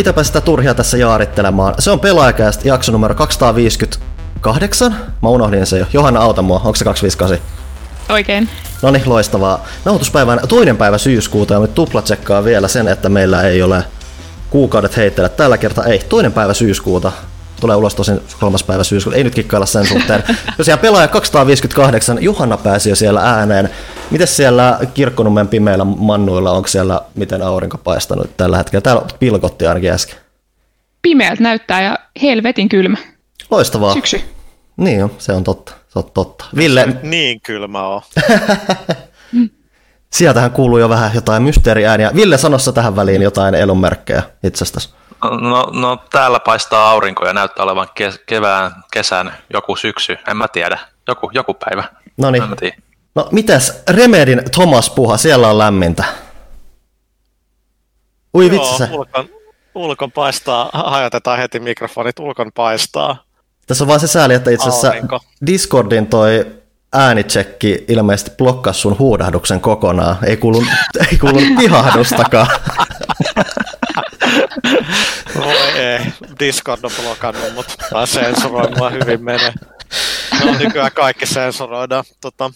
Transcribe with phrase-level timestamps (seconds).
[0.00, 1.74] mitäpä sitä turhia tässä jaarittelemaan.
[1.78, 4.96] Se on pelaajakäistä jakso numero 258.
[5.22, 5.86] Mä unohdin se jo.
[5.92, 6.56] Johanna, auta mua.
[6.56, 7.38] Onko se 258?
[8.08, 8.48] Oikein.
[8.82, 9.66] No niin, loistavaa.
[9.84, 13.84] Nauhoituspäivän toinen päivä syyskuuta ja me tuplatsekkaa vielä sen, että meillä ei ole
[14.50, 15.28] kuukaudet heitteellä.
[15.28, 15.98] Tällä kertaa ei.
[15.98, 17.12] Toinen päivä syyskuuta.
[17.60, 19.16] Tulee ulos tosin kolmas päivä syyskuuta.
[19.16, 20.24] Ei nyt kikkailla sen suhteen.
[20.56, 22.22] Tosiaan pelaaja 258.
[22.22, 23.70] Juhanna pääsi jo siellä ääneen.
[24.10, 28.80] Miten siellä Kirkkonummen pimeillä mannuilla, onko siellä miten aurinko paistanut tällä hetkellä?
[28.80, 30.16] Täällä pilkotti ainakin äsken.
[31.02, 32.96] Pimeältä näyttää ja helvetin kylmä.
[33.50, 33.94] Loistavaa.
[33.94, 34.20] Syksy.
[34.76, 35.72] Niin jo, se on totta.
[35.88, 36.44] Se on totta.
[36.56, 38.02] Ville, Niin kylmä on.
[40.12, 42.10] sieltähän kuuluu jo vähän jotain mysteeriääniä.
[42.14, 44.94] Ville, sanossa tähän väliin jotain elonmerkkejä itsestäsi.
[45.40, 50.48] No, no täällä paistaa aurinko ja näyttää olevan ke- kevään, kesän, joku syksy, en mä
[50.48, 50.78] tiedä.
[51.08, 51.84] Joku, joku päivä.
[52.16, 52.42] No niin.
[53.14, 56.04] No mitäs, Remedin Thomas Puha, siellä on lämmintä.
[58.36, 58.88] Ui vitsi se.
[58.92, 59.28] ulkon,
[59.74, 63.24] ulkon paistaa, hajotetaan heti mikrofonit, ulkon paistaa.
[63.66, 65.20] Tässä on vaan se sääli, että itse asiassa Aurinko.
[65.46, 66.46] Discordin toi
[66.92, 70.16] äänitsekki ilmeisesti blokkasi sun huudahduksen kokonaan.
[70.24, 70.62] Ei kuulu,
[71.10, 72.46] ei kuulu pihahdustakaan.
[75.36, 76.00] Voi ei,
[76.38, 79.52] Discord on blokannut, mutta tai sensuroi mua hyvin menee.
[80.44, 82.04] No nykyään kaikki sensuroidaan.
[82.20, 82.50] Tota,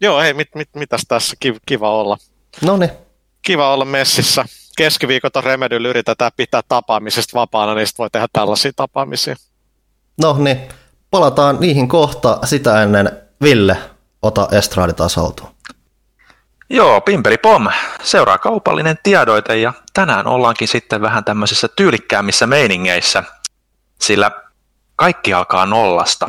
[0.00, 2.16] joo, ei, mit, mit, mitäs tässä, Ki- kiva olla.
[2.62, 2.90] No niin.
[3.42, 4.44] Kiva olla messissä.
[4.76, 9.36] Keskiviikot on Remedyllä yritetään pitää tapaamisesta vapaana, niin voi tehdä tällaisia tapaamisia.
[10.22, 10.58] No niin.
[11.10, 13.24] Palataan niihin kohta sitä ennen.
[13.42, 13.76] Ville,
[14.22, 15.50] ota estraadi taas haltuun.
[16.70, 17.68] Joo, Pimperi Pom.
[18.02, 23.24] Seuraa kaupallinen tiedoite ja tänään ollaankin sitten vähän tämmöisissä tyylikkäämmissä meiningeissä,
[24.00, 24.30] sillä
[24.96, 26.28] kaikki alkaa nollasta.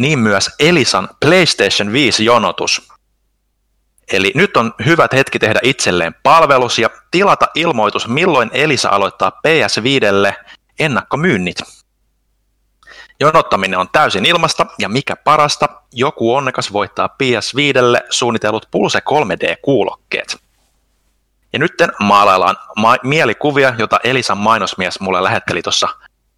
[0.00, 2.88] Niin myös Elisan PlayStation 5 jonotus.
[4.12, 10.34] Eli nyt on hyvät hetki tehdä itselleen palvelus ja tilata ilmoitus, milloin Elisa aloittaa PS5
[10.78, 11.56] ennakkomyynnit.
[13.20, 20.38] Jonottaminen on täysin ilmasta ja mikä parasta, joku onnekas voittaa PS5 suunnitellut Pulse 3D-kuulokkeet.
[21.52, 25.88] Ja nyt maalaillaan ma- mielikuvia, jota Elisan mainosmies mulle lähetteli tuossa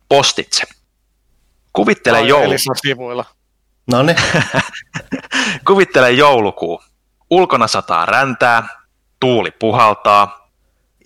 [0.09, 0.65] postitse.
[1.72, 3.25] Kuvittele, joulu, Elisan sivuilla.
[3.87, 4.16] No niin.
[5.66, 6.82] kuvittele joulukuu.
[7.31, 8.69] Ulkona sataa räntää,
[9.20, 10.43] tuuli puhaltaa,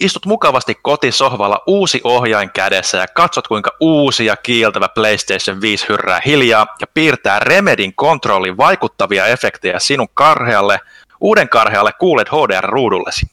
[0.00, 6.20] Istut mukavasti kotisohvalla uusi ohjain kädessä ja katsot kuinka uusi ja kiiltävä PlayStation 5 hyrrää
[6.26, 10.81] hiljaa ja piirtää Remedin kontrollin vaikuttavia efektejä sinun karhealle,
[11.20, 13.26] uuden karhealle QLED HDR-ruudullesi.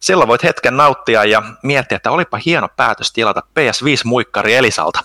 [0.00, 5.00] Silloin voit hetken nauttia ja miettiä, että olipa hieno päätös tilata PS5-muikkari Elisalta.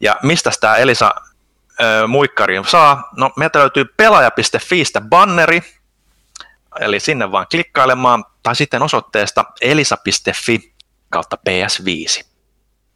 [0.00, 1.14] Ja mistä tämä Elisa
[1.80, 3.08] ö, muikkari saa?
[3.16, 5.62] No, meiltä löytyy pelaaja.fiistä banneri,
[6.80, 10.74] eli sinne vaan klikkailemaan, tai sitten osoitteesta elisa.fi
[11.10, 12.24] kautta PS5.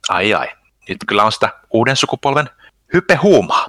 [0.08, 0.48] Ai ai,
[0.88, 2.50] nyt kyllä on sitä uuden sukupolven
[2.92, 3.68] hypehuumaa.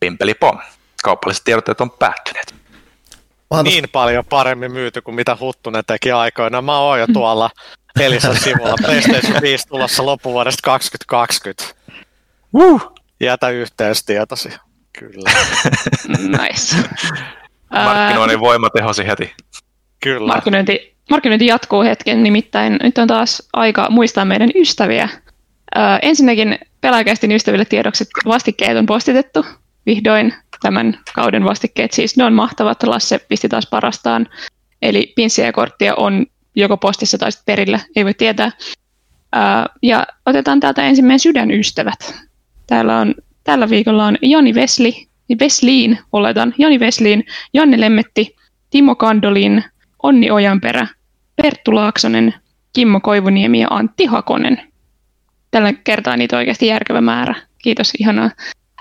[0.00, 0.58] Pimpeli pom.
[1.02, 2.54] Kaupalliset tiedotteet on päättyneet.
[3.62, 6.62] Niin paljon paremmin myyty kuin mitä Huttunen teki aikoina.
[6.62, 7.50] Mä oon jo tuolla
[8.00, 8.74] Elisan sivulla.
[8.84, 11.64] PlayStation 5 tulossa loppuvuodesta 2020.
[12.52, 12.97] Uh.
[13.20, 14.48] Jätä yhteystietosi.
[14.98, 15.30] Kyllä,
[16.42, 16.76] Nice.
[17.70, 19.32] Markkinoinnin voima tehosi heti.
[20.02, 20.26] kyllä.
[20.26, 25.08] markkinointi, markkinointi jatkuu hetken, nimittäin nyt on taas aika muistaa meidän ystäviä.
[25.74, 29.46] Ää, ensinnäkin pelaajakästin ystäville tiedokset vastikkeet on postitettu
[29.86, 31.92] vihdoin tämän kauden vastikkeet.
[31.92, 34.28] Siis ne on mahtavat, Lasse pisti taas parastaan.
[34.82, 38.50] Eli pinssiä ja korttia on joko postissa tai sitten perillä, ei voi tietää.
[39.32, 42.27] Ää, ja otetaan täältä ensimmäinen sydänystävät.
[42.68, 45.08] Täällä on, tällä viikolla on Joni Vesli,
[45.40, 47.24] Vesliin oletan, Joni Vesliin,
[47.54, 48.36] Janne Lemmetti,
[48.70, 49.64] Timo Kandolin,
[50.02, 50.86] Onni Ojanperä,
[51.42, 52.34] Perttu Laaksonen,
[52.72, 54.60] Kimmo Koivuniemi ja Antti Hakonen.
[55.50, 57.34] Tällä kertaa niitä on oikeasti järkevä määrä.
[57.58, 58.30] Kiitos, ihanaa.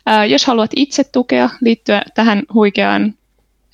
[0.05, 3.13] Ää, jos haluat itse tukea liittyä tähän huikeaan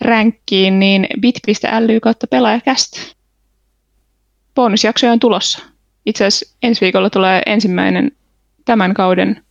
[0.02, 3.00] ränkkiin, niin bit.ly kautta pelaajakästä.
[4.56, 5.60] Bonusjaksoja on tulossa.
[6.06, 8.12] Itse asiassa ensi viikolla tulee ensimmäinen
[8.66, 9.44] tämän kauden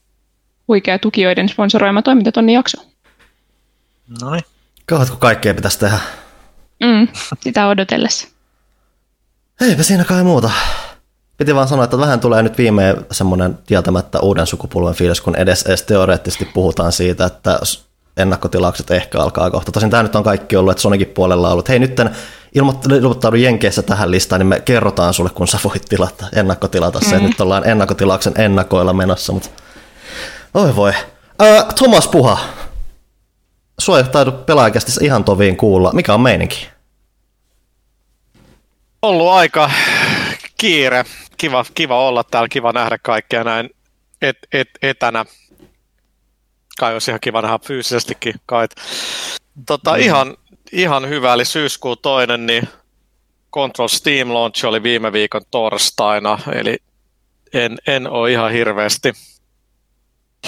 [0.68, 2.82] huikea tukijoiden sponsoroima toimintatonni jakso.
[4.22, 4.44] No niin.
[4.86, 5.98] Kauatko kaikkea pitäisi tehdä?
[6.82, 7.08] Mm,
[7.40, 8.28] sitä odotellessa.
[9.60, 10.50] Eipä siinä kai muuta.
[11.36, 15.62] Piti vaan sanoa, että vähän tulee nyt viimein semmoinen tietämättä uuden sukupolven fiilis, kun edes,
[15.62, 17.60] edes teoreettisesti puhutaan siitä, että
[18.16, 19.72] ennakkotilaukset ehkä alkaa kohta.
[19.72, 22.00] Tosin tämä nyt on kaikki ollut, että Sonicin puolella on ollut, hei nyt
[22.58, 27.18] ilmoitt- ilmoittaudu Jenkeissä tähän listaan, niin me kerrotaan sulle, kun sä voit tilata, ennakkotilata se.
[27.18, 27.24] Mm.
[27.24, 29.48] Nyt ollaan ennakkotilauksen ennakoilla menossa, mutta
[30.54, 30.92] oi voi.
[31.38, 32.38] Ää, Thomas Puha,
[33.78, 35.92] sua ei taidu pelaajakästissä ihan toviin kuulla.
[35.92, 36.68] Mikä on meininki?
[39.02, 39.70] ollut aika
[40.56, 41.04] kiire,
[41.36, 43.70] kiva, kiva olla täällä, kiva nähdä kaikkea näin
[44.22, 45.24] et, et, etänä.
[46.78, 48.34] Kai olisi ihan kiva nähdä fyysisestikin.
[48.46, 48.68] Kai.
[49.66, 50.00] Tota, mm.
[50.00, 50.36] ihan,
[50.72, 52.68] ihan hyvä, eli syyskuun toinen, niin
[53.54, 56.78] Control Steam Launch oli viime viikon torstaina, eli
[57.52, 59.12] en, en ole ihan hirveästi,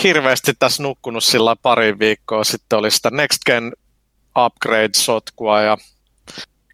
[0.02, 2.44] hirveästi tässä nukkunut sillä pari viikkoa.
[2.44, 3.73] Sitten oli sitä Next Gen
[4.38, 5.76] upgrade-sotkua ja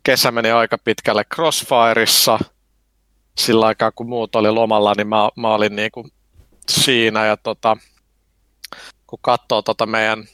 [0.03, 2.39] kesä meni aika pitkälle Crossfireissa.
[3.39, 6.13] Sillä aikaa kun muut oli lomalla, niin mä, mä olin niin kuin
[6.71, 7.77] siinä ja tota,
[9.07, 10.25] kun katsoo tota meidän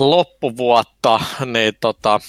[0.00, 1.20] loppuvuotta,
[1.52, 2.20] niin tota,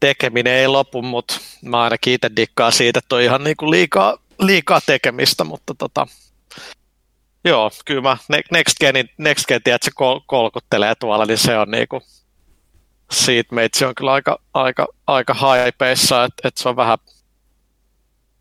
[0.00, 4.80] tekeminen ei lopu, mutta mä ainakin itse dikkaan siitä, että on ihan niinku liikaa, liikaa
[4.86, 6.06] tekemistä, mutta tota,
[7.44, 8.16] joo, kyllä mä
[8.50, 12.00] Next Genin, Next Gen, tiedät, kol, kolkuttelee tuolla, niin se on niinku,
[13.10, 16.98] siitä meitsi on kyllä aika, aika, aika haipeissa, että, että se on vähän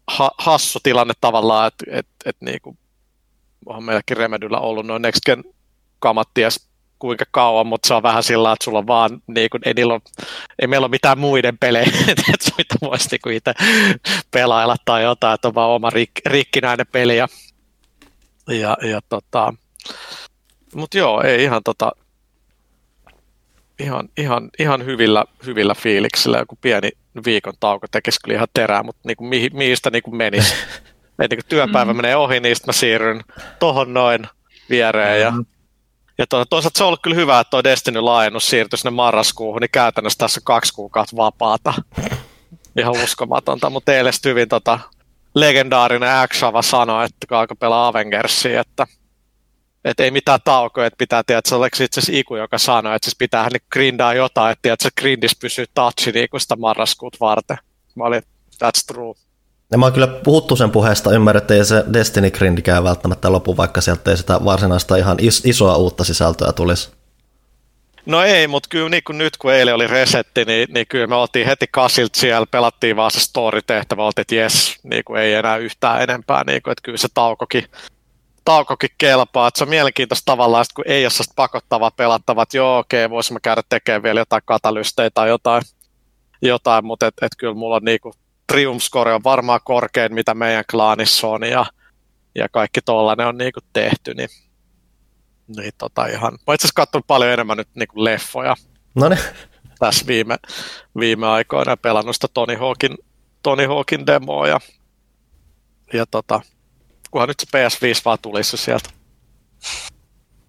[0.07, 2.77] ha, hassu tilanne tavallaan, että, että, että niinku,
[3.65, 5.43] onhan meilläkin Remedyllä ollut noin Next Gen
[6.00, 6.67] kamat ties
[7.00, 10.01] kuinka kauan, mutta se on vähän sillä että sulla on vaan, niin kuin, ei, ole,
[10.59, 13.53] ei meillä ole mitään muiden pelejä, että mitä voisi niin itse
[14.31, 17.17] pelailla tai jotain, että on vaan oma rik, rikkinäinen peli.
[17.17, 17.27] Ja,
[18.47, 19.53] ja, ja tota,
[20.75, 21.91] mutta joo, ei ihan tota,
[23.79, 26.38] ihan, ihan, ihan hyvillä, hyvillä fiiliksillä.
[26.38, 26.89] Joku pieni
[27.25, 30.53] viikon tauko tekisi kyllä ihan terää, mutta niin kuin, mihin, mihin sitä niin kuin menisi.
[31.19, 31.97] Et niin kuin työpäivä mm.
[31.97, 33.23] menee ohi, niin mä siirryn
[33.59, 34.27] tohon noin
[34.69, 35.45] viereen ja mm
[36.17, 39.69] ja to, toisaalta se on ollut kyllä hyvä, että tuo Destiny-laajennus siirtyi sinne marraskuuhun, niin
[39.71, 41.73] käytännössä tässä on kaksi kuukautta vapaata.
[42.79, 44.79] Ihan uskomatonta, mutta teille hyvin tota,
[45.39, 48.88] legendaarinen Axava sanoi, että aika pelaa Avengersia, että
[49.86, 52.95] että ei mitään taukoja, että pitää, tiedä, että se olisi itse asiassa Iku, joka sanoi,
[52.95, 56.56] että siis pitää hänen grindaa jotain, että, tiedä, että se grindis pysyy touchi niin sitä
[56.56, 57.57] marraskuut varten.
[57.95, 58.24] Mä olin,
[58.63, 59.13] that's true.
[59.72, 63.57] Ja mä oon kyllä puhuttu sen puheesta, ymmärrän, että ei se Destiny grindikään välttämättä lopu,
[63.57, 66.89] vaikka sieltä ei sitä varsinaista ihan is- isoa uutta sisältöä tulisi.
[68.07, 71.15] No ei, mutta kyllä niin kuin nyt kun eilen oli resetti, niin, niin kyllä me
[71.15, 75.57] oltiin heti kasilt siellä, pelattiin vaan se story-tehtävä, oltiin, että jes, niin kuin ei enää
[75.57, 77.65] yhtään enempää, niin kuin, että kyllä se taukokin,
[78.45, 79.48] taukokin kelpaa.
[79.48, 83.06] Että se on mielenkiintoista tavallaan, että kun ei ole sellaista pakottavaa pelattavaa, että joo, okei,
[83.06, 85.63] okay, voisimme käydä tekemään vielä jotain katalystejä tai jotain,
[86.42, 88.13] jotain mutta et, et kyllä mulla on niin kuin
[88.51, 91.65] Triumph Score on varmaan korkein, mitä meidän klaanissa on, ja,
[92.36, 94.30] ja kaikki tollainen on niinku tehty, niin,
[95.57, 98.55] niin tota ihan, mä itse asiassa katsonut paljon enemmän nyt niinku leffoja
[98.95, 99.21] Noniin.
[99.79, 100.38] tässä viime,
[100.99, 102.97] viime aikoina ja pelannut sitä Tony Hawkin,
[103.44, 104.59] Tony Hawkin demoa, ja,
[105.94, 106.41] ja tota,
[107.11, 108.89] kunhan nyt se PS5 vaan tulisi sieltä.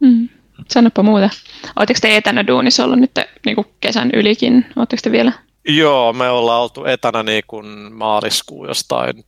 [0.01, 0.29] Mm.
[0.69, 1.31] Sanoppa muuta.
[1.77, 3.11] Oletteko te etänä duunissa ollut nyt
[3.47, 4.67] niin kesän ylikin?
[4.77, 5.33] Oletteko te vielä
[5.69, 9.25] Joo, me ollaan oltu etänä niin kuin maaliskuun jostain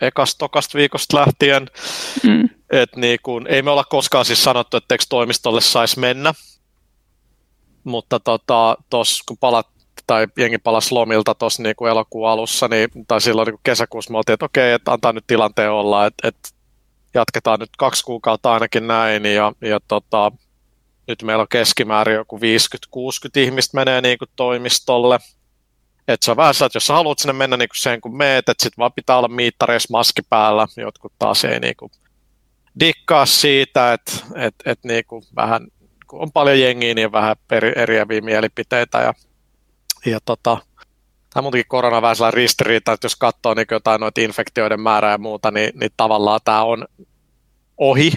[0.00, 1.66] ekasta tokasta viikosta lähtien.
[2.22, 2.48] Mm.
[2.70, 6.34] Et niin kuin, ei me olla koskaan siis sanottu, että toimistolle saisi mennä.
[7.84, 9.66] Mutta tota, tos, kun palat,
[10.06, 14.18] tai jengi palasi lomilta tuossa niin kuin elokuun alussa, niin, tai silloin niin kesäkuussa me
[14.18, 16.48] oltiin, että okei, että antaa nyt tilanteen olla, että, että
[17.14, 20.32] jatketaan nyt kaksi kuukautta ainakin näin, ja, ja tota,
[21.06, 22.40] nyt meillä on keskimäärin joku 50-60
[23.36, 25.18] ihmistä menee niin kuin toimistolle,
[26.08, 28.62] et se on vähän että jos sä haluat sinne mennä niin sen kun meet, että
[28.62, 31.90] sitten vaan pitää olla miittareissa maski päällä, jotkut taas ei niin kuin
[32.80, 35.66] dikkaa siitä, että et, et niin kuin vähän,
[36.06, 39.14] kun on paljon jengiä, niin vähän eri, eriäviä mielipiteitä ja,
[40.06, 40.58] ja tota,
[41.34, 45.18] tämä muutenkin korona vähän sellainen ristiriita, että jos katsoo niin jotain noita infektioiden määrää ja
[45.18, 46.86] muuta, niin, niin tavallaan tämä on
[47.78, 48.12] ohi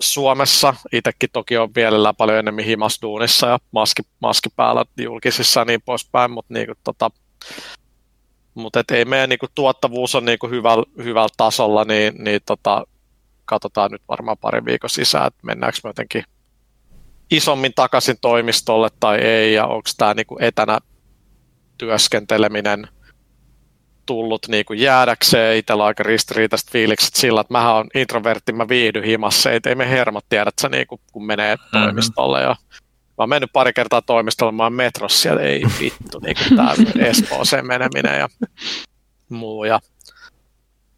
[0.00, 0.74] Suomessa.
[0.92, 6.30] Itsekin toki on vielä paljon enemmän himasduunissa ja maski, maski päällä julkisissa ja niin poispäin,
[6.30, 7.10] mutta niin tota,
[8.54, 12.86] mutta et ei meidän niinku tuottavuus on niinku hyvällä, hyvällä tasolla, niin, niin tota,
[13.50, 16.24] katsotaan nyt varmaan pari viikon sisään, että mennäänkö me jotenkin
[17.30, 20.78] isommin takaisin toimistolle tai ei, ja onko tämä niinku etänä
[21.78, 22.88] työskenteleminen–
[24.10, 29.04] tullut niin kuin jäädäkseen itsellä aika ristiriitaiset fiilikset sillä, että mä oon introvertti, mä viihdyn
[29.04, 31.80] himassa, ei, ei me hermot tiedä, että niin kuin, kun menee mm-hmm.
[31.80, 32.42] toimistolle.
[32.42, 36.56] Ja mä oon mennyt pari kertaa toimistolle, mä oon metrossa siellä, ei vittu, niin kuin
[36.56, 36.74] tää
[37.08, 38.28] Espooseen meneminen ja
[39.28, 39.64] muu.
[39.64, 39.80] Ja,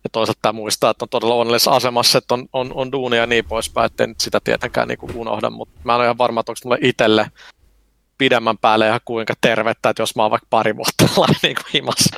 [0.05, 3.27] ja toisaalta tämä muistaa, että on todella onnellisessa asemassa, että on, on, on duunia ja
[3.27, 6.41] niin poispäin, että en sitä tietenkään niin kuin unohda, mutta mä en ole ihan varma,
[6.41, 7.31] että onko mulle itselle
[8.19, 11.05] pidemmän päälle ihan kuinka tervettä, että jos mä oon vaikka pari vuotta
[11.43, 12.17] niin kuin himassa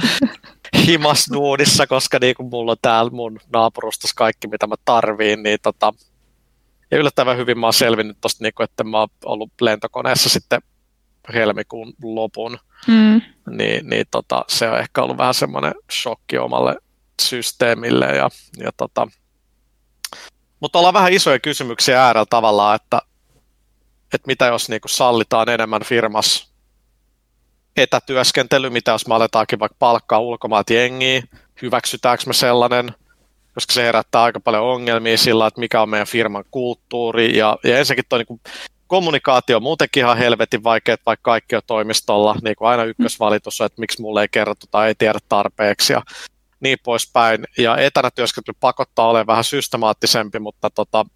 [0.86, 5.94] himasduunissa, koska niin kuin mulla on täällä mun naapurustossa kaikki, mitä mä tarviin, niin tota,
[6.90, 10.60] ja yllättävän hyvin mä oon selvinnyt tosta, niin kuin, että mä oon ollut lentokoneessa sitten
[11.34, 13.20] helmikuun lopun, mm.
[13.50, 16.76] niin, niin tota, se on ehkä ollut vähän semmoinen shokki omalle,
[17.22, 18.06] systeemille.
[18.06, 19.08] Ja, ja tota.
[20.60, 23.02] Mutta ollaan vähän isoja kysymyksiä äärellä tavallaan, että,
[24.14, 26.54] että mitä jos niin sallitaan enemmän firmassa
[27.76, 31.22] etätyöskentely, mitä jos me aletaankin vaikka palkkaa ulkomaat jengiä,
[31.62, 32.94] hyväksytäänkö me sellainen,
[33.54, 37.38] koska se herättää aika paljon ongelmia sillä, että mikä on meidän firman kulttuuri.
[37.38, 38.40] Ja, ja ensinnäkin tuo niin
[38.86, 43.66] kommunikaatio on muutenkin ihan helvetin vaikea, vaikka kaikki on toimistolla, niin kuin aina ykkösvalitus on,
[43.66, 46.02] että miksi mulle ei kerrottu tai ei tiedä tarpeeksi ja
[46.64, 47.44] niin poispäin.
[47.58, 51.06] Ja etänä työskentely pakottaa olemaan vähän systemaattisempi, mutta tota,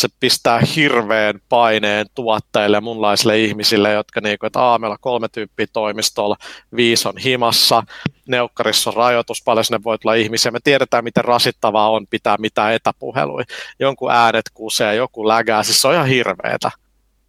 [0.00, 5.28] se pistää hirveän paineen tuottajille ja munlaisille ihmisille, jotka niinku, että Aa, meillä on kolme
[5.28, 6.36] tyyppiä toimistolla,
[6.76, 7.82] viisi on himassa,
[8.28, 10.52] neukkarissa on rajoitus, paljon sinne voi tulla ihmisiä.
[10.52, 13.42] Me tiedetään, miten rasittavaa on pitää mitään etäpuhelui.
[13.80, 16.70] Jonkun äänet kusee, joku lägää, siis se on ihan hirveetä.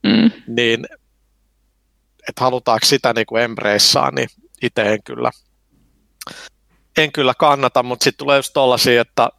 [0.04, 0.32] Mm.
[0.48, 0.86] Niin,
[2.30, 4.30] että halutaanko sitä niin kuin embraceaa, niin
[4.62, 5.32] itse en kyllä,
[7.04, 9.30] en kyllä kannata, mutta sitten tulee just tollasia, että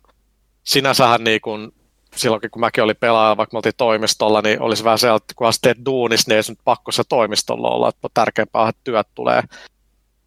[0.64, 1.72] sinänsähän niin kuin
[2.16, 5.52] silloin kun mäkin olin pelaaja, vaikka me oltiin toimistolla, niin olisi vähän se, että kun
[5.62, 9.42] teet duunissa, niin ei nyt pakko se toimistolla olla, että tärkeämpää, että työt tulee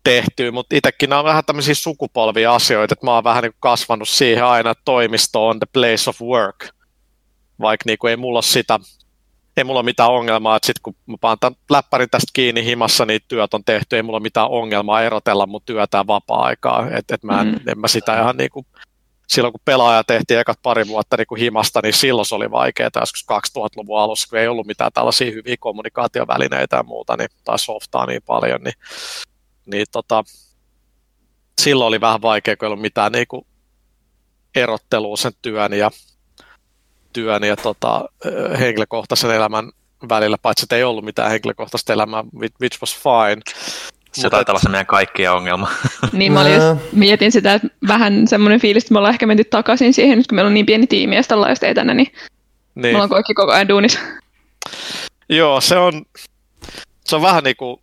[0.03, 4.09] tehtyä, mutta itsekin nämä on vähän tämmöisiä sukupolvia asioita, että mä oon vähän niin kasvanut
[4.09, 6.67] siihen aina, että toimisto on the place of work,
[7.61, 8.79] vaikka niin kuin ei mulla ole sitä,
[9.57, 13.05] ei mulla ole mitään ongelmaa, että sitten kun mä paan tämän läppärin tästä kiinni himassa,
[13.05, 17.15] niin työt on tehty, ei mulla ole mitään ongelmaa erotella mun työtä ja vapaa-aikaa, että
[17.15, 17.69] et mä en, mm.
[17.69, 18.65] en mä sitä ihan niin kuin
[19.27, 22.89] silloin kun pelaaja tehtiin ekat pari vuotta niin kuin himasta, niin silloin se oli vaikeaa
[22.95, 23.25] joskus
[23.57, 28.21] 2000-luvun alussa, kun ei ollut mitään tällaisia hyviä kommunikaatiovälineitä ja muuta, niin, tai softaa niin
[28.25, 28.73] paljon, niin,
[29.65, 30.23] niin tota,
[31.61, 33.45] silloin oli vähän vaikea, kun ei ollut mitään niin kuin
[34.55, 35.91] erottelua sen työn ja,
[37.13, 38.05] työn ja tota,
[38.59, 39.71] henkilökohtaisen elämän
[40.09, 42.23] välillä, paitsi että ei ollut mitään henkilökohtaista elämää,
[42.61, 43.41] which was fine.
[44.11, 45.69] Se taitaa olla se meidän kaikkien ongelma.
[46.11, 49.43] Niin mä olin just, mietin sitä, että vähän semmoinen fiilis, että me ollaan ehkä menty
[49.43, 52.13] takaisin siihen, nyt kun meillä on niin pieni tiimi ja sitä ollaan just etänä, niin,
[52.75, 52.93] niin.
[52.93, 53.99] me ollaan kaikki koko ajan duunissa.
[55.29, 56.05] Joo, se on,
[57.05, 57.77] se on vähän niin kuin,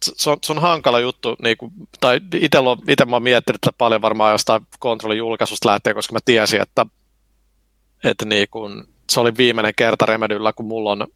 [0.00, 4.02] se on, se on hankala juttu, niin kuin, tai itse mä oon miettinyt että paljon
[4.02, 6.86] varmaan jostain kontrollin julkaisusta lähtien, koska mä tiesin, että,
[8.04, 11.06] että niin kuin, se oli viimeinen kerta Remedyllä, kun mulla on,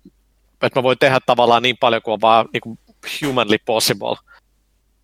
[0.62, 2.78] että mä voin tehdä tavallaan niin paljon kuin on vaan niin kuin
[3.24, 4.16] humanly possible.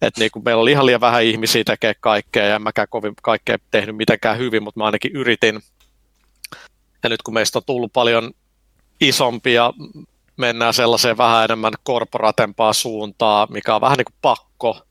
[0.02, 3.14] Et niin kuin meillä oli ihan liian vähän ihmisiä tekee kaikkea ja en mäkään kovin
[3.22, 5.60] kaikkea tehnyt mitenkään hyvin, mutta mä ainakin yritin.
[7.02, 8.30] Ja nyt kun meistä on tullut paljon
[9.00, 9.72] isompia,
[10.36, 14.82] mennään sellaiseen vähän enemmän korporatempaa suuntaa, mikä on vähän niin kuin pakko,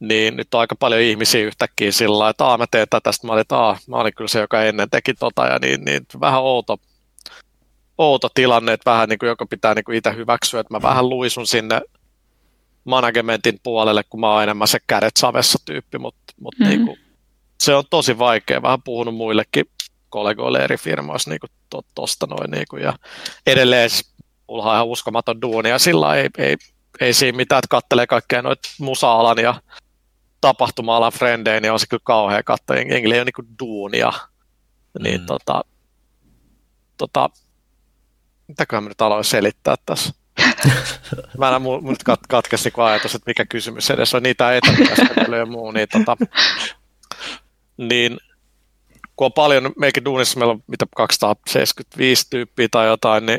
[0.00, 3.32] niin nyt on aika paljon ihmisiä yhtäkkiä sillä lailla, että mä teen tätä, sitten mä
[3.32, 3.54] olin, että
[3.88, 6.76] mä olin kyllä se, joka ennen teki tota, ja niin, niin vähän outo,
[7.98, 11.08] outo tilanne, että vähän niin kuin, joka pitää niin kuin itse hyväksyä, että mä vähän
[11.08, 11.80] luisun sinne
[12.84, 16.76] managementin puolelle, kun mä oon enemmän se kädet savessa tyyppi, mutta mut mm-hmm.
[16.76, 16.98] niinku,
[17.60, 18.62] se on tosi vaikea.
[18.62, 19.64] Vähän puhunut muillekin
[20.08, 22.50] kollegoille eri firmoissa niinku to, tosta noin.
[22.50, 22.94] Niinku, ja
[23.46, 24.14] edelleen siis,
[24.48, 26.56] mulla on ihan uskomaton duuni ja sillä ei, ei,
[27.00, 29.54] ei siinä mitään, että kattelee kaikkea noita musa-alan ja
[30.44, 32.76] tapahtuma-alan frendejä, niin on se kyllä kauhea katsoa.
[32.76, 34.12] Jengi ei ole niinku duunia.
[35.02, 35.26] Niin mm.
[35.26, 35.64] tota,
[36.96, 37.30] tota,
[38.48, 40.14] mitäköhän mä nyt aloin selittää tässä?
[41.38, 45.46] Mä en mun kat, katkesi niin ajatus, että mikä kysymys edes on niitä etätyöskentelyä ja
[45.46, 46.16] muu, niin, tota,
[47.76, 48.18] niin
[49.16, 53.38] kun on paljon, meikin duunissa meillä on mitä 275 tyyppiä tai jotain, niin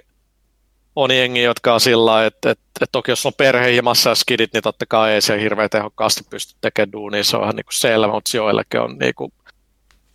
[0.96, 4.54] on jengi, jotka on sillä että, että, että toki jos on perhe himassa ja skidit,
[4.54, 7.74] niin totta kai ei se hirveän tehokkaasti pysty tekemään duunia, se on ihan niin kuin
[7.74, 9.34] selvä, mutta joillekin on niin kuin,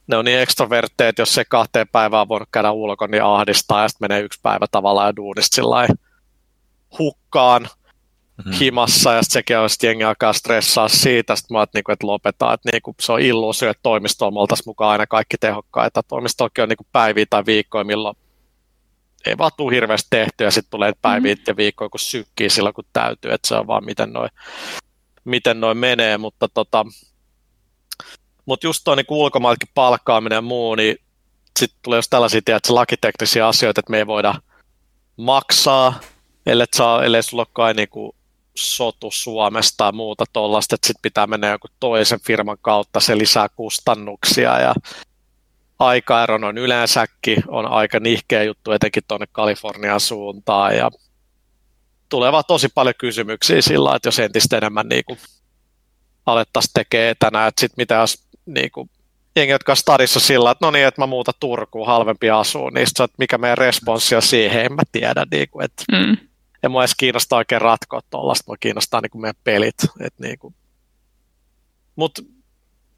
[0.06, 4.04] ne on niin ekstrovertteet, jos se kahteen päivään voinut käydä ulkona, niin ahdistaa ja sitten
[4.04, 5.88] menee yksi päivä tavallaan ja duunista sillä
[6.98, 8.52] hukkaan mm-hmm.
[8.52, 12.70] himassa ja sekin on sitten jengi alkaa stressaa siitä, sitten mä niinku, että lopetaan, että
[12.72, 16.02] niinku, se on illuusio, että toimistoon me oltaisiin mukaan aina kaikki tehokkaita.
[16.02, 18.16] Toimistokin on niinku päiviä tai viikkoja, milloin
[19.26, 21.44] ei vaan tule hirveästi tehty ja sitten tulee päiviä mm-hmm.
[21.46, 24.30] ja viikkoja, kun sykkii silloin, kun täytyy, että se on vaan miten noin
[25.24, 26.86] miten noi menee, mutta tota,
[28.46, 30.96] mut just tuo niin ulkomailtakin palkkaaminen ja muu, niin
[31.58, 34.34] sitten tulee jos tällaisia tiedätkö, lakiteknisiä asioita, että me ei voida
[35.16, 36.00] maksaa
[36.46, 38.16] ellei, saa, ellei sulla ole kai niinku
[38.56, 43.48] sotu Suomesta tai muuta tuollaista, että sitten pitää mennä joku toisen firman kautta, se lisää
[43.48, 44.74] kustannuksia ja
[45.80, 50.90] aikaero on yleensäkin on aika nihkeä juttu, etenkin tuonne Kalifornian suuntaan ja
[52.08, 55.18] tulee vaan tosi paljon kysymyksiä sillä että jos entistä enemmän niin kuin
[56.26, 58.90] alettaisiin tekemään etänä, että sitten mitä jos niin kuin,
[59.36, 62.86] jengi, jotka on stadissa sillä, että no niin, että mä muuta Turkuun halvempi asuu, niin
[62.86, 66.16] sit, että mikä meidän responssi on siihen, en mä tiedä, niin kuin, että mm
[66.62, 69.74] ja mua edes kiinnostaa oikein ratkoa tuollaista, mua kiinnostaa niin kuin meidän pelit.
[70.00, 70.54] Et niin kuin.
[71.96, 72.18] Mut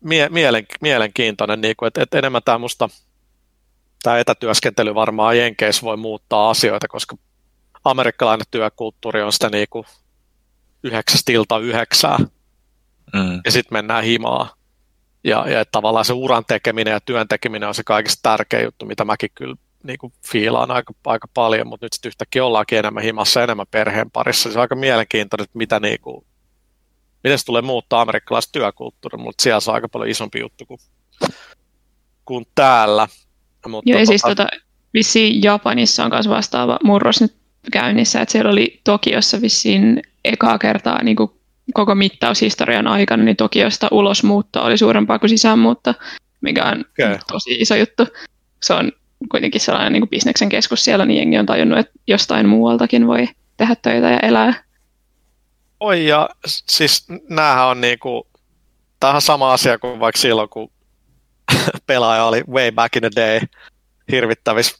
[0.02, 2.88] mie- mielen, mielenkiintoinen, niin kuin, että, että enemmän tämä musta
[4.02, 7.16] tämä etätyöskentely varmaan Jenkeissä voi muuttaa asioita, koska
[7.84, 9.86] amerikkalainen työkulttuuri on sitä niin kuin
[10.82, 12.18] yhdeksästä ilta yhdeksää,
[13.12, 13.40] mm.
[13.44, 14.54] ja sitten mennään himaa.
[15.24, 18.86] Ja, ja että tavallaan se uran tekeminen ja työn tekeminen on se kaikista tärkein juttu,
[18.86, 23.02] mitä mäkin kyllä niin kuin fiilaan aika, aika paljon, mutta nyt sitten yhtäkkiä ollaankin enemmän
[23.02, 24.52] himassa, enemmän perheen parissa.
[24.52, 26.26] Se on aika mielenkiintoinen, että mitä niin kuin,
[27.24, 30.80] miten se tulee muuttaa amerikkalaista työkulttuuria, mutta siellä se on aika paljon isompi juttu kuin,
[32.24, 33.08] kuin täällä.
[33.68, 34.46] Mutta Joo, ja siis tota,
[34.94, 37.36] vissiin Japanissa on myös vastaava murros nyt
[37.72, 41.30] käynnissä, että siellä oli Tokiossa vissiin ekaa kertaa niin kuin
[41.74, 45.94] koko mittaushistorian aikana, niin Tokiosta ulosmuutto oli suurempaa kuin sisäänmuutto,
[46.40, 47.18] mikä on okay.
[47.32, 48.06] tosi iso juttu.
[48.62, 48.92] Se on
[49.30, 53.28] kuitenkin sellainen niin kuin bisneksen keskus siellä, niin jengi on tajunnut, että jostain muualtakin voi
[53.56, 54.64] tehdä töitä ja elää.
[55.82, 58.26] Oi, ja siis näähän on niinku,
[59.00, 60.72] tämähän sama asia kuin vaikka silloin, kun
[61.86, 63.40] pelaaja oli way back in the day
[64.12, 64.76] hirvittävissä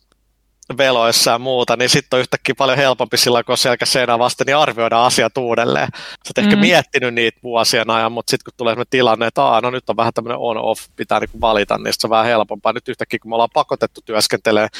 [0.78, 4.46] veloissa ja muuta, niin sitten on yhtäkkiä paljon helpompi silloin, kun on selkä seinää vasten,
[4.46, 5.88] niin arvioida asiat uudelleen.
[5.94, 6.44] Sä oot mm.
[6.44, 9.90] ehkä miettinyt niitä vuosien ajan, mutta sitten kun tulee sellainen tilanne, että Aa, no nyt
[9.90, 12.72] on vähän tämmöinen on-off, pitää niinku valita, niin se on vähän helpompaa.
[12.72, 14.70] Nyt yhtäkkiä, kun me ollaan pakotettu työskentelemään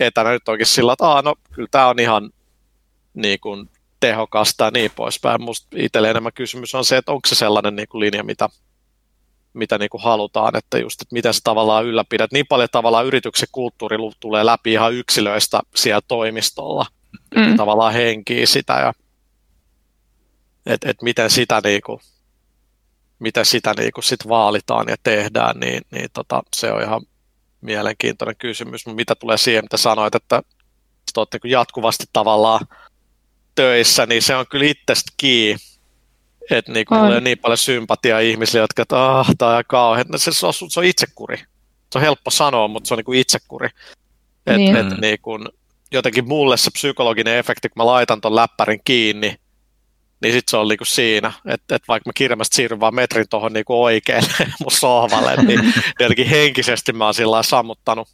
[0.00, 2.30] etänä, nyt onkin sillä, että Aa, no kyllä tämä on ihan
[3.14, 3.70] niin kuin,
[4.06, 5.42] tehokasta ja niin poispäin.
[5.42, 8.48] Musta itselle enemmän kysymys on se, että onko se sellainen niin kuin linja, mitä,
[9.52, 12.32] mitä niin kuin halutaan, että just, että miten se tavallaan ylläpidät.
[12.32, 16.86] Niin paljon tavallaan yrityksen kulttuuri tulee läpi ihan yksilöistä siellä toimistolla,
[17.36, 17.56] mm.
[17.56, 18.92] tavallaan henkii sitä ja
[20.66, 22.00] että et miten sitä niin kuin,
[23.18, 27.02] miten sitä niin kuin sit vaalitaan ja tehdään, niin, niin tota, se on ihan
[27.60, 28.86] mielenkiintoinen kysymys.
[28.86, 30.42] Mitä tulee siihen, mitä sanoit, että
[31.16, 32.60] olette niin jatkuvasti tavallaan
[33.56, 35.60] töissä, niin se on kyllä itsestä kiinni.
[36.50, 40.06] Että niin kuin on niin paljon sympatiaa ihmisille, jotka, että ah, tämä on kauhean.
[40.08, 41.36] No, se, se, on, se on itsekuri.
[41.92, 43.68] Se on helppo sanoa, mutta se on niin kuin itsekuri.
[44.46, 44.76] Et, niin.
[44.76, 45.48] Et, niin kuin,
[45.92, 49.36] jotenkin mulle se psykologinen efekti, kun mä laitan ton läppärin kiinni,
[50.22, 53.52] niin sitten se on niinku siinä, että et vaikka mä kirjasta siirryn vaan metrin tuohon
[53.52, 54.28] niinku oikealle
[54.60, 58.08] mun sohvalle, niin jotenkin henkisesti mä oon sillä sammuttanut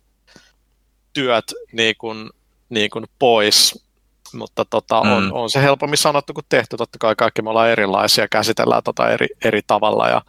[1.12, 2.30] työt niin kuin,
[2.68, 3.84] niin kuin pois
[4.34, 5.12] mutta tota, mm.
[5.12, 6.76] on, on, se helpommin sanottu kuin tehty.
[6.76, 10.22] Totta kai kaikki me ollaan erilaisia, käsitellään tota eri, eri tavalla ja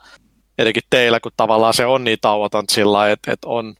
[0.57, 3.75] etenkin teillä, kun tavallaan se on niin tauoton sillä että, että on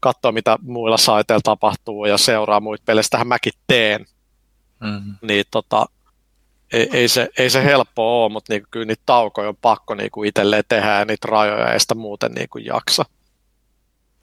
[0.00, 4.06] katsoa, mitä muilla saiteilla tapahtuu ja seuraa muita pelejä, sitähän mäkin teen.
[4.80, 5.14] Mm.
[5.22, 5.86] Niin tota,
[6.72, 10.24] ei, ei, se, ei se helppo ole, mutta niinku, kyllä niitä taukoja on pakko niinku
[10.24, 13.04] itselleen tehdä ja niitä rajoja ei sitä muuten niinku jaksa.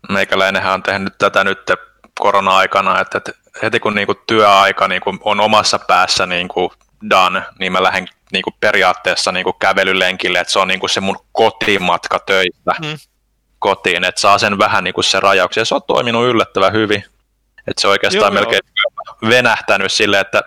[0.10, 1.60] Meikäläinenhän on tehnyt tätä nyt
[2.19, 3.32] korona-aikana, että, että
[3.63, 6.69] heti kun niin kuin työaika niin kuin on omassa päässä niin kuin
[7.10, 10.89] done, niin mä lähden niin kuin periaatteessa niin kuin kävelylenkille, että se on niin kuin
[10.89, 12.97] se mun kotimatka töistä mm.
[13.60, 15.65] kotiin, että saa sen vähän niin kuin se rajauksia.
[15.65, 17.03] Se on toiminut yllättävän hyvin,
[17.67, 19.30] että se oikeastaan joo, melkein joo.
[19.30, 20.41] venähtänyt sille, että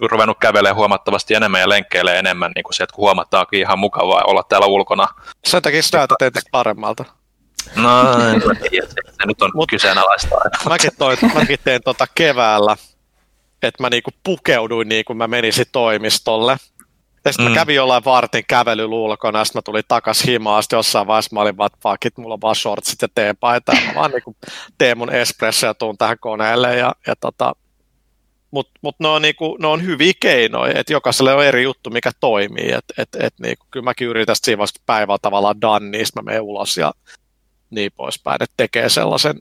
[0.00, 4.42] ruvennut kävelemään huomattavasti enemmän ja lenkkeilee enemmän, niin kuin se, että huomataankin ihan mukavaa olla
[4.42, 5.06] täällä ulkona.
[5.44, 7.04] Sen takia sitä teet paremmalta.
[7.76, 10.28] No, en tiedä, se nyt on Mut, kyseenalaista.
[10.68, 12.76] Mäkin, toi, mäkin tein tota keväällä,
[13.62, 16.56] että mä niinku pukeuduin niin kuin mä menisin toimistolle.
[17.24, 17.50] Ja sitten mm.
[17.50, 21.34] mä kävin jollain vartin kävelyllä ulkona, ja sitten mä tulin takas himaan, sitten jossain vaiheessa
[21.34, 21.70] mä olin vaan,
[22.04, 24.36] että mulla on vaan shortsit ja teepaita, ja mä vaan niinku
[24.78, 27.52] teen mun espresso ja tuun tähän koneelle, ja, ja tota,
[28.50, 32.10] mutta mut ne, on niinku, ne on hyviä keinoja, että jokaiselle on eri juttu, mikä
[32.20, 32.72] toimii.
[32.72, 36.42] Et, et, et niinku, kyllä mäkin yritän siinä vaiheessa päivällä tavallaan done, niin mä menen
[36.42, 36.92] ulos ja
[37.72, 39.40] niin poispäin, että tekee sellaisen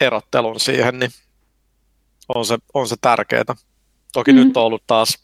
[0.00, 1.10] erottelun siihen, niin
[2.34, 3.44] on se, on se tärkeää.
[4.12, 4.38] Toki mm.
[4.38, 5.18] nyt on ollut taas,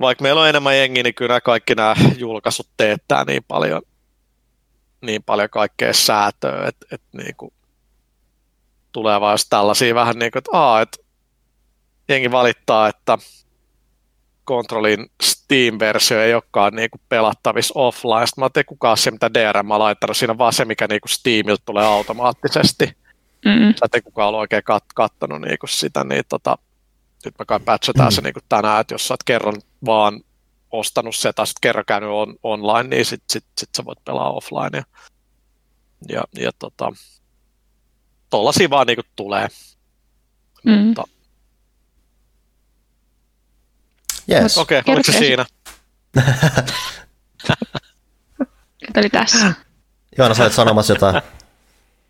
[0.00, 3.82] vaikka meillä on enemmän jengi, niin kyllä kaikki nämä julkaisut teettää niin paljon,
[5.00, 7.52] niin paljon kaikkea säätöä, että, että niin kuin
[8.92, 10.98] tulee vaan tällaisia vähän niin kuin, että, aa, että
[12.08, 13.18] jengi valittaa, että
[14.44, 15.10] kontrollin
[15.44, 18.26] Steam-versio ei olekaan niinku pelattavissa offline.
[18.26, 21.08] Sitten mä ajattelin, kukaan se, mitä DRM on laittanut, siinä on vaan se, mikä niinku
[21.08, 22.84] Steamilta tulee automaattisesti.
[23.44, 23.74] Mm-hmm.
[23.74, 26.58] Sä et kukaan ole oikein kat- kattonut niinku sitä, niin tota,
[27.24, 28.14] nyt mä kai patchataan mm-hmm.
[28.14, 30.20] se niinku tänään, että jos sä oot kerran vaan
[30.70, 34.78] ostanut se tai kerran käynyt on, online, niin sit, sit, sit sä voit pelaa offline.
[34.78, 34.84] Ja,
[36.08, 36.92] ja, ja tota,
[38.30, 39.48] tollasia vaan niinku tulee.
[40.64, 40.72] Mm.
[40.72, 41.04] Mutta
[44.30, 44.58] Yes.
[44.58, 45.46] Okei, okay, oliko se siinä?
[48.96, 49.52] oli tässä.
[50.18, 51.22] Joona, sä olet sanomassa jotain.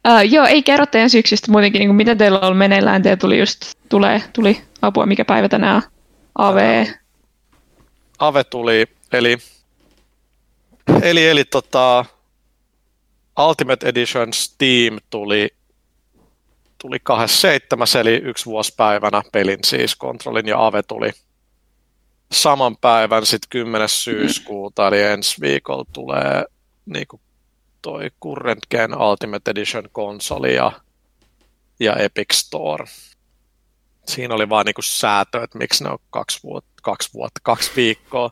[0.08, 3.02] Uh, joo, ei kerro teidän syksystä muutenkin, niin kuin mitä teillä on meneillään.
[3.02, 5.82] Teillä tuli just, tulee, tuli apua, mikä päivä tänään
[6.38, 6.86] AV.
[8.18, 9.38] AVE tuli, eli,
[11.02, 12.04] eli, eli tota,
[13.38, 15.48] Ultimate Edition Steam tuli,
[16.78, 21.10] tuli 27, eli yksi vuosipäivänä pelin siis, kontrollin ja Ave tuli
[22.32, 23.88] saman päivän sitten 10.
[23.88, 26.44] syyskuuta, eli ensi viikolla tulee
[26.86, 27.20] niin kuin
[27.82, 30.72] toi Current Gen Ultimate Edition konsoli ja,
[31.80, 32.84] ja Epic Store.
[34.06, 38.30] Siinä oli vaan niinku säätö, että miksi ne on kaksi vuotta, kaksi, vuotta, kaksi viikkoa,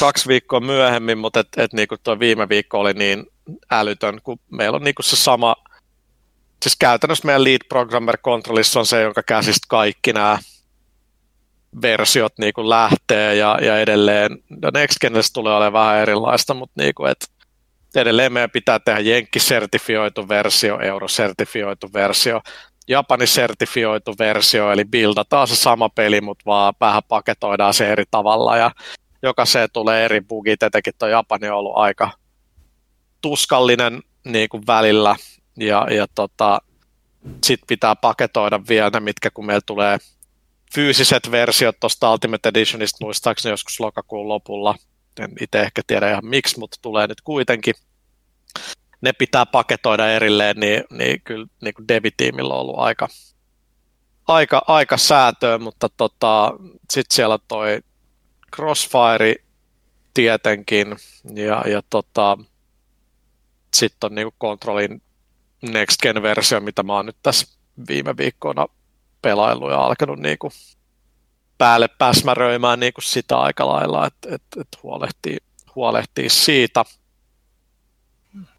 [0.00, 3.26] kaksi viikkoa myöhemmin, mutta et, et niinku tuo viime viikko oli niin
[3.70, 5.56] älytön, kun meillä on niinku se sama,
[6.62, 10.38] siis käytännössä meidän lead programmer kontrollissa on se, jonka käsistä kaikki nämä
[11.82, 16.82] versiot niin kuin lähtee ja, ja edelleen, no Next Genessä tulee olemaan vähän erilaista, mutta
[16.82, 17.26] niin kuin, että
[17.94, 22.40] edelleen meidän pitää tehdä Jenkki-sertifioitu versio, Euro-sertifioitu versio,
[22.88, 28.70] Japani-sertifioitu versio, eli buildataan se sama peli, mutta vaan vähän paketoidaan se eri tavalla ja
[29.22, 32.10] jokaiseen tulee eri bugit, etenkin tuo Japani on ollut aika
[33.20, 35.16] tuskallinen niin kuin välillä
[35.56, 36.58] ja, ja tota,
[37.44, 39.98] sitten pitää paketoida vielä ne, mitkä kun meillä tulee
[40.74, 44.74] fyysiset versiot tuosta Ultimate Editionista muistaakseni joskus lokakuun lopulla.
[45.20, 47.74] En itse ehkä tiedä ihan miksi, mutta tulee nyt kuitenkin.
[49.00, 53.08] Ne pitää paketoida erilleen, niin, niin kyllä niin kuin Devi-tiimillä on ollut aika,
[54.28, 56.54] aika, aika säätöä, mutta tota,
[56.90, 57.80] sitten siellä toi
[58.56, 59.34] Crossfire
[60.14, 60.96] tietenkin,
[61.34, 62.38] ja, ja tota,
[63.74, 65.02] sitten on niin Controlin
[65.62, 68.66] Next Gen-versio, mitä mä oon nyt tässä viime viikkoina
[69.22, 70.52] pelailu ja alkanut niin kuin
[71.58, 75.36] päälle päsmäröimään niin kuin sitä aika lailla, että, että, että huolehtii,
[75.74, 76.84] huolehtii siitä.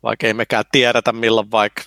[0.03, 1.83] Vaikka ei mekään tiedetä, milloin vaikka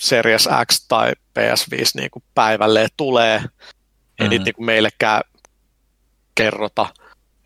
[0.00, 3.34] Series X tai PS5 niin kuin päivälleen tulee.
[3.34, 4.30] Ei mm-hmm.
[4.30, 5.22] niitä niin kuin meillekään
[6.34, 6.86] kerrota,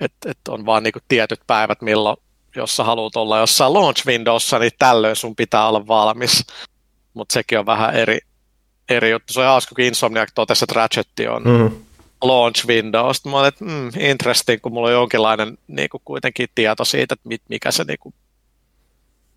[0.01, 2.17] että, että on vaan niin kuin tietyt päivät, milloin
[2.57, 6.45] jos sä haluat olla jossain launch windowssa, niin tällöin sun pitää olla valmis.
[7.15, 8.19] Mutta sekin on vähän eri,
[8.89, 9.33] eri juttu.
[9.33, 11.71] Se on hauska, kun Insomniac totesi, että Ratchet on mm.
[12.23, 13.13] launch window.
[13.13, 17.15] Sitten mä olin, että mm, interesting, kun mulla on jonkinlainen niin kuin kuitenkin tieto siitä,
[17.15, 18.15] että mit, mikä se, niin kuin,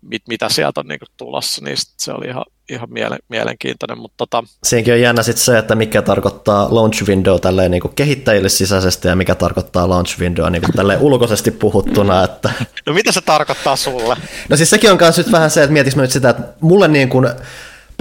[0.02, 3.98] mit, mitä sieltä on niin kuin, tulossa, niin se oli ihan, ihan miele, mielenkiintoinen.
[3.98, 4.44] Mutta tota...
[4.64, 9.08] Siinäkin on jännä sit se, että mikä tarkoittaa launch window tälleen niin kuin kehittäjille sisäisesti
[9.08, 12.24] ja mikä tarkoittaa launch window niin kuin tälleen ulkoisesti puhuttuna.
[12.24, 12.50] Että...
[12.86, 14.16] No mitä se tarkoittaa sulle?
[14.48, 17.08] No siis sekin on myös nyt vähän se, että mietitkö nyt sitä, että mulle niin
[17.08, 17.28] kuin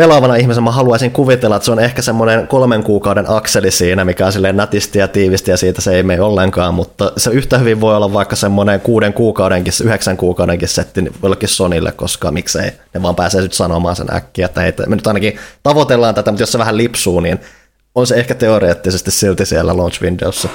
[0.01, 4.25] pelaavana ihmisenä mä haluaisin kuvitella, että se on ehkä semmoinen kolmen kuukauden akseli siinä, mikä
[4.25, 7.81] on silleen nätisti ja tiivisti ja siitä se ei mene ollenkaan, mutta se yhtä hyvin
[7.81, 13.15] voi olla vaikka semmoinen kuuden kuukaudenkin, yhdeksän kuukaudenkin setti jollekin Sonille, koska miksei ne vaan
[13.15, 16.59] pääsee nyt sanomaan sen äkkiä, että hei, me nyt ainakin tavoitellaan tätä, mutta jos se
[16.59, 17.39] vähän lipsuu, niin
[17.95, 20.49] on se ehkä teoreettisesti silti siellä launch windowssa.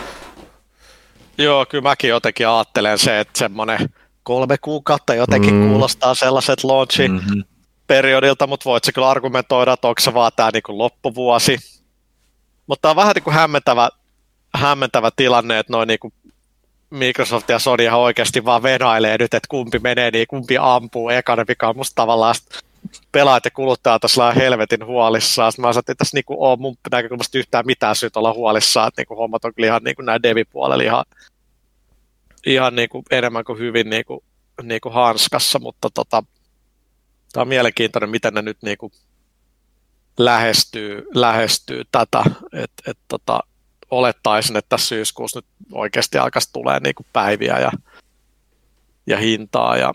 [1.39, 3.79] Joo, kyllä mäkin jotenkin ajattelen se, että semmoinen
[4.23, 5.69] kolme kuukautta jotenkin mm.
[5.69, 7.56] kuulostaa sellaiset launchi, mm-hmm
[7.87, 11.59] periodilta, mutta voit se kyllä argumentoida, että onko se vaan tämä niin loppuvuosi.
[12.67, 13.89] Mutta tämä on vähän niin kuin hämmentävä,
[14.55, 16.13] hämmentävä tilanne, että noin niin
[16.91, 21.45] Microsoft ja Sony ihan oikeasti vaan venailee nyt, että kumpi menee, niin kumpi ampuu ekana,
[21.49, 22.35] mikä on musta tavallaan
[23.13, 25.53] pelaajat ja kuluttajat tässä helvetin huolissaan.
[25.53, 29.01] Sitten mä sanoin, että tässä niinku ole mun näkökulmasta yhtään mitään syytä olla huolissaan, että
[29.01, 31.05] niinku hommat on kyllä ihan niinku näin devi-puolella ihan,
[32.47, 34.25] ihan niinku enemmän kuin hyvin niinku,
[34.63, 36.23] niinku hanskassa, mutta tota,
[37.37, 38.93] tämä on mielenkiintoinen, miten ne nyt niin kuin
[40.19, 43.41] lähestyy, lähestyy tätä, että et, tota,
[43.91, 47.73] olettaisin, että tässä syyskuussa nyt oikeasti alkaisi tulee niin kuin päiviä ja,
[49.07, 49.93] ja hintaa ja,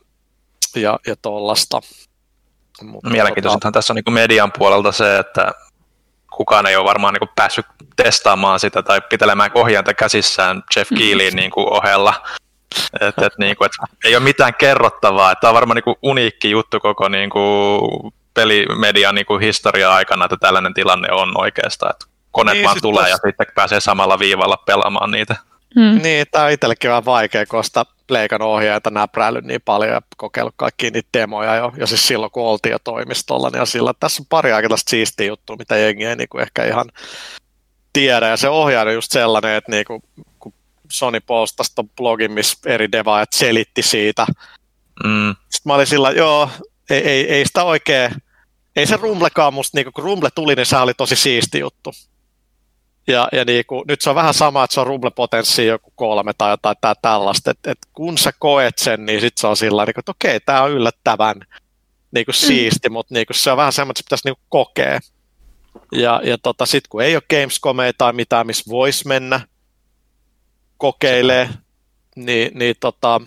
[0.75, 1.82] ja, ja tuollaista.
[3.04, 3.71] Mielenkiintoisethan tota...
[3.71, 5.51] tässä on niin median puolelta se, että
[6.36, 11.51] kukaan ei ole varmaan niin päässyt testaamaan sitä tai pitelemään ohjainta käsissään Jeff Keelin niin
[11.56, 12.13] ohella.
[13.01, 13.71] Et, et, niin kuin, et
[14.05, 15.36] ei ole mitään kerrottavaa.
[15.36, 17.81] Tämä on varmaan niin kuin uniikki juttu koko niin kuin
[18.34, 21.91] pelimedian niin kuin historia-aikana, että tällainen tilanne on oikeastaan.
[21.91, 23.12] Että koneet niin, vaan tulee tos...
[23.12, 25.36] ja sitten pääsee samalla viivalla pelaamaan niitä.
[25.79, 26.01] Hmm.
[26.01, 30.91] Niin, tämä on itsellekin vähän vaikea, koska Pleikan ohjaajat näpräillyt niin paljon ja kokeillut kaikki
[30.91, 34.51] niitä demoja jo, jo siis silloin kun oltiin jo toimistolla, niin sillä tässä on pari
[34.51, 36.86] aika siistiä juttua, mitä jengi ei niin kuin ehkä ihan
[37.93, 40.03] tiedä, ja se ohjaaja on just sellainen, että niin kuin,
[40.91, 44.25] Sony postasi ton blogin, missä eri devaajat selitti siitä.
[45.04, 45.36] Mm.
[45.49, 46.49] Sitten mä olin sillä, joo,
[46.89, 48.12] ei, ei, ei sitä oikein,
[48.75, 51.91] ei se Rumblekaan musta, niin kun Rumble tuli, niin se oli tosi siisti juttu.
[53.08, 56.34] Ja, ja niin kuin, nyt se on vähän sama, että se on Rumble-potenssi joku kolme
[56.38, 59.86] tai jotain tää, tällaista, että et kun sä koet sen, niin sitten se on sillä
[59.86, 61.36] niin että okei, tämä on yllättävän
[62.12, 62.47] niin kuin mm.
[62.47, 62.93] siisti, mm.
[62.93, 64.99] mutta niin kuin, se on vähän semmoinen, että se pitäisi niin kuin kokea.
[65.91, 69.39] Ja, ja tota, sitten kun ei ole Gamescomea tai mitään, missä voisi mennä,
[70.81, 71.49] kokeilee,
[72.15, 73.21] niin, niin tota,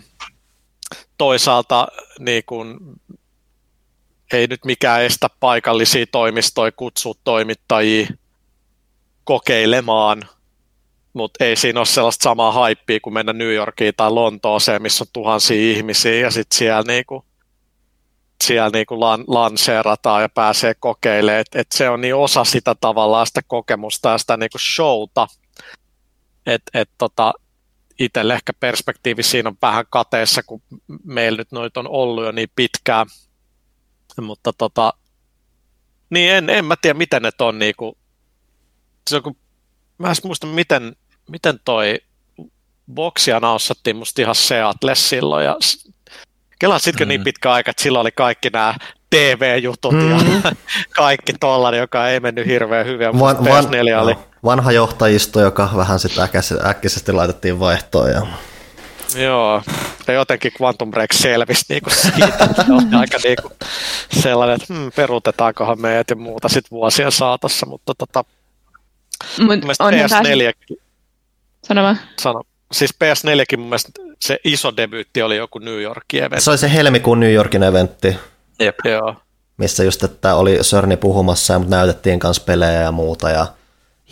[1.17, 1.87] toisaalta
[2.19, 2.99] niin kun,
[4.33, 8.07] ei nyt mikään estä paikallisia toimistoja kutsua toimittajia
[9.23, 10.21] kokeilemaan,
[11.13, 15.07] mutta ei siinä ole sellaista samaa haippia kuin mennä New Yorkiin tai Lontooseen, missä on
[15.13, 17.25] tuhansia ihmisiä ja sitten siellä niinku,
[18.43, 21.41] siellä niinku lan, lanseerataan ja pääsee kokeilemaan.
[21.41, 25.27] Et, et se on niin osa sitä tavallaan sitä kokemusta ja sitä niinku showta,
[26.45, 27.33] että et tota,
[27.99, 30.61] itselle ehkä perspektiivi siinä on vähän kateessa, kun
[31.03, 33.05] meillä nyt noita on ollut jo niin pitkään.
[34.21, 34.93] Mutta tota,
[36.09, 37.97] niin en, en mä tiedä, miten ne on niinku,
[39.09, 39.37] se on, kun,
[39.97, 40.95] mä en muista, miten,
[41.29, 41.99] miten toi
[42.93, 45.57] boksia naussattiin musta ihan Seattle silloin ja
[46.59, 47.23] Kelaa sitkö niin mm.
[47.23, 48.75] niin pitkä aika, että silloin oli kaikki nämä
[49.09, 50.09] TV-jutut mm.
[50.09, 50.17] ja
[50.95, 53.19] kaikki tollainen, joka ei mennyt hirveän hyvin.
[53.19, 53.65] Van, van,
[54.01, 54.15] oli.
[54.45, 56.29] Vanha johtajisto, joka vähän sitten
[56.65, 58.11] äkkisesti laitettiin vaihtoon.
[58.11, 58.27] Ja...
[59.15, 59.61] Joo,
[60.07, 63.51] ja jotenkin Quantum Break selvisi niinku siitä, että on aika niinku
[64.21, 68.23] sellainen, että hmm, peruutetaankohan meidät ja muuta sitten vuosien saatossa, mutta tota,
[69.39, 70.77] Mut on PS4...
[71.63, 71.99] Sano vaan.
[72.19, 72.41] Sano.
[72.71, 76.43] Siis PS4kin mun mielestä se iso debyytti oli joku New Yorkin eventti.
[76.43, 78.15] Se oli se helmikuun New Yorkin eventti.
[78.59, 78.75] Jep.
[78.85, 79.15] Joo.
[79.57, 83.47] Missä just, että oli Sörni puhumassa ja näytettiin kanssa pelejä ja muuta ja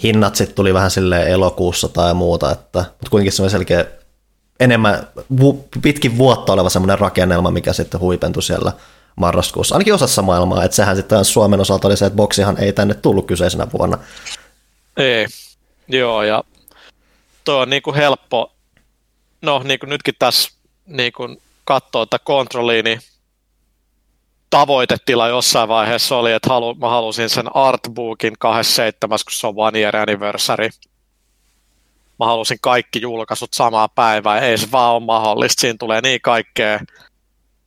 [0.03, 3.85] hinnat sitten tuli vähän sille elokuussa tai muuta, että, mutta kuitenkin se oli selkeä
[4.59, 5.07] enemmän
[5.81, 8.71] pitkin vuotta oleva semmoinen rakennelma, mikä sitten huipentui siellä
[9.15, 12.93] marraskuussa, ainakin osassa maailmaa, että sehän sitten Suomen osalta oli se, että boksihan ei tänne
[12.93, 13.97] tullut kyseisenä vuonna.
[14.97, 15.27] Ei,
[15.87, 16.43] joo, ja
[17.43, 18.51] tuo on niin kuin helppo,
[19.41, 20.51] no niin kuin nytkin tässä
[20.85, 23.01] niin kuin katsoo tätä kontrollia, niin
[24.53, 29.79] tavoitetila jossain vaiheessa oli, että halu, mä halusin sen artbookin 27, kun se on one
[29.79, 30.69] year anniversary.
[32.19, 35.61] Mä halusin kaikki julkaisut samaa päivää, ei se vaan ole mahdollista.
[35.61, 36.79] Siinä tulee niin kaikkea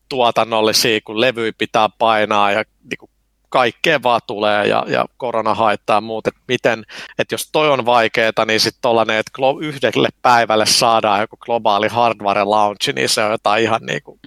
[0.09, 3.11] tuotannollisia, kun levy pitää painaa ja niin kuin
[3.49, 6.85] kaikkea vaan tulee ja, ja korona haittaa muut, että miten,
[7.18, 12.44] että jos toi on vaikeeta, niin sitten tollainen, että yhdelle päivälle saadaan joku globaali hardware
[12.44, 14.20] launch, niin se on jotain ihan niin kuin,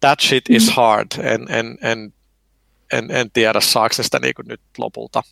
[0.00, 0.72] that shit is mm.
[0.74, 2.12] hard, en, en, en,
[2.92, 5.22] en, en tiedä saako sitä niin kuin nyt lopulta,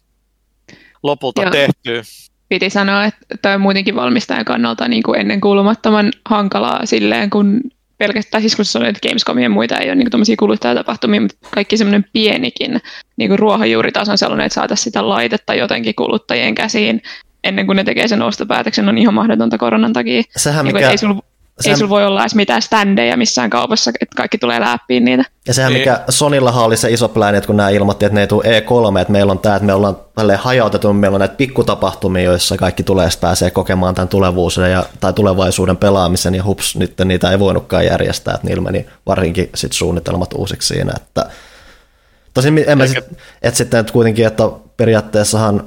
[1.03, 1.51] lopulta Joo.
[1.51, 2.03] tehtyä.
[2.49, 7.61] Piti sanoa, että toi on muutenkin valmistajan kannalta niin kuin ennen kuulumattoman hankalaa silleen, kun
[7.99, 11.77] pelkästään, siis kun sanoit, että Gamescom ja muita ei ole niin tuommoisia kuluttajatapahtumia, mutta kaikki
[11.77, 12.81] semmoinen pienikin
[13.17, 17.03] niin kuin ruohonjuuritason sellainen, että saataisiin sitä laitetta jotenkin kuluttajien käsiin
[17.45, 20.23] ennen kuin ne tekee sen ostopäätöksen, on ihan mahdotonta koronan takia.
[20.37, 20.91] Sehän niin mikä...
[20.91, 21.23] ei sulla
[21.61, 21.75] sehän...
[21.75, 25.25] ei sulla voi olla edes mitään standeja missään kaupassa, että kaikki tulee läppiin niitä.
[25.47, 28.27] Ja sehän mikä Sonillahan oli se iso pläni, että kun nämä ilmoitti, että ne ei
[28.27, 29.97] tule E3, että meillä on tämä, että me ollaan
[30.37, 35.77] hajautettu, meillä on näitä pikkutapahtumia, joissa kaikki tulee pääsee kokemaan tämän tulevuuden ja, tai tulevaisuuden
[35.77, 40.75] pelaamisen, ja hups, nyt niitä ei voinutkaan järjestää, että niillä meni varsinkin sit suunnitelmat uusiksi
[40.75, 41.27] siinä, että
[42.35, 43.05] Tosin en mä sit,
[43.43, 44.43] että sitten että kuitenkin, että
[44.77, 45.65] periaatteessahan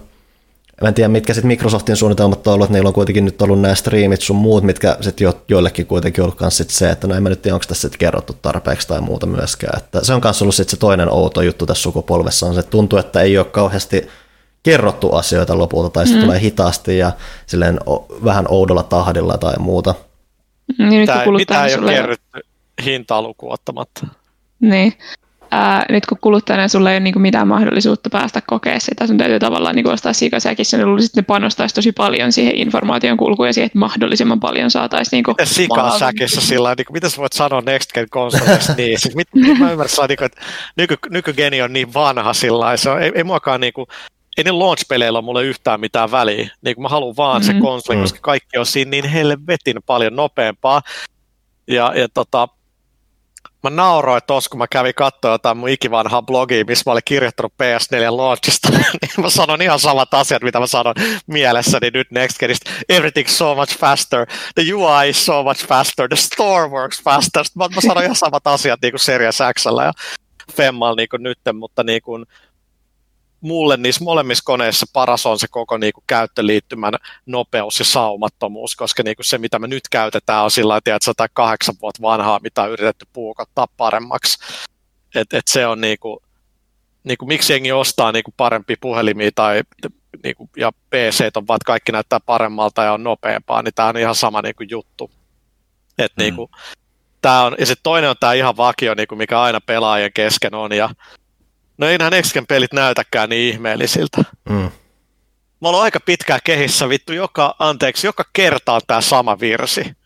[0.85, 3.75] en tiedä, mitkä sitten Microsoftin suunnitelmat on ollut, että niillä on kuitenkin nyt ollut nämä
[3.75, 7.23] streamit sun muut, mitkä sitten jo, joillekin kuitenkin ollut myös sit se, että no en
[7.23, 9.77] mä nyt tiedä, onko tässä sitten kerrottu tarpeeksi tai muuta myöskään.
[9.77, 12.69] Että se on myös ollut sitten se toinen outo juttu tässä sukupolvessa, on se, että
[12.69, 14.07] tuntuu, että ei ole kauheasti
[14.63, 16.25] kerrottu asioita lopulta, tai sitten mm.
[16.25, 17.11] tulee hitaasti ja
[17.45, 17.79] silleen
[18.23, 19.95] vähän oudolla tahdilla tai muuta.
[20.77, 22.39] Niin, nyt kun mitä ei ole kerrottu
[22.85, 24.07] hintaa ottamatta.
[24.59, 24.93] Niin,
[25.51, 29.39] ää, nyt kun kuluttajana sulla ei ole niin mitään mahdollisuutta päästä kokea sitä, sun täytyy
[29.39, 33.53] tavallaan niin ostaa sikasäkissä, niin luulisin, että ne panostaisi tosi paljon siihen informaation kulkuun ja
[33.53, 38.09] siihen, että mahdollisimman paljon saataisiin niin Sikasäkissä sillä niin mitä sä voit sanoa Next Gen
[38.09, 39.27] konsolista niin, siis mit,
[39.59, 40.41] mä ymmärrän, niin kuin, että
[40.75, 43.87] nyky, nykygeni on niin vanha sillä se on, ei, ei muakaan niin kuin,
[44.37, 46.49] ei ne launch-peleillä ole mulle yhtään mitään väliä.
[46.61, 47.59] Niin kuin mä haluan vaan mm-hmm.
[47.59, 48.01] se konsoli, mm.
[48.01, 50.81] koska kaikki on siinä niin helvetin paljon nopeampaa.
[51.67, 52.47] Ja, ja tota,
[53.71, 57.53] mä nauroin tuossa, kun mä kävin katsoa jotain mun ikivanhaa blogia, missä mä olin kirjoittanut
[57.53, 60.95] PS4 launchista, niin mä sanon ihan samat asiat, mitä mä sanon
[61.27, 62.71] mielessäni nyt Next Genistä.
[62.89, 64.25] Everything so much faster,
[64.55, 67.43] the UI is so much faster, the store works faster.
[67.55, 69.93] Mä, mä sanon ihan samat asiat niin kuin Series X ja
[70.53, 72.25] Femmalla niin kuin nyt, mutta niin kuin,
[73.41, 76.93] mulle niissä molemmissa koneissa paras on se koko niin kuin, käyttöliittymän
[77.25, 81.23] nopeus ja saumattomuus, koska niin kuin, se, mitä me nyt käytetään, on sillä tavalla, että
[81.23, 84.37] se kahdeksan vuotta vanhaa, mitä on yritetty puukottaa paremmaksi.
[85.15, 86.19] Et, et se on niin kuin,
[87.03, 89.61] niin kuin, miksi jengi ostaa niin kuin, parempi puhelimia tai
[90.23, 93.97] niin kuin, ja PC on vaan, kaikki näyttää paremmalta ja on nopeampaa, niin tämä on
[93.97, 95.11] ihan sama niin kuin, juttu.
[95.97, 96.23] Et, mm.
[96.23, 96.51] niin kuin,
[97.21, 100.55] tää on, ja sitten toinen on tämä ihan vakio, niin kuin, mikä aina pelaajien kesken
[100.55, 100.89] on, ja
[101.77, 104.23] No ei nämä Nextgen pelit näytäkään niin ihmeellisiltä.
[104.49, 104.71] Mm.
[105.61, 109.97] Mä oon aika pitkään kehissä vittu joka, anteeksi, joka kerta on tää sama virsi.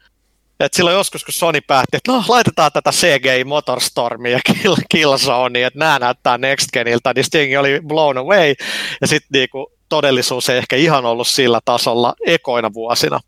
[0.59, 5.67] Et silloin joskus, kun Sony päätti, että no, laitetaan tätä CGI Motorstormia ja Kill, Killzonea,
[5.67, 8.53] että nämä näyttää Next Geniltä, niin Sting oli blown away.
[9.01, 13.19] Ja sitten niinku, todellisuus ei ehkä ihan ollut sillä tasolla ekoina vuosina.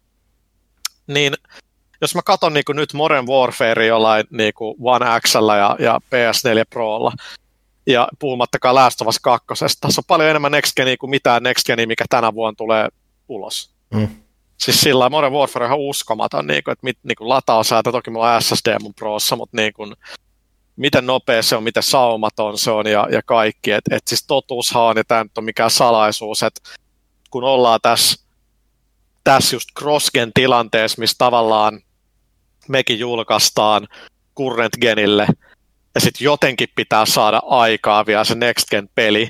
[1.08, 1.34] Niin
[2.02, 7.12] jos mä katson niin nyt Modern Warfare jollain niin One X ja, ja PS4 Prolla,
[7.88, 9.48] ja puhumattakaan Last of Us 2.
[9.82, 12.88] Tässä on paljon enemmän Next Genia kuin mitään Next Genia, mikä tänä vuonna tulee
[13.28, 13.74] ulos.
[13.94, 14.08] Mm.
[14.58, 18.12] Siis sillä Modern Warfare on ihan uskomaton, niin kuin, että mit, niin kuin latausäätä, toki
[18.12, 19.94] mulla on SSD mun Prossa, mutta niin kuin,
[20.76, 23.72] miten nopea se on, miten saumaton se on ja, ja kaikki.
[23.72, 26.62] Et, et siis totuushan on, ja tämä nyt on mikään salaisuus, että
[27.30, 28.24] kun ollaan tässä,
[29.24, 31.82] tässä just crossgen tilanteessa, missä tavallaan
[32.68, 33.88] mekin julkaistaan
[34.38, 35.28] current genille,
[35.96, 39.30] ja sitten jotenkin pitää saada aikaa vielä se next gen peli,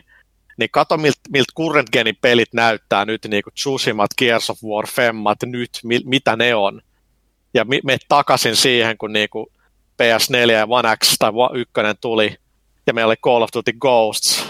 [0.58, 4.88] niin kato miltä milt current genin pelit näyttää nyt, niin kuin Tsushimat, Gears of War,
[4.88, 6.82] Femmat, nyt, mi, mitä ne on.
[7.54, 9.45] Ja me takaisin siihen, kun niin kuin
[10.02, 12.36] PS4 ja One X tai One 1 tuli,
[12.88, 14.47] ja meillä oli Call of Duty Ghosts,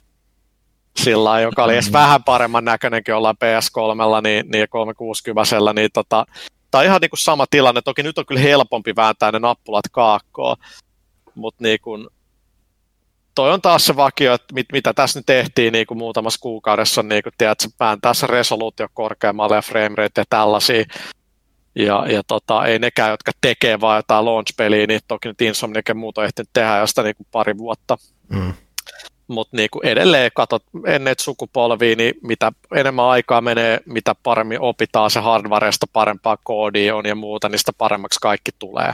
[0.98, 1.94] sillä joka oli edes mm.
[1.94, 6.26] vähän paremman näköinenkin ollaan PS3 niin, niin 360 niin tota,
[6.74, 7.82] on ihan niin kuin sama tilanne.
[7.82, 10.58] Toki nyt on kyllä helpompi vääntää ne nappulat kaakkoon,
[11.36, 12.08] mutta niin kuin,
[13.36, 17.04] toi on taas se vakio, että mit, mitä tässä nyt tehtiin niin kuin muutamassa kuukaudessa,
[17.04, 20.86] niin kuin, tiedät, vääntää se resoluutio korkeammalle ja framerate ja tällaisia.
[21.76, 25.96] Ja, ja tota, ei nekään, jotka tekee vaan jotain launch-peliä, niin toki nyt Insomniac ja
[25.96, 27.98] muuta ehtinyt tehdä josta niin kuin pari vuotta.
[28.30, 28.54] Mm
[29.28, 35.20] mutta niin edelleen katsot ennen sukupolvia, niin mitä enemmän aikaa menee, mitä paremmin opitaan se
[35.20, 38.94] hardwaresta, parempaa koodia on ja muuta, niin sitä paremmaksi kaikki tulee.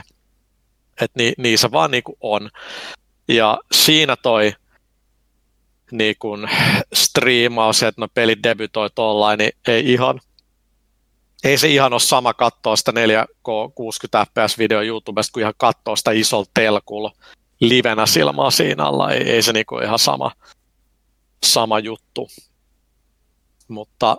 [1.00, 2.50] Et ni, niin se vaan niin kuin on.
[3.28, 4.52] Ja siinä toi
[5.92, 6.50] niin kuin
[6.94, 10.20] striimaus, että no pelit debytoi tollain, niin ei ihan,
[11.44, 15.96] ei se ihan ole sama katsoa sitä 4K 60 fps video YouTubesta, kuin ihan katsoa
[15.96, 17.12] sitä isolta telkulla
[17.60, 20.32] livenä silmaa siinä alla, ei, ei se niinku ihan sama,
[21.44, 22.28] sama juttu.
[23.68, 24.16] Mutta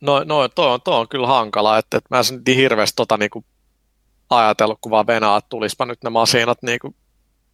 [0.00, 3.16] no, no toi, on, toi on kyllä hankala, että, että mä en niin hirveästi tota
[3.16, 3.44] niinku
[4.30, 6.94] ajatellut, kun vaan venaa, että tulispa nyt ne masinat niinku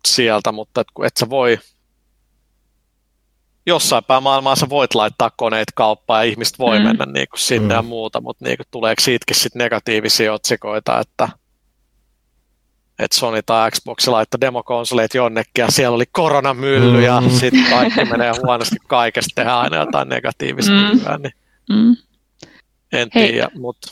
[0.09, 1.59] sieltä, mutta et, et sä voi
[3.67, 6.85] jossain päin maailmaa sä voit laittaa koneet kauppaan ja ihmiset voi mm.
[6.85, 7.79] mennä niinku sinne mm.
[7.79, 11.29] ja muuta, mutta niinku, tuleeko siitäkin sit negatiivisia otsikoita, että
[12.99, 17.03] että Sony tai Xbox laittoi demokonsoleet jonnekin ja siellä oli koronamylly mm.
[17.03, 21.23] ja sitten kaikki menee huonosti kaikesta, tehdään aina jotain negatiivista mm.
[21.23, 21.33] niin
[21.69, 21.97] mm.
[22.93, 23.29] en Hei.
[23.29, 23.89] tiedä, mutta...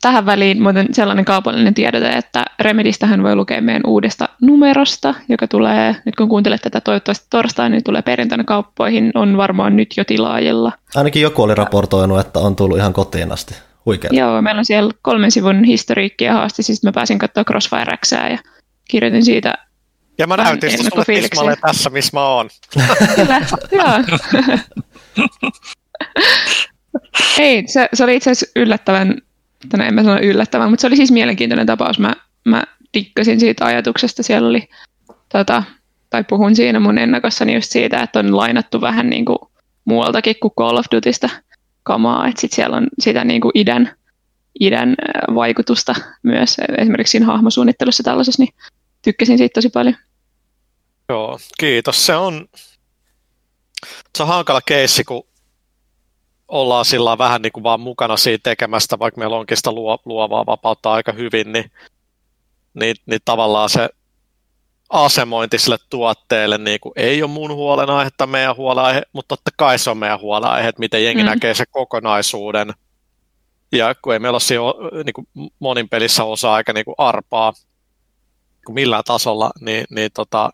[0.00, 5.96] Tähän väliin muuten sellainen kaupallinen tiedote, että Remedistähän voi lukea meidän uudesta numerosta, joka tulee,
[6.04, 10.72] nyt kun kuuntelet tätä toivottavasti torstaina, niin tulee perjantaina kauppoihin, on varmaan nyt jo tilaajilla.
[10.94, 13.54] Ainakin joku oli raportoinut, että on tullut ihan kotiin asti.
[13.86, 14.14] Huikeaa.
[14.14, 18.28] Joo, meillä on siellä kolmen sivun historiikki ja haaste, siis mä pääsin katsoa Crossfire Xää
[18.28, 18.38] ja
[18.90, 19.54] kirjoitin siitä
[20.20, 22.48] ja mä näytin sitä sulle Tismalle tässä, missä mä oon.
[23.16, 23.40] Kyllä,
[23.72, 24.18] joo.
[27.38, 29.16] Ei, se, se oli itse asiassa yllättävän,
[29.68, 31.98] tai en mä sano yllättävän, mutta se oli siis mielenkiintoinen tapaus.
[31.98, 32.12] Mä,
[32.44, 34.22] mä dikkasin siitä ajatuksesta.
[34.22, 34.68] Siellä oli,
[35.32, 35.62] tota,
[36.10, 39.38] tai puhun siinä mun ennakossani just siitä, että on lainattu vähän niin kuin
[39.84, 41.28] muualtakin kuin Call of Dutysta
[41.82, 43.94] kamaa, että sit siellä on sitä niin kuin idän,
[44.60, 44.94] idän
[45.34, 48.54] vaikutusta myös esimerkiksi siinä hahmosuunnittelussa tällaisessa, niin
[49.02, 49.96] tykkäsin siitä tosi paljon.
[51.08, 52.06] Joo, kiitos.
[52.06, 52.48] Se on,
[54.16, 55.26] se on hankala keissi, kun
[56.50, 59.72] ollaan sillä vähän niin kuin vaan mukana siitä tekemästä, vaikka meillä onkin sitä
[60.04, 61.70] luovaa vapautta aika hyvin, niin,
[62.74, 63.88] niin, niin tavallaan se
[64.90, 69.90] asemointi sille tuotteelle niin kuin ei ole mun huolenaihetta, meidän huolenaihe, mutta totta kai se
[69.90, 71.28] on meidän huolenaihe, että miten jengi mm.
[71.28, 72.72] näkee se kokonaisuuden.
[73.72, 74.62] Ja kun ei meillä ole siinä
[75.04, 77.52] niin kuin monin pelissä osaa aika niin kuin arpaa
[78.66, 80.50] niin millään tasolla, niin, niin tota,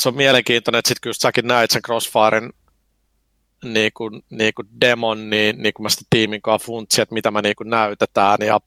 [0.00, 2.52] se on mielenkiintoinen, että sitten kun säkin näit sen Crossfiren
[3.64, 7.30] niin kuin, niin kuin demon, niin, niin kuin mä sitä tiimin kanssa funtsin, että mitä
[7.30, 8.60] me niin kuin näytetään ja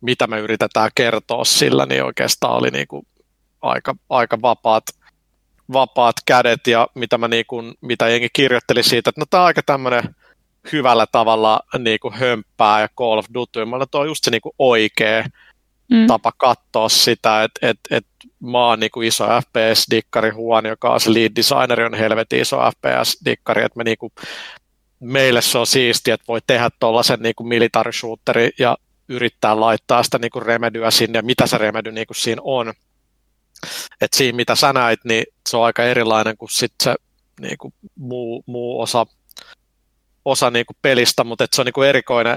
[0.00, 3.06] mitä me yritetään kertoa sillä, niin oikeastaan oli niin kuin
[3.62, 4.84] aika, aika vapaat,
[5.72, 9.46] vapaat kädet ja mitä, mä niin kuin, mitä jengi kirjoitteli siitä, että no tämä on
[9.46, 10.14] aika tämmöinen
[10.72, 13.64] hyvällä tavalla niin kuin hömppää ja Call of Duty.
[13.64, 15.24] Mä tuo on just se niin kuin oikea
[15.92, 16.06] mm.
[16.06, 18.06] tapa katsoa sitä, että et, et
[18.40, 22.56] mä oon niin kuin iso FPS-dikkari, Huon, joka on se lead designeri, on helvetin iso
[22.56, 24.12] FPS-dikkari, että me niin kuin,
[25.00, 28.76] meille se on siistiä, että voi tehdä tuollaisen niin kuin military shooteri ja
[29.08, 32.72] yrittää laittaa sitä niin kuin remedyä sinne ja mitä se remedy niin kuin siinä on
[34.00, 36.94] että siinä mitä sä näit, niin se on aika erilainen kuin sit se
[37.40, 39.06] niin kuin muu, muu osa,
[40.24, 42.36] osa niin kuin pelistä, mutta se on niin kuin erikoinen,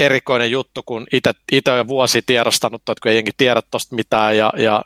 [0.00, 1.06] erikoinen juttu, kun
[1.52, 4.84] itse jo vuosi tiedostanut, että kun ei jengi tiedä tuosta mitään, ja, ja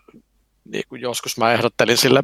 [0.64, 2.22] niin kuin joskus mä ehdottelin sille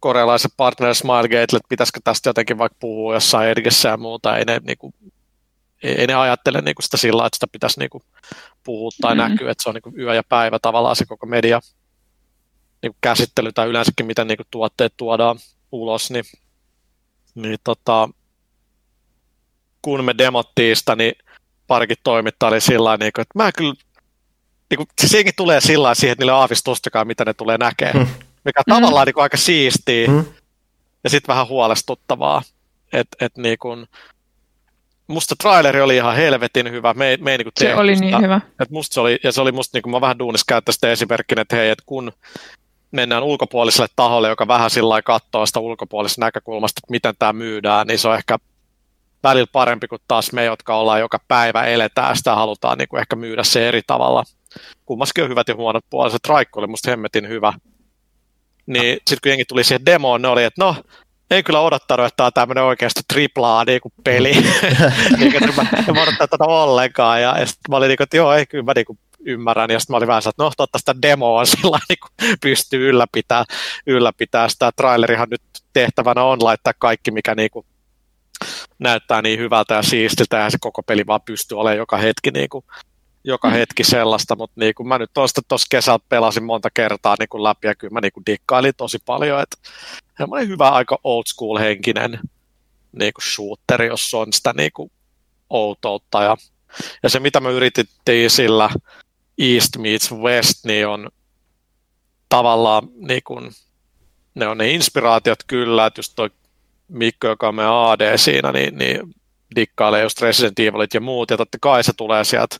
[0.00, 4.60] korealaisen partner Smilegate, että pitäisikö tästä jotenkin vaikka puhua jossain edessä ja muuta, ei ne,
[4.64, 4.94] niin kuin,
[5.82, 8.02] ei, ei ne ajattele niin kuin sitä sillä että sitä pitäisi niin kuin,
[8.64, 9.30] puhua tai mm-hmm.
[9.30, 11.60] näkyä, että se on niin kuin yö ja päivä tavallaan se koko media
[12.82, 15.38] niin kuin käsittely tai yleensäkin miten niin kuin tuotteet tuodaan
[15.72, 16.24] ulos, niin,
[17.34, 18.08] niin tota,
[19.82, 21.12] kun me demottiin sitä, niin
[21.70, 23.74] parikin toimittaa oli sillä niin että mä kyllä,
[24.70, 28.14] niin kuin, se siis tulee sillä siihen, että niille aavistustakaan, mitä ne tulee näkemään, hmm.
[28.44, 28.74] mikä on mm.
[28.74, 30.24] tavallaan niin kuin, aika siistiä hmm.
[31.04, 32.42] ja sitten vähän huolestuttavaa,
[32.92, 33.86] että et, niin kuin,
[35.06, 36.94] musta traileri oli ihan helvetin hyvä.
[36.94, 38.06] Me, me ei niin se oli sitä.
[38.06, 38.40] niin hyvä.
[38.60, 40.92] Et musta se oli, ja se oli musta, niin kuin mä vähän duunis käyttää sitä
[40.92, 42.12] esimerkkinä, että hei, että kun
[42.90, 47.98] mennään ulkopuoliselle taholle, joka vähän sillä katsoo sitä ulkopuolisesta näkökulmasta, että miten tämä myydään, niin
[47.98, 48.38] se on ehkä
[49.22, 53.16] välillä parempi kuin taas me, jotka ollaan joka päivä eletään, sitä halutaan niin kuin ehkä
[53.16, 54.24] myydä se eri tavalla.
[54.86, 56.12] Kummaskin on hyvät ja huonot puolet.
[56.12, 57.52] Se Traikku oli musta hemmetin hyvä.
[58.66, 60.76] Niin sitten kun jengi tuli siihen demoon, ne oli, että no,
[61.30, 64.32] en kyllä odottanut, että tämä on tämmöinen oikeasti triplaa niin kuin peli.
[65.18, 67.22] niin, mä, en mä odottanut tätä ollenkaan.
[67.22, 69.70] Ja, ja sitten mä olin niin kuin, että joo, ei kyllä mä niin kuin ymmärrän.
[69.70, 73.44] Ja sitten mä olin vähän että no totta sitä demoa sillä niin kuin pystyy ylläpitää,
[73.86, 74.72] ylläpitää sitä.
[74.76, 75.42] Trailerihan nyt
[75.72, 77.66] tehtävänä on laittaa kaikki, mikä niin kuin
[78.78, 82.48] näyttää niin hyvältä ja siistiltä, ja se koko peli vaan pystyy olemaan joka hetki, niin
[82.48, 82.64] kuin,
[83.24, 83.54] joka mm.
[83.54, 87.42] hetki sellaista, mutta niin kuin mä nyt tuosta tuossa kesältä pelasin monta kertaa niin kuin
[87.42, 89.56] läpi, ja kyllä mä niin kuin dikkailin tosi paljon, että
[90.18, 92.18] semmoinen hyvä aika old school henkinen
[92.92, 94.92] niin kuin shooteri, jos on sitä niin kuin
[95.50, 96.36] outoutta, ja,
[97.02, 98.70] ja se mitä me yritettiin sillä
[99.38, 101.08] East meets West, niin on
[102.28, 103.50] tavallaan niin kuin,
[104.34, 106.30] ne on ne inspiraatiot kyllä, että just toi
[106.90, 109.00] Mikko, joka on meidän AD siinä, niin, niin
[109.54, 112.56] dikkailee just Resident Evilit ja muut, ja totta kai se tulee sieltä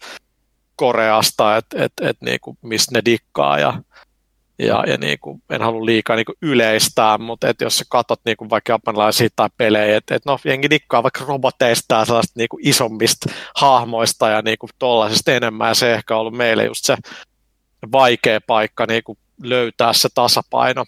[0.76, 3.82] Koreasta, että et, et, niinku, mistä ne dikkaa, ja,
[4.58, 8.72] ja, ja niinku, en halua liikaa niinku yleistää, mutta et jos sä katsot niinku vaikka
[8.72, 14.28] japanilaisia tai pelejä, että et no jengi dikkaa vaikka roboteista ja sellaista niinku isommista hahmoista
[14.28, 16.96] ja niinku tollaisesta enemmän, ja se ehkä on ollut meille just se
[17.92, 20.84] vaikea paikka niinku löytää se tasapaino,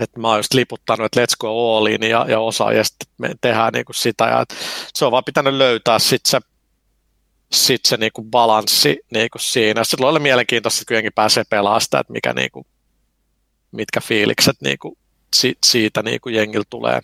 [0.00, 3.08] että mä oon just liputtanut, että let's go all in ja, ja osa, ja sitten
[3.18, 4.44] me tehdään niin kuin sitä, ja
[4.94, 6.40] se on vaan pitänyt löytää sitten se,
[7.52, 9.84] sit se niin kuin balanssi niin kuin siinä.
[9.84, 12.66] Silloin oli mielenkiintoista, että jengi pääsee pelaamaan sitä, että mikä, niin kuin,
[13.72, 14.98] mitkä fiilikset niin kuin,
[15.36, 17.00] si, siitä niin kuin jengillä tulee,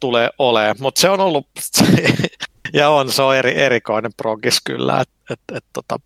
[0.00, 0.76] tulee olemaan.
[0.80, 1.48] Mutta se on ollut,
[2.72, 6.00] ja on, se on eri, erikoinen progis kyllä, että et, et, tota,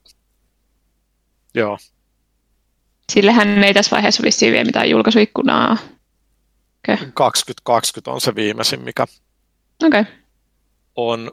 [1.55, 1.79] joo,
[3.13, 5.77] Sillehän ei tässä vaiheessa vissiin vielä mitään julkaisuikkunaa.
[6.89, 7.07] Okay.
[7.15, 9.07] 2020 on se viimeisin, mikä
[9.83, 10.05] okay.
[10.97, 11.31] on,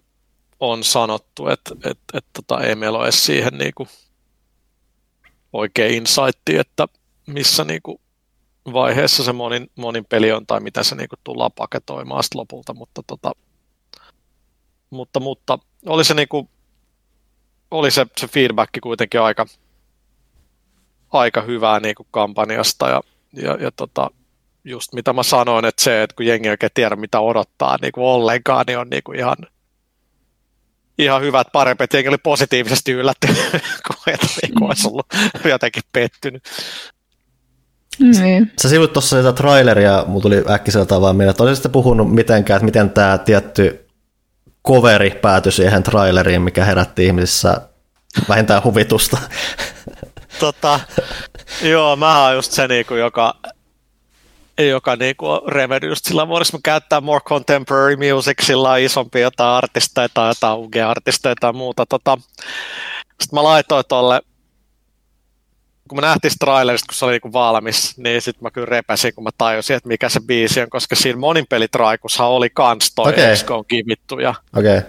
[0.60, 3.88] on sanottu, että et, et, tota, ei meillä ole edes siihen niinku
[5.54, 6.88] oikein insightti, että
[7.28, 8.02] missä niinku
[8.74, 13.32] vaiheessa se monin, monin peli on tai miten se niinku tullaan paketoimaan lopulta, mutta, tota,
[14.90, 16.50] mutta, mutta oli se, niinku,
[17.72, 19.46] oli se, se feedback kuitenkin aika,
[21.12, 23.02] aika hyvää niin kuin kampanjasta ja,
[23.34, 24.10] ja, ja tota,
[24.64, 28.06] just mitä mä sanoin, että se, että kun jengi oikein tiedä mitä odottaa niin kuin
[28.06, 29.38] ollenkaan, niin on niin kuin ihan,
[30.98, 33.52] ihan hyvät parempi, että jengi oli positiivisesti yllättynyt,
[33.88, 35.06] kun et niin kuin olisi ollut
[35.46, 36.44] jotenkin pettynyt.
[38.00, 38.52] Niin.
[38.62, 42.66] Sä sivut tuossa sitä traileria, mulla tuli äkkiseltä vaan mieleen, että olisit puhunut mitenkään, että
[42.66, 43.88] miten tämä tietty
[44.68, 47.62] coveri päätyi siihen traileriin, mikä herätti ihmisissä
[48.30, 49.18] vähintään huvitusta
[50.42, 50.80] tota,
[51.62, 53.36] joo, mä oon just se, niinku, joka,
[54.70, 60.10] joka niinku, Remedy just sillä vuodessa käyttää more contemporary music, sillä on isompia jotain artisteja
[60.14, 61.86] tai jotain UG-artisteja tai muuta.
[61.86, 62.18] Tota,
[63.22, 64.22] sitten mä laitoin tolle,
[65.90, 69.24] kun mä nähtiin trailerista, kun se oli niinku valmis, niin sitten mä kyllä repäsin, kun
[69.24, 73.36] mä tajusin, että mikä se biisi on, koska siinä moninpelitraikushan oli kans toi okay.
[73.36, 74.20] XCOM kivittu.
[74.20, 74.82] Ja okay.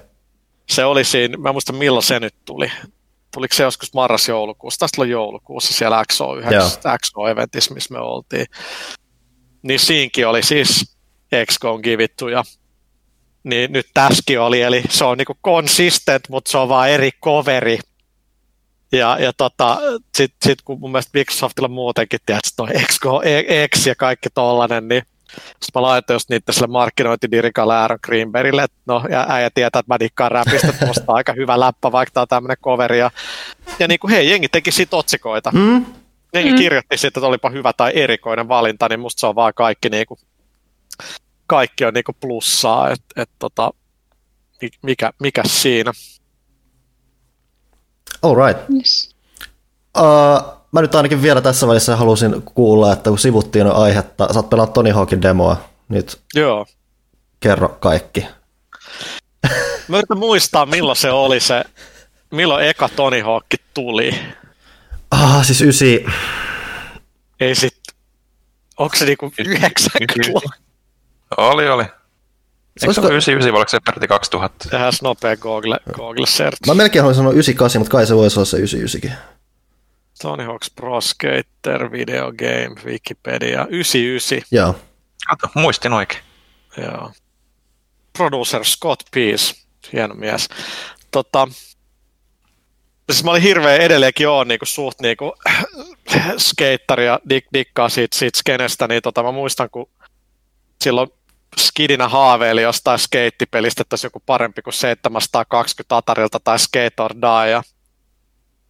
[0.69, 2.73] Se oli siinä, mä en muista milloin se nyt tuli
[3.33, 6.47] tuliko se joskus marras-joulukuussa, taisi olla joulukuussa siellä XO9,
[7.07, 8.47] XO-eventissä, missä me oltiin.
[9.63, 10.97] Niin siinkin oli siis
[11.47, 12.45] XCON kivittu ja
[13.45, 17.79] niin nyt tässäkin oli, eli se on niinku consistent, mutta se on vaan eri coveri.
[18.93, 19.79] Ja, ja tota,
[20.17, 23.23] sitten sit, kun mun mielestä Microsoftilla muutenkin, tiedätkö, toi XCO,
[23.77, 25.03] X ja kaikki tollanen, niin
[25.33, 29.95] sitten mä laitoin just niitä sille markkinointidirikalle Aaron Greenbergille, että no, ja äijä tietää, että
[29.95, 32.99] mä dikkaan räpistä, että aika hyvä läppä, vaikka tää on tämmönen coveri.
[32.99, 33.11] Ja,
[33.79, 35.51] ja niin kuin, hei, jengi teki siitä otsikoita.
[35.55, 35.87] Mm.
[36.35, 36.59] Jengi mm.
[36.59, 40.07] kirjoitti siitä, että olipa hyvä tai erikoinen valinta, niin musta se on vaan kaikki niin
[40.07, 40.21] kuin,
[41.47, 43.71] kaikki on niin kuin plussaa, että et, tota,
[44.83, 45.93] mikä, mikä siinä.
[48.23, 48.61] All right.
[48.75, 49.17] Yes.
[49.99, 54.39] Uh, mä nyt ainakin vielä tässä vaiheessa halusin kuulla, että kun sivuttiin jo aihetta, sä
[54.39, 55.57] oot pelannut Tony Hawkin demoa,
[55.89, 56.67] nyt Joo.
[57.41, 58.27] kerro kaikki.
[59.89, 61.65] Mä yritän muistaa, milloin se oli se,
[62.31, 64.19] milloin eka Tony Hawk tuli.
[65.11, 66.07] Ah, siis ysi,
[67.41, 67.77] Ei sit,
[68.79, 70.31] onko se niinku 90
[71.37, 71.85] Oli, oli.
[72.87, 74.69] Olisiko- ole 99 vai oliko se peräti 2000?
[74.71, 76.59] Tehdään nopea Google, Google search.
[76.67, 79.13] mä melkein haluaisin sanoa 98, mutta kai se voisi olla se 99kin.
[80.23, 84.43] Tony Hawk's Pro Skater, Video Game, Wikipedia, 99.
[84.51, 84.75] Joo.
[85.29, 86.23] Kato, muistin oikein.
[86.77, 87.13] Joo.
[88.19, 89.55] Producer Scott Peace,
[89.93, 90.49] hieno mies.
[91.11, 91.49] Tota,
[93.13, 95.35] siis mä olin hirveän edelleenkin oon niinku suht niinku
[96.39, 99.91] skeittari ja dik, dikkaa siitä, siitä skenestä, niin tota, mä muistan, kun
[100.83, 101.09] silloin
[101.61, 107.51] skidinä haaveili jostain skeittipelistä, että olisi joku parempi kuin 720 Atarilta tai Skate or Die,
[107.51, 107.63] ja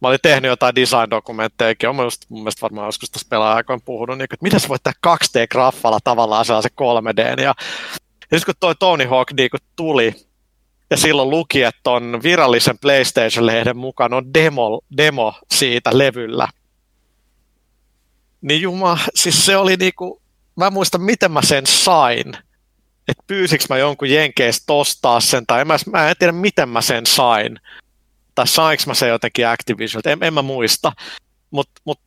[0.03, 4.23] mä olin tehnyt jotain design-dokumenttejakin, olen just, mun mielestä varmaan joskus tässä pelaajakoin puhunut, niin,
[4.23, 7.53] että miten sä voit tehdä 2D-graffalla tavallaan sellaisen 3D, ja
[8.31, 10.15] ja sitten kun toi Tony Hawk niin kun tuli,
[10.89, 16.47] ja silloin luki, että on virallisen PlayStation-lehden mukaan on demo, demo siitä levyllä,
[18.41, 20.21] niin juma, siis se oli niinku,
[20.55, 22.27] mä en muista miten mä sen sain,
[23.07, 26.81] että pyysikö mä jonkun jenkeistä ostaa sen, tai en mä, mä en tiedä miten mä
[26.81, 27.59] sen sain,
[28.35, 30.91] tai sainko mä sen jotenkin Activisionilta, en, en mä muista,
[31.51, 31.99] mutta mut,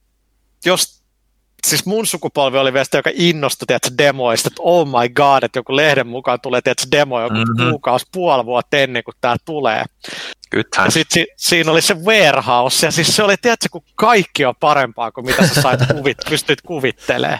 [0.65, 1.03] jos
[1.67, 5.59] siis mun sukupolvi oli vielä sitä, joka innostui tiedätkö, demoista, että oh my god, että
[5.59, 7.51] joku lehden mukaan tulee tiedätkö, demo joku Mhm.
[7.51, 7.71] mm-hmm.
[7.71, 9.85] kuukausi, puoli vuotta ennen kuin tämä tulee.
[10.51, 14.45] Good Ja sitten si, siinä oli se warehouse, ja siis se oli, tiedätkö, kun kaikki
[14.45, 17.39] on parempaa kuin mitä sä sait kuvit, pystyt kuvittelemaan.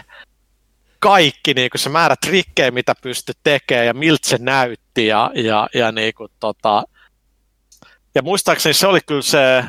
[0.99, 5.69] Kaikki, niin kuin se määrä trikkejä, mitä pystyt tekemään, ja miltä se näytti, ja, ja,
[5.73, 6.83] ja niin kuin, tota,
[8.17, 9.63] ja muistaakseni se oli kyllä se,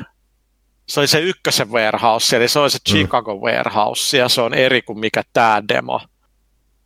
[0.87, 3.41] se oli se ykkösen warehouse, eli se oli se Chicago mm.
[3.41, 6.01] warehouse, ja se on eri kuin mikä tämä demo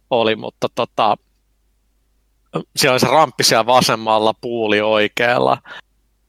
[0.10, 1.18] oli, mutta tota,
[2.76, 5.58] siellä oli se ramppi siellä vasemmalla, puuli oikealla,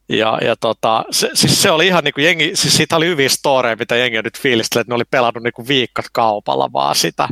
[0.09, 3.29] ja, ja tota, se, siis se oli ihan niin kuin jengi, siis siitä oli hyviä
[3.29, 6.95] storeja, mitä jengi on nyt fiilisteli, että ne oli pelannut niin kuin viikot kaupalla vaan
[6.95, 7.27] sitä,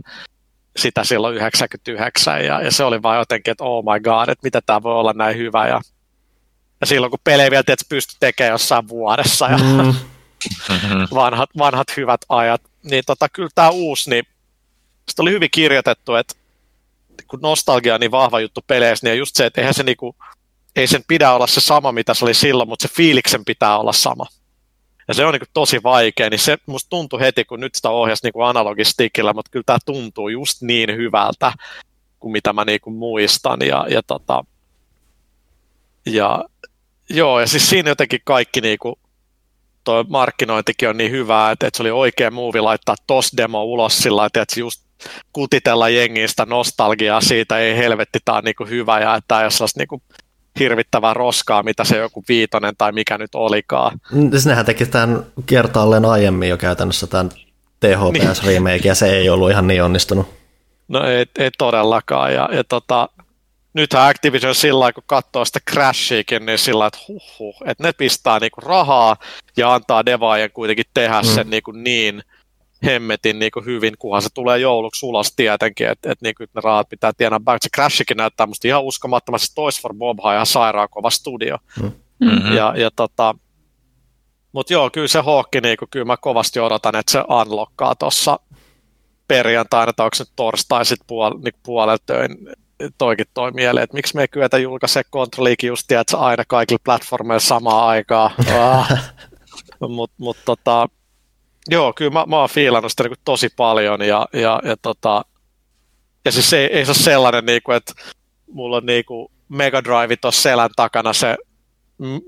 [0.78, 4.62] sitä silloin 99, ja, ja se oli vaan jotenkin, että oh my god, että mitä
[4.66, 5.82] tämä voi olla näin hyvä, ja,
[6.84, 9.94] ja silloin kun pelejä vielä tietysti pystyi tekemään jossain vuodessa, ja Mm,
[10.70, 11.08] Mm-hmm.
[11.14, 14.24] vanhat, vanhat hyvät ajat, niin tota, kyllä tämä uusi, niin
[15.10, 16.36] sitä oli hyvin kirjoitettu, että
[17.28, 20.16] kun nostalgia on niin vahva juttu peleissä, niin just se, että eihän se niinku,
[20.76, 23.94] ei sen pidä olla se sama, mitä se oli silloin, mutta se fiiliksen pitää olla
[23.94, 24.26] sama.
[25.08, 28.24] Ja se on niinku tosi vaikea, niin se musta tuntui heti, kun nyt sitä ohjasi
[28.26, 31.54] niinku analogistikillä, mutta kyllä tämä tuntuu just niin hyvältä,
[32.20, 33.60] kuin mitä mä niinku muistan.
[33.62, 34.46] Ja, ja, tota,
[36.06, 36.46] ja
[37.10, 39.00] joo, ja siis siinä jotenkin kaikki niinku,
[39.84, 43.98] tuo markkinointikin on niin hyvää, että, että se oli oikea muuvi laittaa tos demo ulos
[43.98, 44.84] sillä lailla, että just
[45.34, 49.52] kutitella jengistä nostalgiaa siitä, ei helvetti, tämä on niinku hyvä ja että tämä ei ole
[49.52, 50.02] sellaista niinku
[50.60, 54.00] hirvittävää roskaa, mitä se joku viitonen tai mikä nyt olikaan.
[54.32, 57.30] Siis nehän teki tämän kertaalleen aiemmin jo käytännössä tämän
[57.80, 60.28] THPS remake, ja se ei ollut ihan niin onnistunut.
[60.88, 62.34] No ei, ei todellakaan.
[62.34, 63.10] Ja, ja tota,
[63.74, 67.94] nythän Activision sillä lailla, kun katsoo sitä Crashiakin, niin sillä lailla, että huhhuh, että ne
[67.94, 69.18] pistää niinku rahaa
[69.58, 71.28] ja antaa devaajien kuitenkin tehdä Mm.
[71.28, 72.24] sen niinku niin
[72.86, 77.12] hemmetin niinku hyvin, kunhan se tulee jouluksi ulos tietenkin, että et niinku ne rahat pitää
[77.18, 77.64] tienaa back.
[77.64, 79.56] Se Crashikin näyttää musta ihan uskomattomasti.
[79.56, 81.58] Toys for Bobha on ihan sairaan kova studio.
[81.82, 82.56] Mm-hmm.
[82.56, 83.36] Ja, ja tota,
[84.52, 88.40] mutta joo, kyllä se Hawkki, niinku, kyllä mä kovasti odotan, että se unlockkaa tuossa
[89.28, 92.38] perjantaina, tai onko se torstai sitten puol, niin puolelta töin,
[92.98, 97.40] toikin toi mieleen, että miksi me ei kyetä julkaise kontrolliikin just, että aina kaikille platformeille
[97.40, 98.32] samaan aikaan.
[98.62, 99.14] Ah.
[99.90, 100.90] Mutta mut, tota,
[101.70, 105.26] joo, kyllä mä, mä oon fiilannut sitä niin tosi paljon, ja, ja, ja, tota,
[106.26, 107.94] ja siis ei, ei se ole sellainen, niin kuin, että
[108.52, 111.38] mulla on niin kuin Mega Drive tuossa selän takana se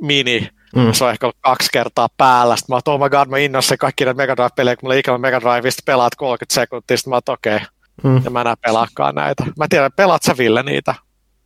[0.02, 0.94] mini, Mm.
[0.94, 2.56] se on ehkä ollut kaksi kertaa päällä.
[2.56, 5.18] Sitten mä oon, oh my god, mä innossa kaikki näitä Mega Drive-pelejä, kun mulla ikävä
[5.18, 7.68] Mega Driveista pelaat 30 sekuntia, sitten mä oon, okei, okay,
[8.04, 8.22] Mm.
[8.24, 9.44] ja mä enää pelaakaan näitä.
[9.58, 10.96] Mä tiedän, pelaat sä Ville niitä?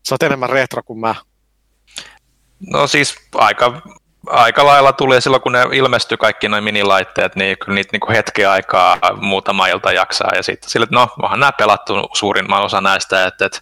[0.07, 1.15] Sä oot enemmän retro kuin mä.
[2.71, 3.81] No siis aika,
[4.27, 8.49] aika lailla tuli silloin, kun ne ilmestyi kaikki noin minilaitteet, niin kyllä niitä niin hetken
[8.49, 10.35] aikaa muutama ilta jaksaa.
[10.35, 13.61] Ja sitten sille, että no, onhan nämä pelattu suurimman osa näistä, että, että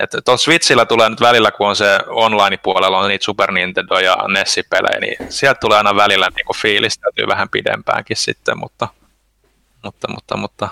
[0.00, 4.16] että tuon Switchillä tulee nyt välillä, kun on se online-puolella, on niitä Super Nintendo ja
[4.28, 8.88] NES-pelejä, niin sieltä tulee aina välillä niin kuin fiilis, täytyy vähän pidempäänkin sitten, mutta,
[9.82, 10.68] mutta, mutta, mutta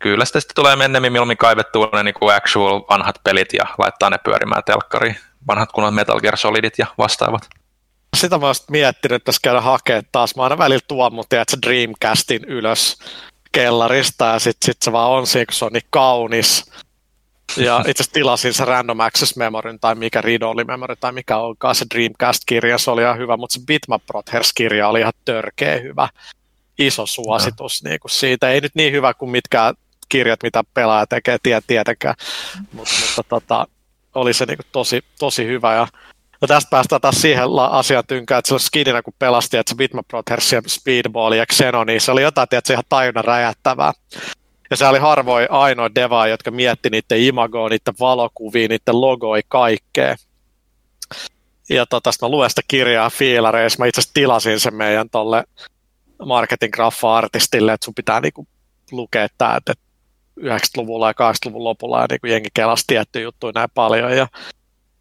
[0.00, 4.10] kyllä sitä sitten tulee mennemmin mieluummin kaivettua ne niin kuin actual vanhat pelit ja laittaa
[4.10, 5.16] ne pyörimään telkkariin.
[5.48, 7.48] Vanhat kunnon Metal Gear Solidit ja vastaavat.
[8.16, 10.36] sitä mä oon miettinyt, että tässä käydä hakemaan taas.
[10.36, 12.98] Mä aina välillä tuon mun, tiedätkö, Dreamcastin ylös
[13.52, 16.72] kellarista ja sitten sit se vaan on siinä, kun se on niin kaunis.
[17.56, 21.74] Ja itse asiassa tilasin se Random Access Memoryn tai mikä Read Memory tai mikä onkaan
[21.74, 26.08] se Dreamcast-kirja, se oli ihan hyvä, mutta se Bitmap Brothers-kirja oli ihan törkeä hyvä.
[26.78, 27.88] Iso suositus no.
[27.88, 28.50] niin kuin siitä.
[28.50, 29.74] Ei nyt niin hyvä kuin mitkään
[30.10, 32.14] kirjat, mitä pelaaja tekee, tie, tietenkään,
[32.72, 33.66] Mut, mutta tota,
[34.14, 35.74] oli se niin kuin tosi, tosi hyvä.
[35.74, 35.86] Ja,
[36.40, 40.08] ja tästä päästään taas siihen asiaan tynkään, että silloin skidinä kun pelasti, että se Bitmap
[40.08, 43.92] Brothers ja Speedball ja Xeno, niin se oli jotain, että ihan tajunnan räjättävää.
[44.70, 50.16] Ja se oli harvoin ainoa deva, jotka mietti niiden imagoa, niiden valokuvia, niiden logoi, kaikkea.
[51.70, 53.78] Ja tota, mä luen sitä kirjaa fiilareissa.
[53.78, 55.44] Mä itse asiassa tilasin sen meidän tolle
[56.26, 58.46] marketing graffa-artistille, että sun pitää niinku
[58.92, 59.74] lukea tämä, että
[60.42, 64.16] 90-luvulla ja 80-luvun lopulla ja niinku jengi kelasi tiettyjä juttuja näin paljon.
[64.16, 64.26] Ja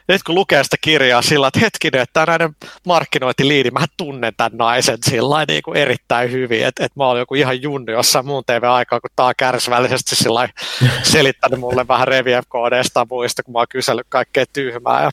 [0.10, 4.98] nyt kun lukee sitä kirjaa sillä että hetkinen, että näiden markkinointiliidi, mä tunnen tämän naisen
[5.06, 9.00] sillä niin kuin erittäin hyvin, että, että mä olin joku ihan junni jossain muun TV-aikaa,
[9.00, 10.50] kun tää on kärsivällisesti sillä
[11.04, 15.04] selittänyt mulle vähän Revief-koodeista muista, kun mä oon kysellyt kaikkea tyhmää.
[15.04, 15.12] Ja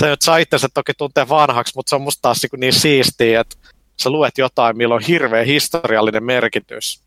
[0.00, 3.40] se nyt saa itsensä toki tuntea vanhaksi, mutta se on musta taas niin, niin siistiä,
[3.40, 3.56] että
[4.02, 7.05] sä luet jotain, millä on hirveä historiallinen merkitys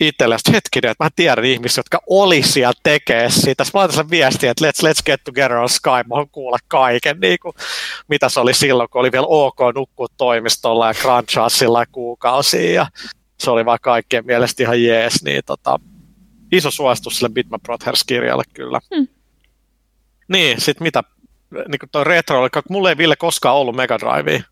[0.00, 3.64] itselle hetkinen, että mä tiedän ihmisiä, jotka oli siellä tekee sitä.
[3.74, 7.38] Mä laitan viestiä, että let's, let's get together on Skype, mä haluan kuulla kaiken, niin
[7.42, 7.54] kuin,
[8.08, 12.72] mitä se oli silloin, kun oli vielä ok nukkua toimistolla ja crunchaa sillä kuukausia.
[12.72, 12.86] Ja
[13.38, 15.80] se oli vaan kaikkien mielestä ihan jees, niin tota,
[16.52, 18.80] iso suositus sille Bitmap Brothers-kirjalle kyllä.
[18.94, 19.08] Hmm.
[20.28, 21.02] Niin, sit mitä,
[21.68, 24.42] niin kuin toi retro oli, mulla ei Ville koskaan ollut Mega Drivea.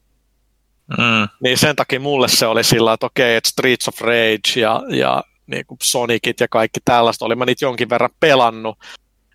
[0.98, 1.28] Mm.
[1.40, 5.24] Niin sen takia mulle se oli sillä, että okei, että Streets of Rage ja, ja
[5.46, 8.78] niin kuin Sonicit ja kaikki tällaista, oli mä niitä jonkin verran pelannut.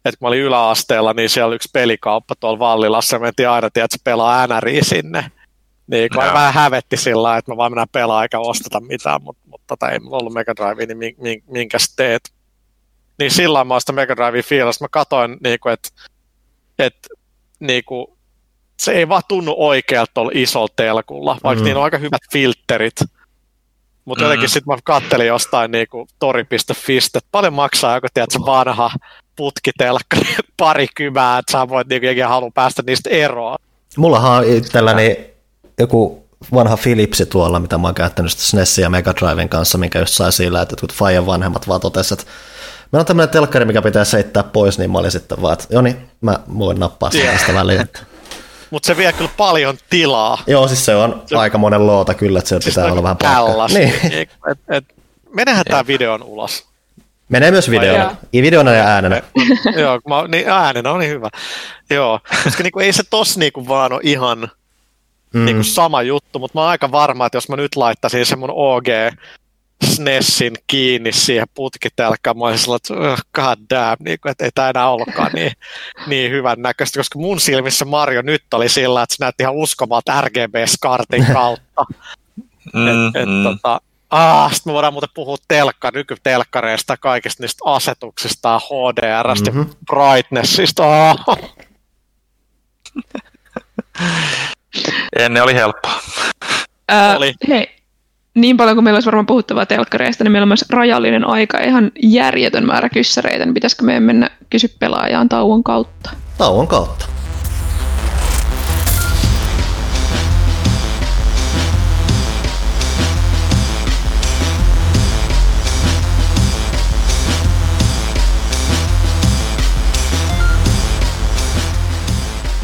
[0.05, 3.87] että kun mä olin yläasteella, niin siellä oli yksi pelikauppa tuolla Vallilassa, mentiin aina, että
[3.91, 5.31] se pelaa NRI sinne.
[5.87, 6.33] Niin kun no.
[6.33, 9.99] vähän hävetti sillä että mä vaan mennään pelaa eikä osteta mitään, mutta, mutta tota, ei
[9.99, 12.33] mulla ollut Mega Drive, niin minkäs teet.
[13.19, 14.83] Niin sillä mä sitä Mega Drive fiilasta.
[14.83, 15.89] Mä katoin, niin kuin, että,
[16.79, 17.09] että
[17.59, 18.07] niin kuin,
[18.79, 21.65] se ei vaan tunnu oikealta tuolla isolla telkulla, vaikka mm.
[21.65, 22.95] niin on aika hyvät filterit.
[24.07, 24.25] Mutta mm.
[24.25, 28.91] jotenkin sitten mä kattelin jostain niinku tori.fi, että paljon maksaa joku tiedätkö, vanha
[29.35, 30.17] putkitelkka,
[30.57, 33.57] parikymää, että sä voit niinku halua päästä niistä eroon.
[33.97, 35.17] Mullahan on itselläni
[35.79, 40.13] joku vanha Philipsi tuolla, mitä mä oon käyttänyt SNESin ja Mega Driven kanssa, minkä just
[40.13, 42.31] sai sillä, että kun Fajan vanhemmat vaan totesivat, että
[42.91, 45.81] meillä on tämmöinen telkkari, mikä pitää seittää pois, niin mä olin sitten vaan, että joo
[45.81, 47.89] niin, mä voin nappaa sen tästä väliin
[48.69, 50.43] mutta se vie kyllä paljon tilaa.
[50.47, 53.17] Joo, siis se on se, aika monen loota kyllä, että se siis pitää olla vähän
[53.17, 53.67] paikkaa.
[53.67, 53.93] Niin.
[54.51, 54.85] Et, et,
[55.33, 56.67] menehän tämä videon ulos.
[57.29, 58.15] Menee myös videona.
[58.33, 59.21] I videona ja äänenä.
[59.81, 61.29] Joo, mä, niin äänenä on niin hyvä.
[61.89, 64.49] Joo, koska niinku, ei se tos niinku vaan ole ihan
[65.33, 65.45] mm.
[65.45, 68.51] niinku sama juttu, mutta mä oon aika varma, että jos mä nyt laittaisin sen mun
[68.51, 68.87] OG
[69.85, 72.37] SNESin kiinni siihen putkitelkkaan.
[72.37, 75.51] Mä olisin sellainen, että god damn, niin kuin, että ei tämä enää ollutkaan niin,
[76.07, 80.21] niin hyvän näköistä, koska mun silmissä Mario nyt oli sillä, että se näytti ihan uskomalta
[80.21, 81.85] RGB-skartin kautta.
[82.73, 83.43] mm, et, et, mm.
[83.43, 89.75] tota, Ah, sitten me voidaan muuten puhua telkka, nykytelkkareista, kaikista niistä asetuksista, HDRstä mm-hmm.
[89.85, 91.09] brightnessista.
[91.09, 91.17] Ah.
[95.19, 96.01] Ennen oli helppoa.
[96.91, 97.33] Äh, oli.
[97.47, 97.76] Hei,
[98.37, 101.91] niin paljon kuin meillä olisi varmaan puhuttavaa telkkareista, niin meillä on myös rajallinen aika, ihan
[102.03, 106.09] järjetön määrä kyssäreitä, niin pitäisikö meidän mennä kysy pelaajaan tauon kautta?
[106.37, 107.05] Tauon kautta.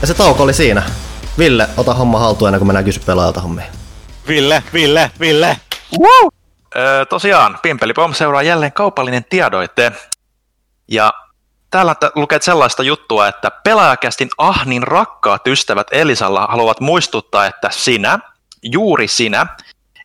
[0.01, 0.83] Ja se tauko oli siinä.
[1.37, 3.65] Ville, ota homma haltuun ennen kuin mennään kysy pelaajalta hommia.
[4.27, 5.57] Ville, Ville, Ville.
[5.99, 6.29] Woo!
[6.75, 9.91] Öö, tosiaan, Pimpelipom seuraa jälleen kaupallinen tiedoite.
[10.87, 11.13] Ja
[11.71, 18.19] täällä lukee sellaista juttua, että pelaajakästin ahnin rakkaat ystävät Elisalla haluavat muistuttaa, että sinä,
[18.63, 19.47] juuri sinä,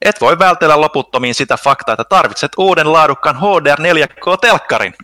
[0.02, 4.94] et voi vältellä loputtomiin sitä faktaa, että tarvitset uuden laadukkaan HDR 4K-telkkarin.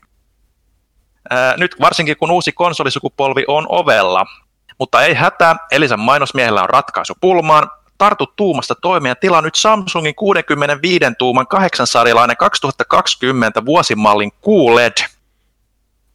[1.33, 4.27] Öö, nyt varsinkin kun uusi konsolisukupolvi on ovella.
[4.79, 10.15] Mutta ei hätää, Elisan mainosmiehellä on ratkaisu pulmaan, tartu tuumasta toimeen ja tilaa nyt Samsungin
[10.15, 15.09] 65 tuuman 8-sarjalainen 2020 vuosimallin QLED.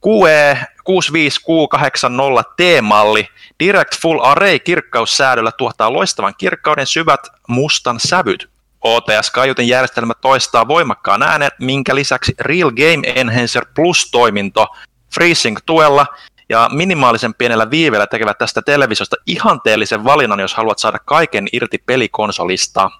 [0.06, 3.28] QE 65680 T-malli
[3.60, 8.50] Direct Full Array kirkkaussäädöllä tuottaa loistavan kirkkauden syvät mustan sävyt.
[8.84, 14.66] OTS-kaiutin järjestelmä toistaa voimakkaan äänen, minkä lisäksi Real Game Enhancer Plus-toiminto
[15.14, 16.06] FreeSync tuella
[16.50, 22.90] ja minimaalisen pienellä viiveellä tekevät tästä televisiosta ihanteellisen valinnan, jos haluat saada kaiken irti pelikonsolista.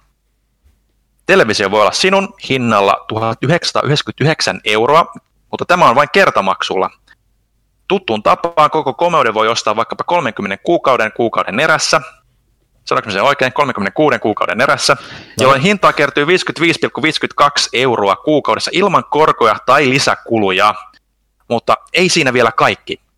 [1.25, 5.13] Televisio voi olla sinun hinnalla 1999 euroa,
[5.51, 6.89] mutta tämä on vain kertamaksulla.
[7.87, 12.01] Tuttuun tapaan koko komeuden voi ostaa vaikkapa 30 kuukauden kuukauden erässä,
[12.85, 15.07] sanoinko sen oikein, 36 kuukauden erässä, no.
[15.41, 16.29] jolloin hintaa kertyy 55,52
[17.73, 20.75] euroa kuukaudessa ilman korkoja tai lisäkuluja.
[21.47, 23.10] Mutta ei siinä vielä kaikki.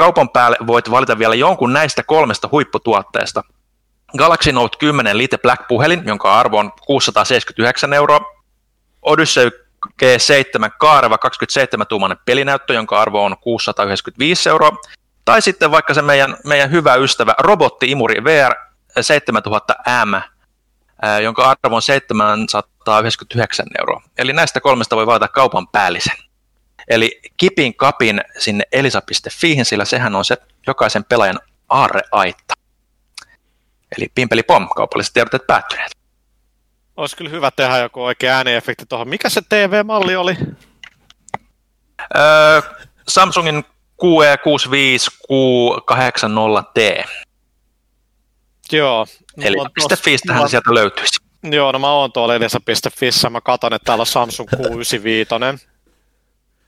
[0.00, 3.42] Kaupan päälle voit valita vielä jonkun näistä kolmesta huipputuotteesta.
[4.18, 8.20] Galaxy Note 10 Lite Black puhelin, jonka arvo on 679 euroa.
[9.02, 9.50] Odyssey
[10.02, 14.76] G7 Kaareva 27-tuumainen pelinäyttö, jonka arvo on 695 euroa.
[15.24, 18.54] Tai sitten vaikka se meidän, meidän hyvä ystävä Robotti-imuri VR
[19.00, 20.22] 7000M,
[21.22, 24.02] jonka arvo on 799 euroa.
[24.18, 26.16] Eli näistä kolmesta voi valita kaupan päällisen.
[26.90, 30.36] Eli kipin kapin sinne elisa.fiihin, sillä sehän on se
[30.66, 32.54] jokaisen pelaajan aarreaitta.
[33.98, 35.90] Eli pimpeli pom, kaupalliset tiedotteet päättyneet.
[36.96, 39.08] Olisi kyllä hyvä tehdä joku oikea ääniefekti tuohon.
[39.08, 40.36] Mikä se TV-malli oli?
[42.16, 42.62] Öö,
[43.08, 43.64] Samsungin
[44.04, 47.08] QE65 Q80T.
[48.72, 49.06] Joo.
[49.42, 49.56] Eli
[50.04, 51.20] .fistähän sieltä löytyisi.
[51.42, 53.30] Joo, no mä oon tuolla edessä.fissä.
[53.30, 55.69] Mä katon, että täällä on Samsung Q95.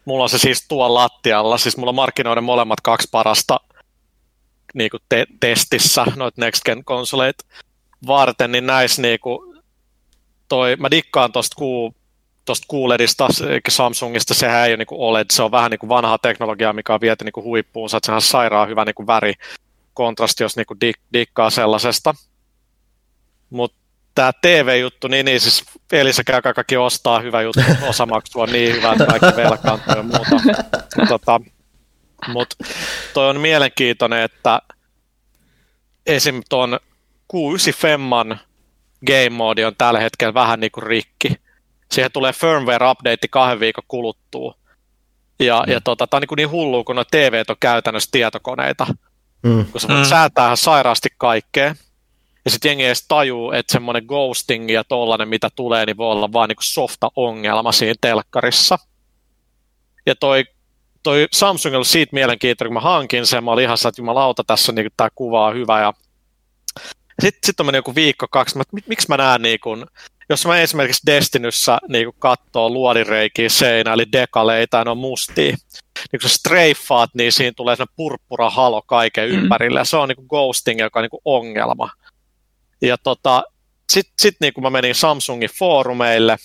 [0.04, 1.58] Mulla on se siis tuolla lattialla.
[1.58, 3.60] Siis mulla on markkinoiden molemmat kaksi parasta
[4.74, 7.44] niin kuin te- testissä noita Next Gen konsoleita
[8.06, 9.62] varten, niin näissä niin kuin
[10.48, 11.94] toi, mä dikkaan tosta Q,
[12.44, 13.28] tosta QLEDista,
[13.68, 16.94] Samsungista, sehän ei ole niin kuin OLED, se on vähän niin kuin vanhaa teknologiaa, mikä
[16.94, 19.34] on viety niin kuin huippuun, se on sairaan hyvä niin kuin väri,
[19.94, 22.14] kontrasti, jos niinku dik, dikkaa sellaisesta.
[23.50, 23.76] Mutta
[24.14, 28.92] tämä TV-juttu, niin, niin siis Elisa käy kaikki ostaa hyvä juttu, osamaksu on niin hyvä,
[28.92, 30.62] että kaikki velkaantuu ja muuta.
[31.08, 31.40] Tota,
[32.28, 32.56] Mutta
[33.14, 34.62] toi on mielenkiintoinen, että
[36.06, 36.42] esim.
[36.48, 36.80] tuon
[37.32, 38.40] Q9 Femman
[39.06, 41.34] game mode on tällä hetkellä vähän niin kuin rikki.
[41.92, 44.54] Siihen tulee firmware update kahden viikon kuluttua.
[45.40, 45.72] Ja, mm.
[45.72, 48.86] ja tota, tämä on niin, niin hullu, kun no TV on käytännössä tietokoneita.
[49.42, 49.66] Mm.
[49.66, 50.04] Kun sä voit mm.
[50.04, 51.74] säätää ihan sairaasti kaikkea.
[52.44, 56.32] Ja sitten jengi edes tajuu, että semmoinen ghosting ja tollanen, mitä tulee, niin voi olla
[56.32, 58.78] vaan niinku softa-ongelma siinä telkkarissa.
[60.06, 60.44] Ja toi,
[61.02, 64.72] toi Samsung oli siitä mielenkiintoinen, kun mä hankin sen, mä olin ihan että jumalauta, tässä
[64.72, 65.80] niin tämä kuva on hyvä.
[65.80, 65.92] Ja
[67.20, 69.86] sitten sit on mennyt joku viikko, kaksi, mä, miksi mä näen niin kun,
[70.28, 75.56] jos mä esimerkiksi Destinyssä niin katsoo luodireikiä seinä, eli dekaleita ja ne on mustia,
[76.12, 79.38] niin kun sä streifaat, niin siinä tulee sellainen purppura halo kaiken mm.
[79.38, 81.90] ympärille, ja se on niin kuin ghosting, joka on niin kuin ongelma.
[82.82, 83.42] Ja tota,
[83.92, 86.36] sitten sit, niin kun mä menin Samsungin foorumeille,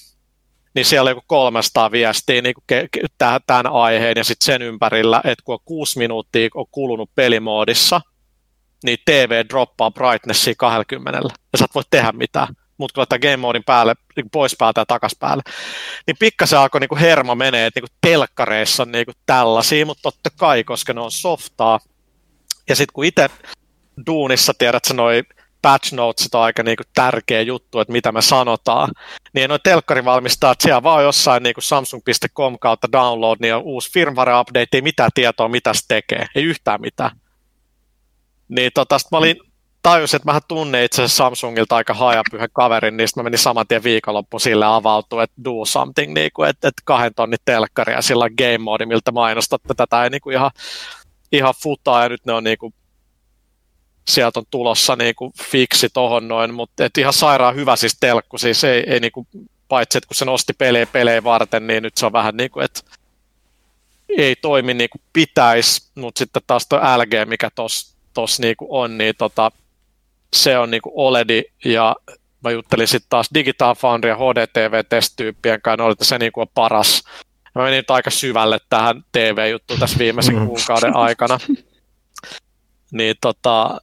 [0.75, 3.07] niin siellä oli joku 300 viestiä niin ke-
[3.47, 8.01] tämän aiheen ja sitten sen ympärillä, että kun on kuusi minuuttia on kulunut pelimoodissa,
[8.83, 11.19] niin TV droppaa brightnessia 20
[11.53, 14.81] ja sä et voi tehdä mitään mutta kun laittaa game modin päälle, niin pois päältä
[14.81, 15.43] ja takas päälle,
[16.07, 20.63] niin pikkasen alkoi niin herma menee, että niin telkkareissa on niin tällaisia, mutta totta kai,
[20.63, 21.79] koska ne on softaa.
[22.69, 23.29] Ja sitten kun itse
[24.07, 25.23] duunissa tiedät, että noi
[25.62, 28.91] patch notes on aika niin kuin tärkeä juttu, että mitä me sanotaan,
[29.34, 34.39] niin noin että siellä vaan jossain niin kuin samsung.com kautta download, niin on uusi firmware
[34.39, 37.12] update, ei mitään tietoa, mitä se tekee, ei yhtään mitään.
[38.49, 39.36] Niin tota, mä olin
[39.82, 43.84] tajusin, että mä tunnen itse asiassa Samsungilta aika hajapyhän kaverin, niin mä menin saman tien
[43.84, 48.30] viikonloppu sille avautua, että do something, niin kuin, että, että kahden tonnin telkkari ja sillä
[48.30, 50.51] game mode, miltä mainostatte tätä ei niin kuin ihan,
[51.32, 52.74] ihan futaa ja nyt ne on niin kuin,
[54.08, 58.38] sieltä on tulossa niin kuin fiksi tohon noin, mutta et ihan sairaan hyvä siis telkku,
[58.38, 59.28] siis ei, ei niin kuin,
[59.68, 62.66] paitsi että kun se nosti pelejä pelejä varten, niin nyt se on vähän niin kuin,
[62.66, 62.82] että
[64.18, 68.97] ei toimi niin kuin pitäisi, mutta sitten taas tuo LG, mikä tuossa tos niinku on,
[68.97, 69.51] niin tota,
[70.36, 71.95] se on niinku OLED ja
[72.43, 77.03] mä juttelin sitten taas Digital Foundry ja HDTV-testyyppien kanssa, oli, että se niinku on paras.
[77.55, 80.47] Mä menin nyt aika syvälle tähän TV-juttuun tässä viimeisen mm.
[80.47, 81.39] kuukauden aikana.
[82.91, 83.82] Niin tota,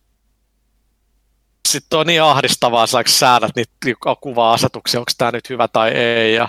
[1.75, 3.72] sitten on niin ahdistavaa, että säädät niitä
[4.20, 6.35] kuva-asetuksia, onko tämä nyt hyvä tai ei.
[6.35, 6.49] Ja,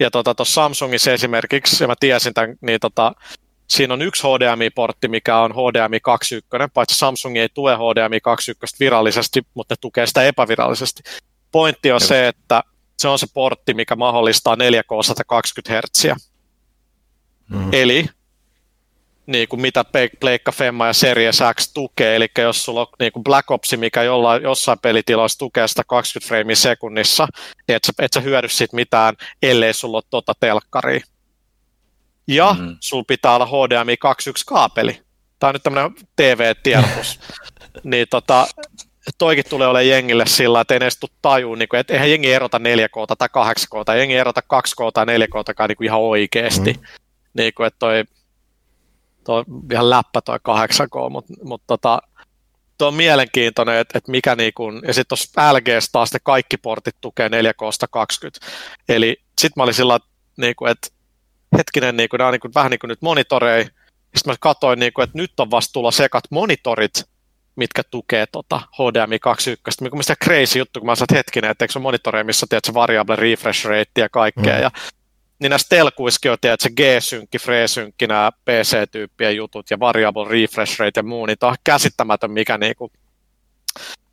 [0.00, 3.12] ja tuossa tota, Samsungissa esimerkiksi, ja mä tiesin tämän, niin tota,
[3.68, 9.42] siinä on yksi HDMI-portti, mikä on HDMI 2.1, paitsi Samsung ei tue HDMI 2.1 virallisesti,
[9.54, 11.02] mutta ne tukee sitä epävirallisesti.
[11.52, 12.08] Pointti on Kyllä.
[12.08, 12.62] se, että
[12.98, 16.04] se on se portti, mikä mahdollistaa 4K 120 Hz.
[17.48, 17.68] Mm.
[17.72, 18.08] Eli
[19.26, 19.84] niin kuin mitä
[20.20, 24.02] Pleikka Femma ja Series X tukee, eli jos sulla on niin kuin Black Ops, mikä
[24.02, 27.28] jollain, jossain pelitiloissa tukee 120 freimiä sekunnissa,
[27.68, 31.00] niin et sä, et sä hyödy siitä mitään, ellei sulla ole tuota telkkaria
[32.26, 32.76] ja mm.
[32.80, 35.02] sulla pitää olla HDMI 2.1 kaapeli
[35.42, 37.20] tämä on nyt tämmöinen TV-tiedotus,
[37.84, 38.46] niin tota,
[39.18, 42.32] toikin tulee olemaan jengille sillä, että ei edes tule tajuun, niin kuin, että eihän jengi
[42.32, 46.72] erota 4K tai 8K, tai jengi erota 2K tai 4K niin ihan oikeasti.
[46.72, 46.86] Mm.
[47.34, 48.04] Niin kuin, että toi,
[49.24, 51.98] toi ihan läppä toi 8K, mutta mut tota,
[52.78, 56.56] tuo on mielenkiintoinen, että, että mikä niin kuin, ja sitten tuossa LGS taas ne kaikki
[56.56, 58.46] portit tukee 4K 20.
[58.88, 59.98] Eli sitten mä olin sillä
[60.36, 60.88] niin että
[61.58, 63.64] hetkinen, niin kuin, nämä on niin kuin, vähän niin kuin nyt monitorei,
[64.16, 67.04] sitten mä katsoin, niin että nyt on vasta tulla sekat monitorit,
[67.56, 69.20] mitkä tukee tota HDMI 2.1.
[69.80, 72.64] Mikä on crazy juttu, kun mä sanoin, että hetkinen, että eikö se monitoreja, missä tiedät,
[72.64, 74.56] se variable refresh rate ja kaikkea.
[74.56, 74.62] Mm.
[74.62, 74.70] Ja,
[75.42, 80.98] niin näissä telkuissakin on, tiedät, se G-synkki, Free-synkki, nämä PC-tyyppien jutut ja variable refresh rate
[80.98, 82.92] ja muu, niin tämä on käsittämätön, mikä niinku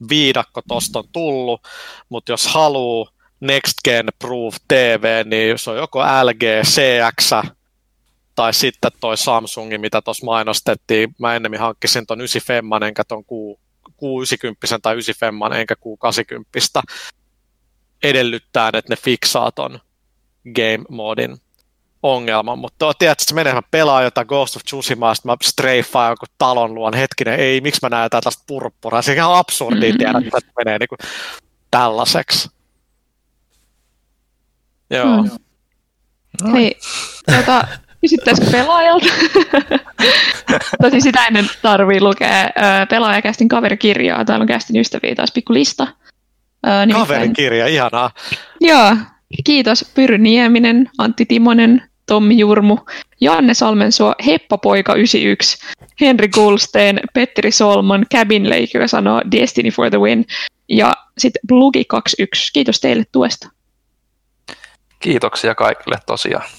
[0.09, 1.61] viidakko tosta on tullut,
[2.09, 7.32] mutta jos haluaa Next Gen Proof TV, niin se on joko LG, CX,
[8.36, 11.15] tai sitten toi Samsungi, mitä tuossa mainostettiin.
[11.19, 13.23] Mä ennemmin hankkisin ton 9 Femman, enkä ton
[13.88, 16.93] Q90 tai 9 Femman, enkä Q80
[18.03, 19.80] edellyttää, että ne fiksaa ton
[20.53, 21.37] game modin
[22.03, 26.11] ongelman, mutta tiedät, että se menee, mä pelaan jotain Ghost of Tsushima, sitten mä streifaan
[26.11, 29.89] joku talon luon, hetkinen, ei, miksi mä näen jotain tästä purppuraa, se on ihan absurdia
[29.89, 29.97] mm-hmm.
[29.97, 30.99] tiedä, että se menee niin kuin
[31.71, 32.49] tällaiseksi.
[34.89, 35.23] Joo.
[35.23, 36.53] Mm.
[36.53, 36.79] Hei,
[37.25, 37.67] tuota,
[38.01, 39.05] Kysyttäisikö pelaajalta?
[40.81, 42.49] Tosi sitä ennen tarvii lukea
[42.89, 44.25] pelaajakästin kaverikirjaa.
[44.25, 45.87] Täällä on kästin ystäviä taas pikku lista.
[46.85, 47.07] Nimittäin...
[47.07, 48.11] Kaverikirja, ihanaa.
[48.61, 48.95] Joo,
[49.43, 52.77] kiitos Pyry Nieminen, Antti Timonen, Tommi Jurmu,
[53.21, 55.57] Janne Salmensuo, Heppa-poika 91,
[56.01, 60.25] Henri Gulsteen, Petteri Solman, Cabin Lake, joka sanoo Destiny for the win,
[60.69, 62.53] ja sitten Blugi 21.
[62.53, 63.49] Kiitos teille tuesta.
[64.99, 66.49] Kiitoksia kaikille tosiaan.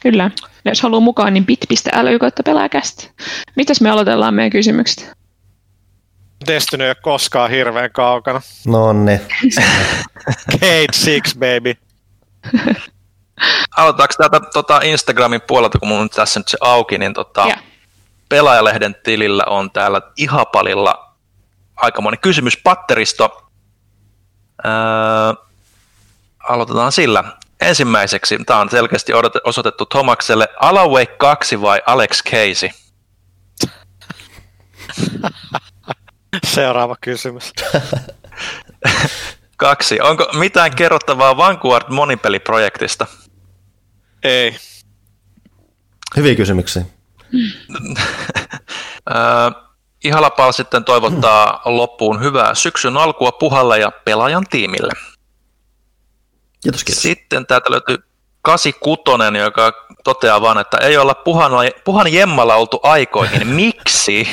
[0.00, 0.30] Kyllä.
[0.64, 3.04] Ja jos haluaa mukaan, niin bit.ly kautta pelaajakästä.
[3.56, 5.12] Mitäs me aloitellaan meidän kysymykset?
[6.46, 8.40] Destiny ei ole koskaan hirveän kaukana.
[8.66, 9.20] No niin.
[10.60, 11.74] Cade Six, baby.
[13.76, 17.62] Aloitetaanko täältä tota Instagramin puolelta, kun mulla on tässä nyt se auki, niin tota, yeah.
[18.28, 21.14] pelaajalehden tilillä on täällä Ihapalilla
[21.76, 23.48] aikamoinen kysymyspatteristo.
[24.66, 24.72] Öö,
[26.48, 27.24] aloitetaan sillä.
[27.60, 29.12] Ensimmäiseksi, tämä on selkeästi
[29.44, 32.70] osoitettu Tomakselle, Alan Wake 2 vai Alex Casey?
[36.46, 37.52] Seuraava kysymys.
[39.56, 40.00] Kaksi.
[40.00, 43.06] Onko mitään kerrottavaa Vanguard monipeliprojektista?
[44.22, 44.56] Ei.
[46.16, 46.82] Hyviä kysymyksiä.
[50.04, 54.92] Ihalapal sitten toivottaa loppuun hyvää syksyn alkua puhalle ja pelaajan tiimille.
[56.62, 57.02] Kiitos, kiitos.
[57.02, 57.98] Sitten täältä löytyy
[58.42, 59.72] 86, joka
[60.04, 61.52] toteaa vaan, että ei olla puhan,
[61.84, 63.46] puhan jemmalla oltu aikoihin.
[63.62, 64.28] Miksi?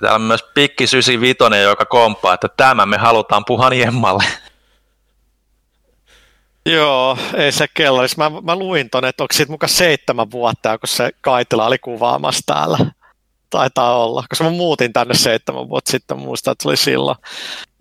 [0.00, 4.24] Täällä on myös Pikki 95, joka kompaa, että tämä me halutaan puhan jemmalle.
[6.66, 8.30] Joo, ei se kellarissa.
[8.30, 12.42] Mä, mä luin ton, että onko siitä mukaan seitsemän vuotta, kun se Kaitila oli kuvaamassa
[12.46, 12.78] täällä.
[13.50, 17.16] Taitaa olla, koska mä muutin tänne seitsemän vuotta sitten, muistan, että se oli silloin.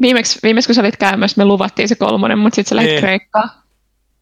[0.01, 3.01] Viimeksi, viimeksi kun sä olit käymässä, me luvattiin se kolmonen, mutta sitten sä lähdit niin.
[3.01, 3.49] Kreikkaan.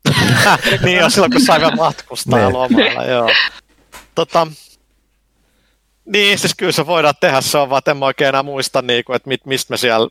[0.83, 2.53] niin on silloin, kun saimme matkustaa niin.
[2.53, 3.29] lomalla, joo.
[4.15, 4.47] Tota,
[6.07, 9.03] niin, siis kyllä se voidaan tehdä, se on vaan, en mä oikein enää muista, niin
[9.05, 10.09] kuin, että mit, mistä me siellä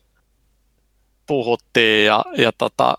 [1.26, 2.94] puhuttiin ja, ja tota,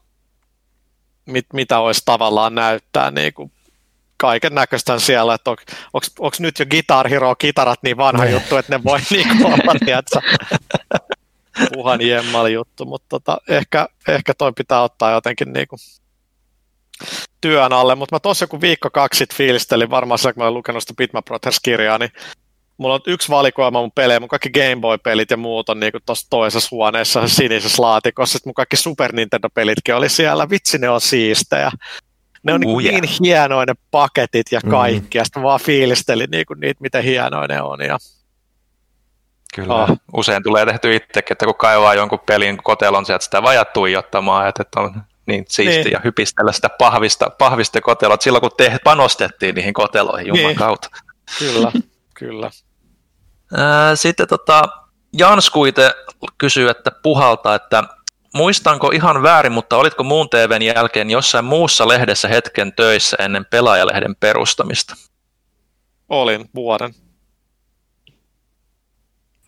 [1.26, 3.52] mit, mitä olisi tavallaan näyttää niin kuin
[4.18, 5.58] kaiken näköistä siellä, että on,
[5.94, 8.24] onko nyt jo Guitar Hero kitarat niin vanha.
[8.24, 8.34] Niin.
[8.34, 10.22] juttu, että ne voi niin olla, tiedätkö?
[11.74, 15.80] puhan jemmal juttu, mutta tota, ehkä, ehkä toi pitää ottaa jotenkin niin kuin
[17.42, 20.54] työn alle, mutta mä tuossa joku viikko kaksi sitten fiilistelin, varmaan sillä kun mä olen
[20.54, 22.12] lukenut sitä Bitmap Brothers-kirjaa, niin
[22.78, 26.28] mulla on yksi valikoima mun pelejä, mun kaikki Game Boy-pelit ja muut on niinku tuossa
[26.30, 31.72] toisessa huoneessa, sinisessä laatikossa, sitten mun kaikki Super Nintendo-pelitkin oli siellä, vitsi ne on siistejä.
[32.44, 34.72] Ne on uh, niin, hienoja ne paketit ja mm.
[34.72, 35.20] kaikki, mm.
[35.20, 37.82] ja sitten vaan fiilistelin niinku niitä, miten hienoja ne on.
[37.82, 37.98] Ja...
[39.56, 39.90] Kyllä, oh.
[40.14, 44.62] usein tulee tehty itsekin, että kun kaivaa jonkun pelin kotelon sieltä sitä vajat tuijottamaan, että,
[44.62, 45.92] että on niin siistiä niin.
[45.92, 50.58] ja hypistellä sitä pahvista, pahvista kotelot silloin, kun te panostettiin niihin koteloihin Jumalan niin.
[50.58, 50.90] kautta.
[51.40, 51.72] Kyllä,
[52.14, 52.50] kyllä.
[53.96, 54.62] Sitten tota,
[55.18, 55.94] Janskuite
[56.38, 57.84] kysyy, että puhalta, että
[58.34, 64.16] muistanko ihan väärin, mutta olitko muun TVn jälkeen jossain muussa lehdessä hetken töissä ennen pelaajalehden
[64.16, 64.96] perustamista?
[66.10, 66.94] Olin vuoden.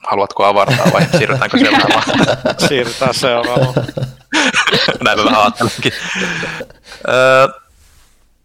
[0.10, 2.04] Haluatko avartaa vai siirrytäänkö seuraavaan?
[2.68, 3.74] Siirrytään seuraavaan.
[5.04, 5.94] Näin vähän ajattelinkin.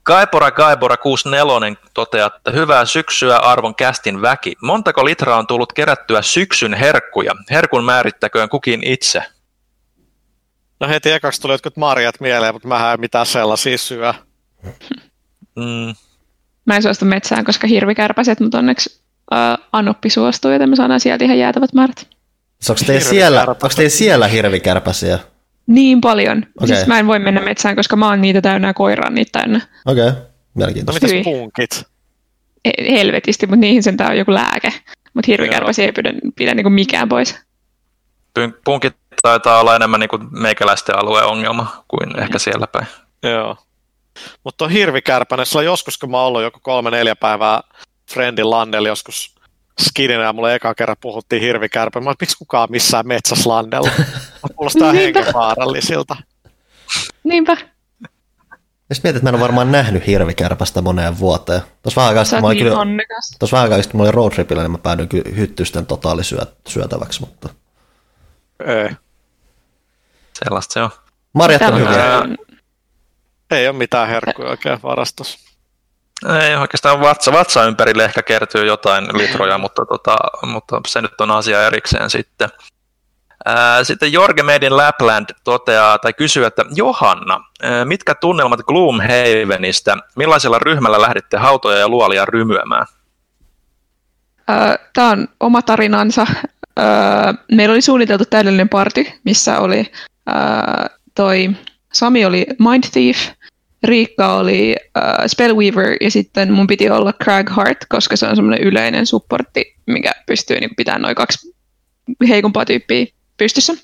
[0.05, 4.55] Kaipora Kaipora 64 toteaa, että hyvää syksyä arvon kästin väki.
[4.63, 7.33] Montako litraa on tullut kerättyä syksyn herkkuja?
[7.51, 9.23] Herkun määrittäköön kukin itse.
[10.81, 14.15] No heti ekaksi tuli jotkut marjat mieleen, mutta mä en mitään sellaisia syö.
[15.57, 15.95] Mm.
[16.65, 19.01] Mä en suostu metsään, koska hirvikärpäset, mutta onneksi
[19.33, 22.07] uh, Anoppi suostuu, joten me saadaan sieltä ihan jäätävät määrät.
[22.71, 25.19] Onko teillä siellä, onko teillä siellä hirvikärpäsiä?
[25.67, 26.47] Niin paljon.
[26.62, 26.77] Okei.
[26.77, 29.39] Siis mä en voi mennä metsään, koska mä oon niitä täynnä ja koira on niitä
[29.39, 29.61] täynnä.
[29.87, 30.21] Okei, okay.
[30.21, 31.07] No mielenkiintoista.
[31.07, 31.25] mitäs Hyvin.
[31.25, 31.85] punkit?
[32.65, 34.73] He- Helvetisti, mutta niihin sen tää on joku lääke.
[35.15, 37.37] Mutta hirvikärpäsiä ei pidä, pidä niinku mikään pois.
[38.65, 42.87] Punkit taitaa olla enemmän niin kuin meikäläisten alueen ongelma kuin ehkä siellä päin.
[43.23, 43.57] Joo.
[44.45, 47.61] Mutta on hirvikärpänen, sillä joskus kun mä oon ollut joku kolme neljä päivää
[48.12, 49.34] Friendin landella joskus
[49.81, 52.01] skidinä ja mulle eka kerran puhuttiin hirvikärpä.
[52.01, 53.91] Mä miksi kukaan missään metsässä landella?
[54.57, 56.16] Kuulostaa hengenvaarallisilta.
[57.25, 57.57] Niinpä.
[58.91, 61.61] Jos mietit, että mä en ole varmaan nähnyt hirvikärpästä moneen vuoteen.
[61.83, 62.77] Tuossa vähän aikaa sitten mä niin kyllä,
[63.39, 67.49] tuossa vähän aikaa mä olin roadtripillä, niin mä päädyin kyllä hyttysten totaalisyötäväksi, mutta
[68.66, 68.91] Ei.
[70.45, 70.91] Sellaista se on.
[71.33, 72.18] marjat on hyviä.
[72.18, 72.37] on-
[73.51, 75.39] Ei ole mitään herkkuja oikein varastossa.
[76.41, 81.31] Ei oikeastaan vatsa, vatsa ympärille ehkä kertyy jotain litroja, mutta, tota, mutta se nyt on
[81.31, 82.49] asia erikseen sitten.
[83.83, 87.45] Sitten Jorge Made in Lapland toteaa tai kysyy, että Johanna,
[87.85, 92.87] mitkä tunnelmat Gloomhavenista, millaisella ryhmällä lähditte hautoja ja luolia rymyämään?
[94.93, 96.27] Tämä on oma tarinansa.
[97.53, 99.93] Meillä oli suunniteltu täydellinen party, missä oli
[101.15, 101.51] toi
[101.93, 103.29] Sami oli Mind Thief,
[103.85, 108.66] Riikka oli ö, Spellweaver ja sitten mun piti olla Crag Heart, koska se on semmoinen
[108.66, 111.55] yleinen supportti, mikä pystyy niin pitämään noin kaksi
[112.28, 113.07] heikompaa tyyppiä
[113.37, 113.74] pystyssä.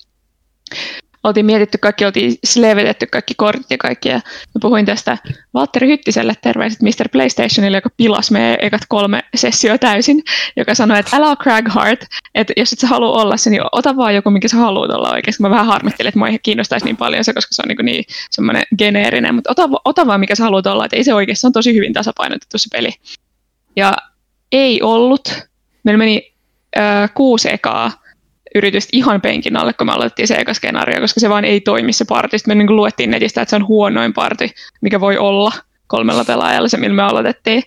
[1.25, 4.09] Oltiin mietitty kaikki, oltiin slevetetty kaikki kortit ja kaikki.
[4.09, 5.18] Ja mä puhuin tästä
[5.55, 7.09] Valtteri Hyttiselle, terveiset Mr.
[7.12, 10.23] PlayStationille, joka pilasi meidän ekat kolme sessioa täysin,
[10.57, 12.01] joka sanoi, että älä ole Crag Heart,
[12.35, 15.11] että jos et sä halua olla se, niin ota vaan joku, mikä sä haluat olla
[15.11, 15.43] oikeasti.
[15.43, 18.05] Mä vähän harmittelin, että mua ei kiinnostaisi niin paljon se, koska se on niin, niin
[18.31, 21.47] semmoinen geneerinen, mutta ota, ota vaan, mikä sä haluat olla, että ei se oikeasti, se
[21.47, 22.91] on tosi hyvin tasapainotettu se peli.
[23.77, 23.97] Ja
[24.53, 25.51] ei ollut.
[25.85, 26.33] Meillä meni
[26.79, 27.93] äh, kuusi ekaa
[28.55, 31.92] yritystä ihan penkin alle, kun me aloitettiin se eka skenaario, koska se vaan ei toimi
[31.92, 32.38] se party.
[32.38, 34.48] Sitten me niin luettiin netistä, että se on huonoin party,
[34.80, 35.53] mikä voi olla
[35.86, 37.62] kolmella pelaajalla, se millä me aloitettiin.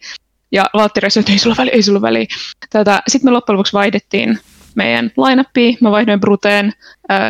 [0.51, 2.25] Ja Valtteri sanoi, että ei sulla väliä, ei sulla väliä.
[2.69, 4.39] Tätä, sitten me loppujen lopuksi vaihdettiin
[4.75, 6.73] meidän lineupia, mä vaihdoin Bruteen,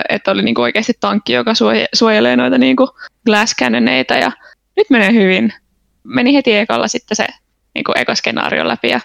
[0.09, 2.89] että oli niinku oikeasti tankki, joka suoje- suojelee noita niinku
[3.25, 4.31] glass cannoneita ja
[4.77, 5.53] nyt menee hyvin.
[6.03, 7.27] Meni heti ekalla sitten se
[7.75, 8.99] niinku eka skenaario läpi ja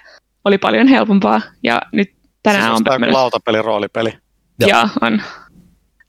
[0.45, 4.13] oli paljon helpompaa ja nyt tänään Siis on menossa- lautapeli, roolipeli.
[4.61, 4.71] Joo.
[4.71, 5.23] Joo, on.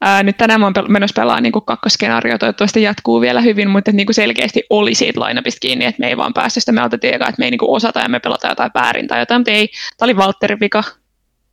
[0.00, 4.06] Ää, nyt tänään mä oon menossa pelaamaan niin kakkoskenaario, toivottavasti jatkuu vielä hyvin, mutta niin
[4.06, 7.28] kuin selkeästi oli siitä lineupista kiinni, että me ei vaan päästy sitä, me otettiin eka,
[7.28, 9.68] että me ei niin kuin osata ja me pelataan jotain väärin tai jotain, mutta ei,
[9.96, 10.82] tämä oli Valtterin vika.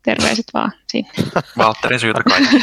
[0.03, 1.09] Terveiset vaan sinne.
[1.57, 2.57] Valtterin syytä kaikki.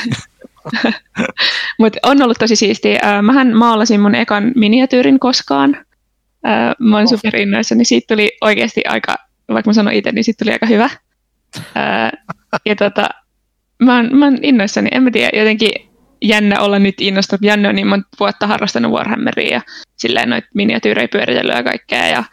[1.79, 2.99] Mutta on ollut tosi siistiä.
[3.03, 5.77] Ää, Mähän maalasin mun ekan miniatyyrin koskaan.
[6.79, 7.85] Mä oon super innoissani.
[7.85, 9.17] Siitä tuli oikeasti aika,
[9.49, 10.91] vaikka mä sanon itse, niin siitä tuli aika hyvä.
[12.67, 13.09] Ja tota,
[13.85, 14.89] mä oon, mä oon innoissani.
[14.93, 15.71] En mä tiedä, jotenkin
[16.23, 17.43] jännä olla nyt innostunut.
[17.43, 19.61] Janne on niin monta vuotta harrastanut Warhammeria ja
[19.97, 22.07] silleen noita miniatyyrejä pyöritellyt ja kaikkea.
[22.07, 22.25] Ja,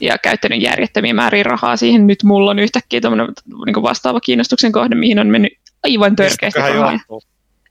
[0.00, 2.06] ja käyttänyt järjettömiä määriä rahaa siihen.
[2.06, 3.28] Nyt mulla on yhtäkkiä tommonen,
[3.66, 5.52] niin vastaava kiinnostuksen kohde, mihin on mennyt
[5.84, 6.98] aivan törkeästi rahaa.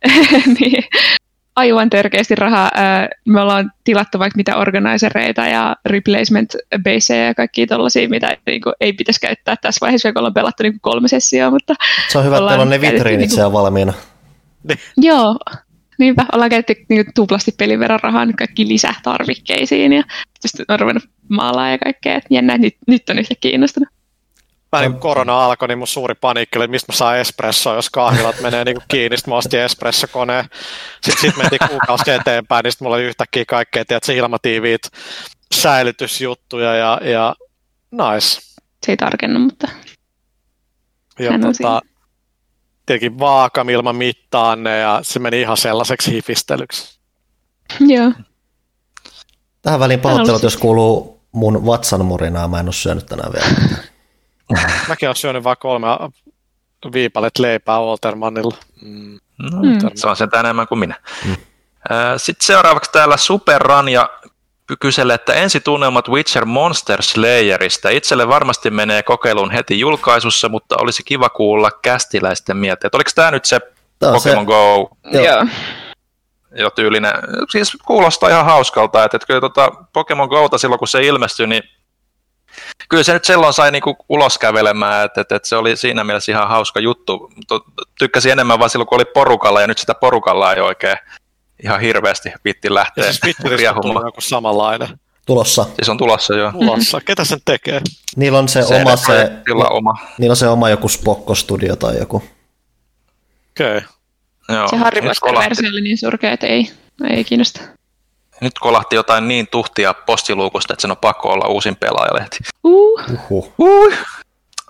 [0.59, 0.83] niin,
[1.55, 2.71] aivan törkeästi rahaa.
[3.25, 8.73] Me ollaan tilattu vaikka mitä organisereita ja replacement baseja ja kaikkia tollaisia, mitä niin kuin,
[8.79, 11.73] ei pitäisi käyttää tässä vaiheessa, kun ollaan pelattu niin kuin kolme sessioa, mutta
[12.09, 13.93] Se on hyvä, että teillä on ne vitriinit niinku- siellä valmiina.
[14.97, 15.37] joo,
[15.97, 20.03] niinpä ollaan käytetty niin kuin, tuplasti pelin verran rahaa nyt kaikki lisätarvikkeisiin ja
[20.39, 23.89] sitten on ruvennut maalaa ja kaikkea, jännä, että nyt, nyt on yhtäkkiä kiinnostunut.
[24.75, 27.75] Vähän niin kuin korona alkoi, niin mun suuri paniikki oli, että mistä mä saan espressoa,
[27.75, 29.17] jos kahvilat menee niin kuin kiinni.
[29.17, 30.45] Sitten mä ostin espressokoneen.
[31.01, 34.81] Sitten sit mentiin kuukausi eteenpäin, niin sitten mulla oli yhtäkkiä kaikkea, tiedätkö, ilmatiiviit
[35.55, 37.35] säilytysjuttuja ja, ja
[37.91, 38.41] nice.
[38.85, 39.67] Se ei tarkennu, mutta
[41.19, 41.81] Ja Hän tota,
[42.85, 46.99] tietenkin vaakam ilman mittaanne ja se meni ihan sellaiseksi hifistelyksi.
[47.79, 48.11] joo.
[49.61, 53.77] Tähän väliin pahoittelut, jos kuuluu mun vatsan murinaa, mä en ole syönyt tänään vielä.
[54.87, 55.87] Mäkin olen syönyt vain kolme
[56.93, 58.55] viipalet leipää Waltermannilla.
[58.81, 59.19] Mm.
[59.39, 59.79] No, Mm.
[59.95, 60.95] Se on sen enemmän kuin minä.
[62.17, 64.09] Sitten seuraavaksi täällä Superranja
[64.79, 67.89] kyselee, että ensitunnelmat Witcher Monster Slayerista.
[67.89, 72.89] Itselle varmasti menee kokeiluun heti julkaisussa, mutta olisi kiva kuulla kästiläisten mieltä.
[72.93, 73.59] Oliko tämä nyt se
[73.99, 74.89] Tää on se, Pokemon Go?
[75.11, 75.25] Joo.
[75.25, 75.45] joo.
[76.55, 77.13] jo tyylinen.
[77.49, 81.63] Siis kuulostaa ihan hauskalta, että, että kyllä tota Pokemon Gota silloin kun se ilmestyi, niin
[82.89, 86.31] kyllä se nyt silloin sai niinku ulos kävelemään, että, että, että, se oli siinä mielessä
[86.31, 87.31] ihan hauska juttu.
[87.99, 90.97] Tykkäsin enemmän vaan silloin, kun oli porukalla, ja nyt sitä porukalla ei oikein
[91.63, 94.05] ihan hirveästi vitti lähteä ja siis riehumaan.
[94.05, 94.99] joku samanlainen.
[95.25, 95.63] Tulossa.
[95.63, 96.51] Siis on tulossa jo.
[96.51, 97.01] Tulossa.
[97.01, 97.81] Ketä sen tekee?
[98.15, 99.31] Niillä on se, se oma se,
[99.69, 99.93] oma.
[100.17, 102.23] Niillä on se oma joku Spokko-studio tai joku.
[103.51, 103.77] Okei.
[103.77, 103.81] Okay.
[104.49, 106.71] Joo, se Harry Potter-versio oli niin surkea, että ei,
[107.09, 107.61] ei kiinnosta.
[108.41, 112.37] Nyt kolahti jotain niin tuhtia postiluukusta, että sen on pakko olla uusin pelaajalehti.
[112.63, 113.01] Uh.
[113.13, 113.53] Uhuh.
[113.57, 113.93] Uh.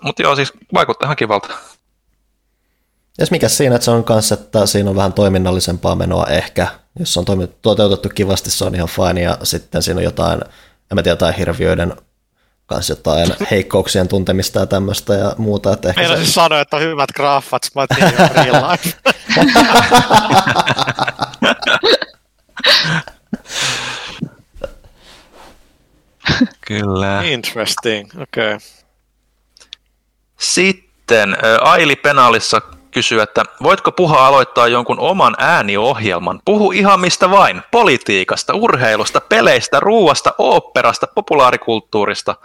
[0.02, 1.48] Mutta joo, siis vaikuttaa ihan kivalta.
[3.18, 6.66] Ja mikä siinä, että se on kanssa, että siinä on vähän toiminnallisempaa menoa ehkä.
[6.98, 7.24] Jos on
[7.62, 10.40] toteutettu kivasti, se on ihan fine, ja sitten siinä on jotain,
[10.90, 11.96] en mä tiedä, jotain hirviöiden
[12.66, 15.72] kanssa jotain heikkouksien tuntemista ja tämmöistä ja muuta.
[15.72, 16.22] Että ehkä Meillä se...
[16.22, 18.92] siis sanoa, että on hyvät graffat, mä tiedän real life.
[26.66, 27.22] Kyllä.
[27.22, 28.54] Interesting, okei.
[28.54, 28.58] Okay.
[30.38, 36.40] Sitten Aili Penaalissa kysyy, että voitko Puha aloittaa jonkun oman ääniohjelman?
[36.44, 37.62] Puhu ihan mistä vain.
[37.70, 42.36] Politiikasta, urheilusta, peleistä, ruuasta, oopperasta, populaarikulttuurista.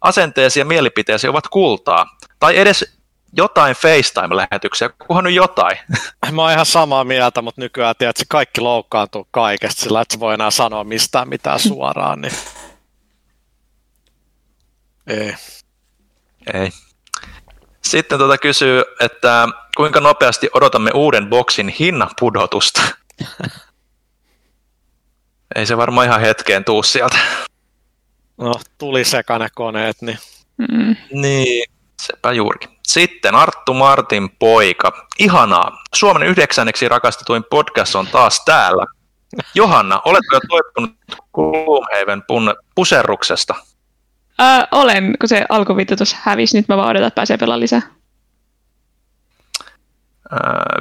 [0.00, 2.06] Asenteesi ja mielipiteesi ovat kultaa.
[2.40, 2.98] Tai edes
[3.32, 5.78] jotain FaceTime-lähetyksiä, kunhan nyt jotain.
[6.32, 10.20] Mä oon ihan samaa mieltä, mutta nykyään tiedät, että kaikki loukkaantuu kaikesta sillä, että se
[10.20, 12.20] voi enää sanoa mistään mitään suoraan.
[12.20, 12.32] Niin...
[15.08, 15.34] Ei.
[16.54, 16.70] Ei.
[17.84, 22.82] Sitten tuota kysyy, että kuinka nopeasti odotamme uuden boksin hinnan pudotusta?
[25.54, 27.18] Ei se varmaan ihan hetkeen tuu sieltä.
[28.38, 30.18] No, tuli sekane koneet, niin...
[30.56, 30.96] Mm.
[31.12, 31.70] Niin,
[32.02, 32.70] sepä juurikin.
[32.86, 35.06] Sitten Arttu Martin poika.
[35.18, 35.82] Ihanaa.
[35.94, 38.86] Suomen yhdeksänneksi rakastetuin podcast on taas täällä.
[39.54, 40.96] Johanna, oletko jo toipunut
[41.34, 42.22] Gloomhaven
[42.74, 43.54] puserruksesta?
[44.40, 46.56] Öö, olen, kun se alkuvitutus hävisi.
[46.56, 47.82] Nyt mä vaan odotan, että pääsee pelaamaan lisää.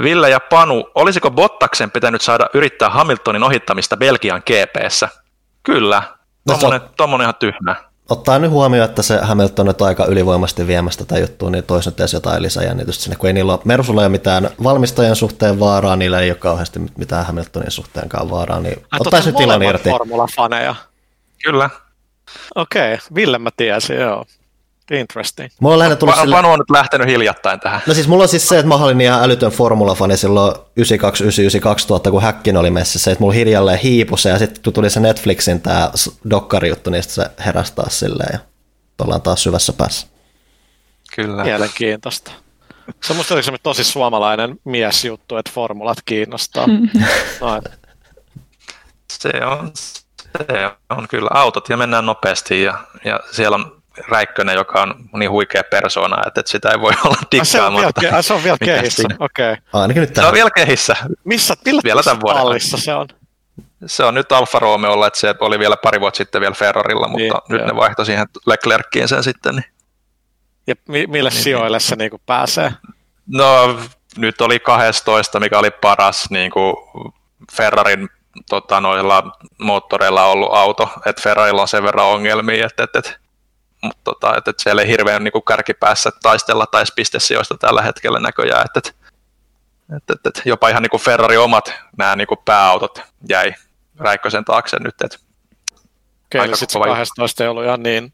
[0.03, 5.09] Ville ja Panu, olisiko Bottaksen pitänyt saada yrittää Hamiltonin ohittamista Belgian GPssä?
[5.63, 6.03] Kyllä,
[6.47, 7.75] tuommoinen, no, ihan tyhmä.
[8.09, 11.99] Ottaa nyt huomioon, että se Hamilton on aika ylivoimasti viemästä tätä juttua, niin toisi nyt
[11.99, 15.95] edes jotain lisäjännitystä sinne, kun ei niillä ole, Mersulla ei ole mitään valmistajan suhteen vaaraa,
[15.95, 19.89] niillä ei ole kauheasti mitään Hamiltonin suhteenkaan vaaraa, niin ottaisi nyt tilan irti.
[19.89, 20.75] Formula-faneja.
[21.43, 21.69] Kyllä.
[22.55, 23.05] Okei, okay.
[23.15, 24.25] Ville mä tiesin, joo.
[24.91, 25.49] Interesting.
[25.59, 26.35] Mulla on lähinnä tullut sille...
[26.35, 27.81] Panu on nyt lähtenyt hiljattain tähän.
[27.87, 31.61] No siis mulla on siis se, että mä olin ihan älytön formulafani silloin 92, 99,
[31.61, 34.99] 2000, kun Häkkin oli messissä, että mulla hiljalleen hiipu se, ja sitten kun tuli se
[34.99, 35.91] Netflixin tämä
[36.29, 38.39] dokkari-juttu, niin se heräsi taas silleen, ja
[39.03, 40.07] ollaan taas syvässä päässä.
[41.15, 41.43] Kyllä.
[41.43, 42.31] Mielenkiintoista.
[43.03, 46.67] Se on musta tosi suomalainen miesjuttu, että formulat kiinnostaa.
[47.41, 47.61] no,
[49.13, 49.71] se on,
[50.37, 53.77] se on kyllä autot ja mennään nopeasti ja, ja siellä on
[54.07, 58.01] Räikkönen, joka on niin huikea persona, että, että sitä ei voi olla dikkaamatta.
[58.01, 59.51] Se on vielä, se on vielä kehissä, okei.
[59.51, 59.63] Okay.
[59.73, 60.95] Ainakin nyt Se on vielä kehissä.
[61.23, 63.07] Missä, millä vielä tämän vuoden allissa se on?
[63.85, 67.17] Se on nyt Alfa Romeolla, että se oli vielä pari vuotta sitten vielä Ferrarilla, mutta
[67.17, 67.67] niin, nyt joo.
[67.67, 69.55] ne vaihtoi siihen Leclerckiin sen sitten.
[69.55, 69.65] Niin.
[70.67, 72.73] Ja mi- mille niin, sijoille se niin pääsee?
[73.27, 73.79] No
[74.17, 76.75] nyt oli 12, mikä oli paras niin kuin
[77.53, 78.09] Ferrarin
[78.49, 79.23] tota, noilla
[79.57, 83.13] moottoreilla ollut auto, että Ferrarilla on sen verran ongelmia, että, että, että
[83.83, 88.19] mutta tota, että, että siellä ei hirveän niin kuin kärkipäässä taistella tai pistesijoista tällä hetkellä
[88.19, 88.91] näköjään, että, että,
[89.97, 93.53] että, että, että jopa ihan niin kuin Ferrari omat nämä niin kuin pääautot jäi
[93.99, 95.17] Räikkösen taakse nyt, että
[96.25, 98.13] Okei, okay, sitten se 12 ei ollut ihan niin,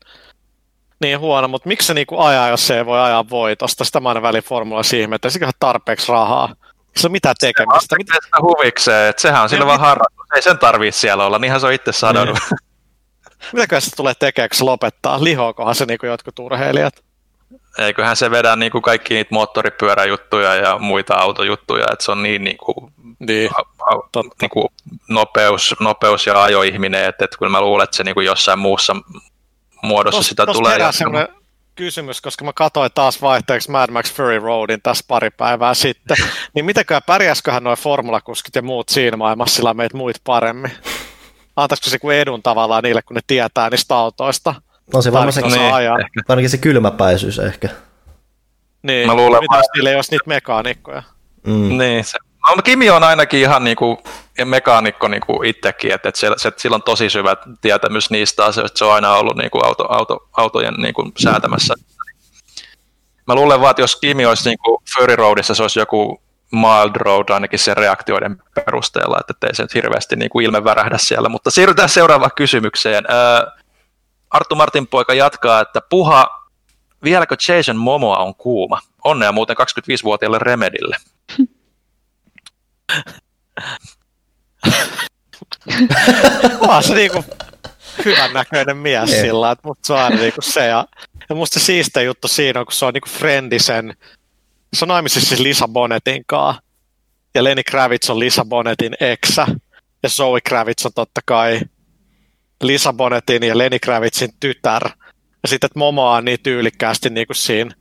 [1.02, 3.84] niin huono, mutta miksi se niinku ajaa, jos se ei voi ajaa voitosta?
[3.84, 5.30] Sitä mä aina välin formula siihen, että
[5.60, 6.56] tarpeeksi rahaa.
[6.96, 7.96] Se on mitään tekemistä.
[7.98, 8.14] Mitä?
[8.42, 10.28] huvikseen, että sehän on sillä vaan harrastus.
[10.36, 12.40] Ei sen tarvitse siellä olla, niinhän se on itse sanonut.
[12.50, 12.60] Niin.
[13.54, 15.24] Mitäkö se tulee tekemään, lopettaa?
[15.24, 17.04] Lihookohan se niin kuin jotkut urheilijat?
[17.78, 22.44] Eiköhän se vedä niin kuin kaikki niitä moottoripyöräjuttuja ja muita autojuttuja, että se on niin,
[22.44, 23.62] niin kuin, niin, a,
[23.96, 24.68] a, niin kuin
[25.10, 28.96] nopeus, nopeus ja ajoihminen, että, että kyllä mä luulen, että se niin kuin jossain muussa
[29.84, 31.28] muodossa tos, sitä tos tulee.
[31.76, 36.18] Kysymys, koska mä katsoin taas vaihteeksi Mad Max Fury Roadin tässä pari päivää sitten,
[36.56, 40.72] niin mitenkään pärjäsköhän noin formulakuskit ja muut siinä maailmassa sillä meitä muut paremmin?
[41.56, 44.56] antaisiko se kuin edun tavallaan niille, kun ne tietää niistä autoista?
[44.94, 45.74] No se varmaan se, niin,
[46.28, 47.70] ainakin se kylmäpäisyys ehkä.
[48.84, 51.04] Niin, mä luulen, mitä niille ei olisi niitä mekaanikkoja?
[51.48, 51.78] Mm.
[51.78, 52.18] Niin, se,
[52.48, 54.04] no, Kimi on ainakin ihan niinku
[54.46, 58.86] mekaanikko niinku itsekin, että et se, se, sillä on tosi syvä tietämys niistä asioista, se
[58.86, 61.74] on aina ollut niinku auto, auto, autojen niinku säätämässä.
[63.28, 66.22] Mä luulen vaan, että jos Kimi olisi niinku Fury Roadissa, se olisi joku
[66.52, 70.98] mild road ainakin sen reaktioiden perusteella, että ei se nyt hirveästi niin kuin ilme värähdä
[70.98, 71.30] siellä.
[71.30, 73.04] Mutta siirrytään seuraavaan kysymykseen.
[74.30, 76.48] Arttu Martin poika jatkaa, että puha,
[77.04, 78.80] vieläkö Jason Momoa on kuuma?
[79.04, 80.98] Onnea muuten 25-vuotiaalle Remedille.
[86.68, 87.26] Vaan se niinku
[88.06, 89.22] hyvän näköinen mies Ei.
[89.22, 90.68] sillä, että musta se on niinku se.
[90.68, 90.86] Ja,
[91.30, 93.94] ja musta se siistiä juttu siinä on, kun se on niinku friendisen,
[94.74, 96.62] se on naimisissa siis Lisa Bonnetin kanssa.
[97.36, 99.48] Ja Lenny Kravitz on Lisa Bonnetin eksä.
[100.04, 101.62] Ja Zoe Kravitz on totta kai
[102.64, 104.90] Lisa Bonnetin ja Lenny Kravitzin tytär.
[105.44, 107.76] Ja sitten, että Momo on niin tyylikkäästi niin kuin siinä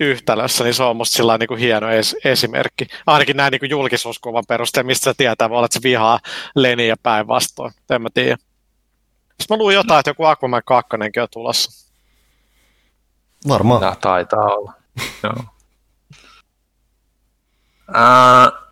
[0.00, 2.86] yhtälössä, niin se on musta sillä niin kuin hieno es- esimerkki.
[3.06, 6.18] Ainakin näin niin kuin julkisuuskuvan perusteella, mistä se tietää, voi olla, että se vihaa
[6.54, 7.72] Leniä päinvastoin.
[7.90, 8.36] En mä tiedä.
[9.40, 11.90] Sitten mä luin jotain, että joku Aquaman 2 on tulossa.
[13.48, 13.82] Varmaan.
[13.82, 14.72] No, taitaa olla.
[15.22, 15.34] Joo.
[17.88, 18.70] Uh,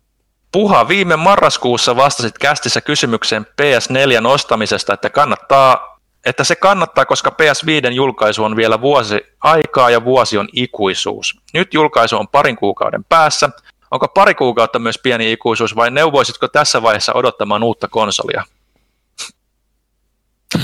[0.51, 7.91] Puha, viime marraskuussa vastasit kästissä kysymykseen PS4 ostamisesta, että, kannattaa, että se kannattaa, koska PS5
[7.91, 11.39] julkaisu on vielä vuosi aikaa ja vuosi on ikuisuus.
[11.53, 13.49] Nyt julkaisu on parin kuukauden päässä.
[13.91, 18.43] Onko pari kuukautta myös pieni ikuisuus vai neuvoisitko tässä vaiheessa odottamaan uutta konsolia?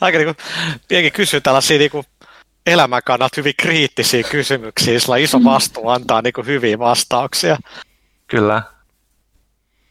[0.00, 0.46] Aika niin kuin,
[0.88, 2.04] pienkin kysyy tällaisia niin kuin
[2.66, 7.56] elämän kannalta hyvin kriittisiä kysymyksiä, sillä iso vastuu antaa niin kuin hyviä vastauksia.
[8.26, 8.62] Kyllä.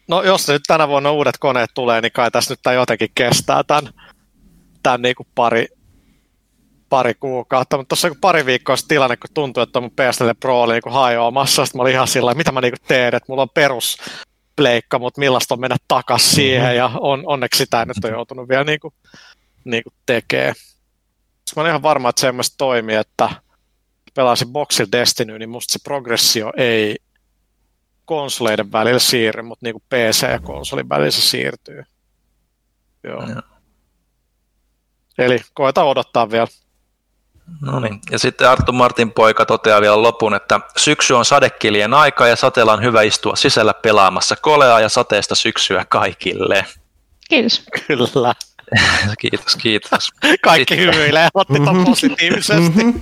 [0.08, 3.64] No jos nyt tänä vuonna uudet koneet tulee, niin kai tässä nyt tämä jotenkin kestää
[3.64, 3.94] tämän,
[4.84, 5.68] tämän niin kuin pari,
[6.90, 10.94] pari kuukautta, mutta tuossa pari viikkoa tilanne, kun tuntui, että mun PS4 Pro oli niin
[10.94, 13.98] hajoamassa, sitten mä olin ihan sillä mitä mä niin teen, että mulla on perus
[14.56, 16.78] pleikka, mutta millaista on mennä takaisin siihen, mm-hmm.
[16.78, 18.94] ja on, onneksi sitä nyt on joutunut vielä niin kuin,
[19.64, 20.54] niin kuin tekee.
[21.56, 23.30] Mä olen ihan varma, että semmoista toimii, että
[24.16, 26.96] pelasin Boxil Destiny, niin musta se progressio ei
[28.06, 31.84] konsoleiden välillä siirry, mutta niin kuin PC ja konsolin välillä se siirtyy.
[33.04, 33.24] Joo.
[33.30, 33.44] Ja.
[35.20, 36.48] Eli koeta odottaa vielä.
[37.62, 38.00] No niin.
[38.12, 42.74] Ja sitten Arttu Martin poika toteaa vielä lopun, että syksy on sadekilien aika ja sateella
[42.74, 46.66] on hyvä istua sisällä pelaamassa kolea ja sateesta syksyä kaikille.
[47.30, 47.64] Kiitos.
[47.88, 48.34] Kyllä.
[49.22, 50.12] kiitos, kiitos.
[50.42, 50.96] Kaikki Sitten...
[50.96, 52.86] hymyilee, otti ton positiivisesti.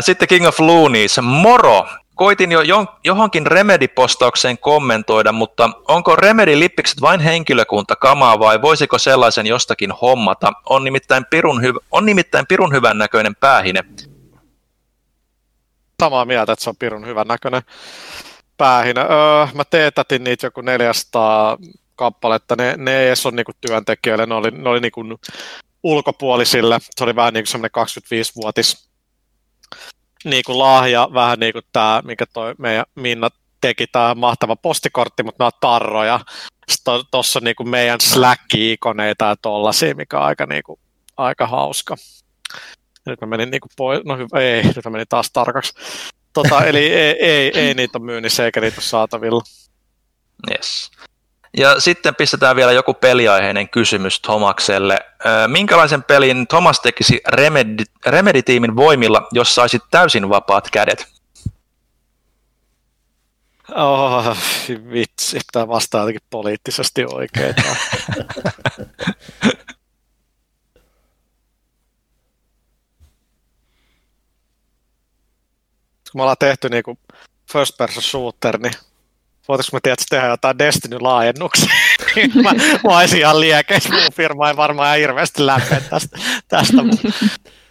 [0.00, 1.20] Sitten King of Loonies.
[1.22, 1.86] Moro!
[2.14, 2.60] Koitin jo
[3.04, 10.52] johonkin Remedy-postaukseen kommentoida, mutta onko Remedy-lippikset vain henkilökunta kamaa vai voisiko sellaisen jostakin hommata?
[10.68, 13.84] On nimittäin pirun, hyv- on nimittäin pirun hyvän näköinen päähine.
[16.00, 17.62] Samaa mieltä, että se on pirun hyvän näköinen
[18.56, 19.00] päähine.
[19.00, 21.58] Öö, mä teetätin niitä joku 400
[21.96, 22.56] kappaletta.
[22.56, 25.04] Ne, ne ei edes ole niinku työntekijöille, ne oli, ne oli niinku
[25.82, 26.78] ulkopuolisille.
[26.96, 28.88] Se oli vähän niin kuin semmoinen 25-vuotis
[30.24, 33.30] niin kuin lahja, vähän niin kuin tämä, mikä toi meidän Minna
[33.60, 36.20] teki, tämä mahtava postikortti, mutta nämä on tarroja.
[37.10, 40.80] Tuossa on niin kuin meidän Slack-ikoneita ja tollasia, mikä on aika, niin kuin,
[41.16, 41.96] aika hauska.
[43.06, 45.72] Nyt mä menin niin kuin pois, no hyvä, ei, nyt mä menin taas tarkaksi.
[46.32, 49.42] Tota, eli ei, ei, ei niitä ole myynnissä eikä niitä ole saatavilla.
[50.50, 50.90] Yes.
[51.56, 54.98] Ja sitten pistetään vielä joku peliaiheinen kysymys Tomakselle.
[55.46, 61.14] Minkälaisen pelin Thomas tekisi Remedy, Remedy-tiimin voimilla, jos saisit täysin vapaat kädet?
[63.74, 64.36] Oh,
[64.90, 67.54] vitsi, tämä vastaa jotenkin poliittisesti oikein.
[76.12, 76.98] Kun me ollaan tehty niinku
[77.52, 78.74] first person shooter, niin
[79.48, 81.74] voitaisiinko me tietysti tehdä jotain Destiny-laajennuksia.
[82.44, 82.52] mä,
[82.84, 86.18] mä olisin ihan liekeissä, mun firma ei varmaan hirveästi lämpeä tästä,
[86.48, 86.98] tästä mun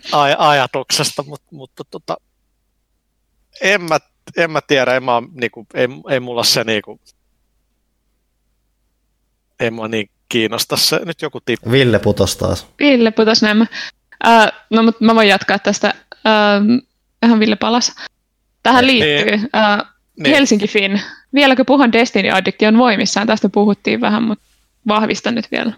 [0.08, 2.18] aj- ajatuksesta, mutta, mutta tota,
[3.62, 3.98] en, mä,
[4.38, 7.00] en mä tiedä, en mä, niinku, ei, ei mulla se niinku,
[9.60, 11.00] ei mua niin kiinnosta se.
[11.06, 11.72] Nyt joku tippu.
[11.72, 12.68] Ville putos taas.
[12.80, 13.62] Ville putos näin.
[13.62, 13.68] Uh,
[14.70, 15.94] no, mutta mä voin jatkaa tästä.
[16.16, 16.84] Uh,
[17.22, 17.96] vähän Ville palas.
[18.64, 19.06] Tähän niin.
[19.06, 19.36] liittyy.
[19.36, 20.36] Uh, niin.
[20.36, 21.02] Helsinki Fin.
[21.34, 23.28] Vieläkö puhun Destiny-addiktion voimissaan?
[23.28, 24.46] Tästä puhuttiin vähän, mutta
[24.88, 25.74] vahvistan nyt vielä.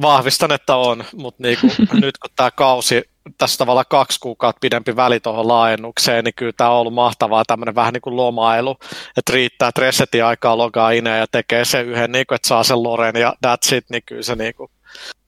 [0.00, 3.02] Vahvistan, että on, mutta niinku, nyt kun tämä kausi,
[3.38, 7.74] tässä tavallaan kaksi kuukautta pidempi väli tuohon laajennukseen, niin kyllä tämä on ollut mahtavaa tämmöinen
[7.74, 8.76] vähän niin kuin lomailu,
[9.16, 12.62] että riittää, että resetin aikaa logaa ineen ja tekee se yhden, niin kuin, että saa
[12.62, 14.70] sen Loren ja that's it, niin kyllä se niin kuin,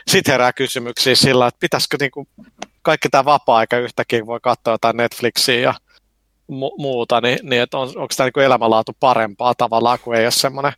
[0.06, 2.28] sitten herää kysymyksiä sillä, että pitäisikö niin kuin,
[2.82, 5.74] kaikki tämä vapaa-aika yhtäkin voi katsoa jotain Netflixiä ja
[6.52, 10.30] mu- muuta, niin, niin että on, onko tämä niin elämänlaatu parempaa tavallaan, kun ei ole
[10.30, 10.72] semmoinen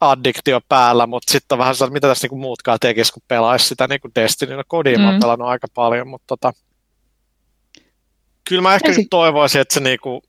[0.00, 3.88] addiktio päällä, mutta sitten on vähän sellainen, mitä tässä niin muutkaan tekisi, kun pelaisi sitä
[3.88, 4.56] niin Destiny.
[4.56, 5.06] No kodiin mm.
[5.06, 6.52] mä pelannut aika paljon, mutta tota,
[8.48, 10.20] kyllä mä ehkä nyt toivoisin, että se, niin kuin,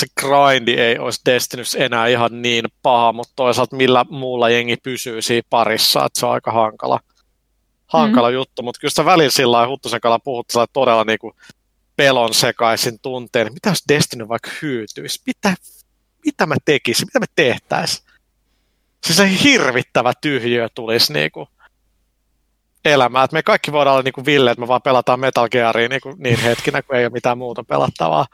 [0.00, 5.22] se grindi ei olisi Destinys enää ihan niin paha, mutta toisaalta millä muulla jengi pysyy
[5.22, 7.00] siinä parissa, että se on aika hankala,
[7.86, 8.34] hankala mm.
[8.34, 11.34] juttu, mutta kyllä sitä välillä sillä lailla Huttusen kanssa puhuttu todella niin kuin
[12.00, 15.54] pelon sekaisin tunteen, mitä jos Destiny vaikka hyytyisi, mitä,
[16.24, 18.06] mitä mä tekisin, mitä me tehtäisiin.
[19.06, 21.46] Siis se hirvittävä tyhjiö tulisi niin kuin
[22.84, 23.24] elämään.
[23.24, 26.00] Että me kaikki voidaan olla niin kuin Ville, että me vaan pelataan Metal Gearia niin,
[26.00, 28.26] kuin niin hetkinä, kun ei ole mitään muuta pelattavaa.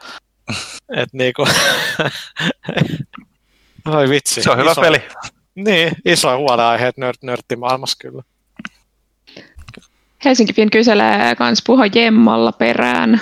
[0.95, 1.49] Et niin kuin...
[3.85, 4.43] Oi vitsi.
[4.43, 5.01] Se on hyvä iso, peli.
[5.55, 8.23] Niin, iso huoleaiheet nört, nörttimaailmassa kyllä.
[10.25, 13.21] Helsinki Fin kyselee kans puho Jemmalla perään.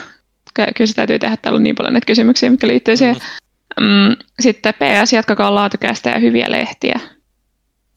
[0.56, 3.16] Kyllä se täytyy tehdä, täällä on niin paljon näitä kysymyksiä, mitkä liittyy siihen.
[3.80, 4.16] Mm.
[4.40, 7.00] Sitten PS, jatkakaa laatukästä ja hyviä lehtiä.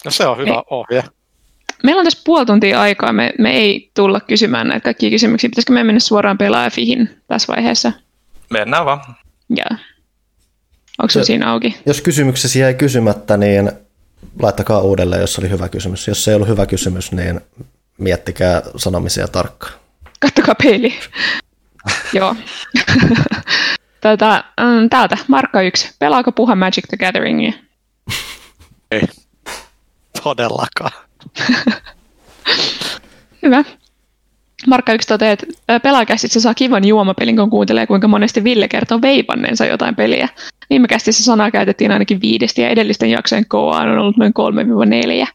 [0.04, 0.62] No se on hyvä ei.
[0.70, 1.04] ohje.
[1.82, 5.50] Meillä on tässä puoli tuntia aikaa, me, me ei tulla kysymään näitä kaikkia kysymyksiä.
[5.50, 7.92] Pitäisikö me mennä suoraan pelaajafihin tässä vaiheessa?
[8.50, 9.00] Mennään vaan.
[9.50, 9.78] Joo.
[10.98, 11.76] Onko se siinä auki?
[11.86, 13.72] Jos kysymyksesi jäi kysymättä, niin
[14.42, 16.08] laittakaa uudelleen, jos oli hyvä kysymys.
[16.08, 17.40] Jos ei ollut hyvä kysymys, niin
[17.98, 19.72] miettikää sanomisia tarkkaan.
[20.20, 20.94] Kattokaa peili.
[22.12, 22.36] Joo.
[24.00, 25.90] Tätä, mm, täältä, Markka 1.
[25.98, 27.52] Pelaako Puha Magic the Gatheringia?
[28.90, 29.02] Ei.
[30.22, 30.90] Todellakaan.
[33.42, 33.64] Hyvä.
[34.66, 35.46] Markka yksi toteaa, että
[35.82, 40.28] pelaajakästissä saa kivan juomapelin, kun kuuntelee, kuinka monesti Ville kertoo veipanneensa jotain peliä.
[40.70, 44.32] Viime kästissä sanaa käytettiin ainakin viidesti ja edellisten jaksojen KOA on ollut noin
[45.24, 45.28] 3-4.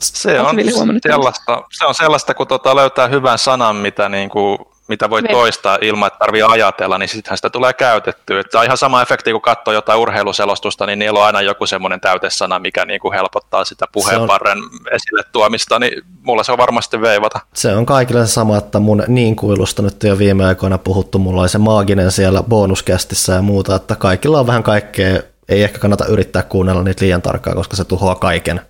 [0.00, 0.56] Se on,
[1.02, 4.58] sellaista, se on sellaista, kun tota löytää hyvän sanan, mitä niin kuin
[4.88, 8.44] mitä voi toistaa ilman, että tarvii ajatella, niin sittenhän sitä tulee käytettyä.
[8.44, 12.00] Tämä on ihan sama efekti, kun katsoo jotain urheiluselostusta, niin niillä on aina joku semmoinen
[12.00, 14.70] täytesana, mikä niin kuin helpottaa sitä puheenparren on...
[14.92, 17.40] esille tuomista, niin mulla se on varmasti veivata.
[17.54, 21.40] Se on kaikille se sama, että mun niin kuilusta nyt jo viime aikoina puhuttu, mulla
[21.40, 26.06] oli se maaginen siellä bonuskästissä ja muuta, että kaikilla on vähän kaikkea, ei ehkä kannata
[26.06, 28.60] yrittää kuunnella niitä liian tarkkaan, koska se tuhoaa kaiken.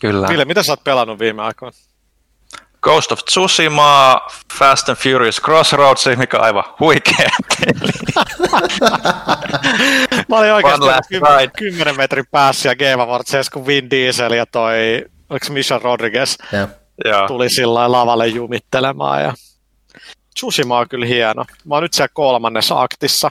[0.00, 0.28] Kyllä.
[0.28, 1.76] Ville, mitä sä oot pelannut viime aikoina?
[2.82, 4.20] Ghost of Tsushima,
[4.58, 7.92] Fast and Furious Crossroads, mikä on aivan huikea peli.
[10.28, 15.04] Mä olin oikeasti 10, 10 metrin päässä ja Game Awards, kun Vin Diesel ja toi,
[15.30, 17.26] oliko Michelle Rodriguez, yeah.
[17.26, 19.22] tuli sillä lavalle jumittelemaan.
[19.22, 19.34] Ja...
[20.34, 21.44] Tsushima on kyllä hieno.
[21.64, 23.30] Mä oon nyt siellä kolmannessa aktissa.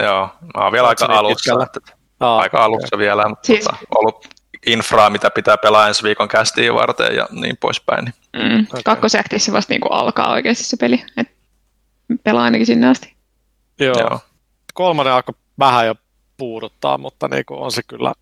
[0.00, 1.54] Joo, mä oon vielä aika alussa.
[2.20, 2.98] aika alussa okay.
[2.98, 3.68] vielä, mutta siis...
[3.94, 4.28] ollut
[4.66, 8.04] infraa, mitä pitää pelaa ensi viikon kästiin varten ja niin poispäin.
[8.04, 8.14] Niin.
[8.52, 8.66] Mm.
[8.70, 8.82] Okay.
[8.84, 11.28] Kakkosektissa vasta niin kuin alkaa oikeasti se peli, Et
[12.24, 13.16] pelaa ainakin sinne asti.
[13.80, 13.94] Joo.
[13.98, 14.20] Joo.
[14.74, 15.94] Kolmannen alkoi vähän jo
[16.36, 18.12] puuduttaa, mutta niin kuin on se kyllä,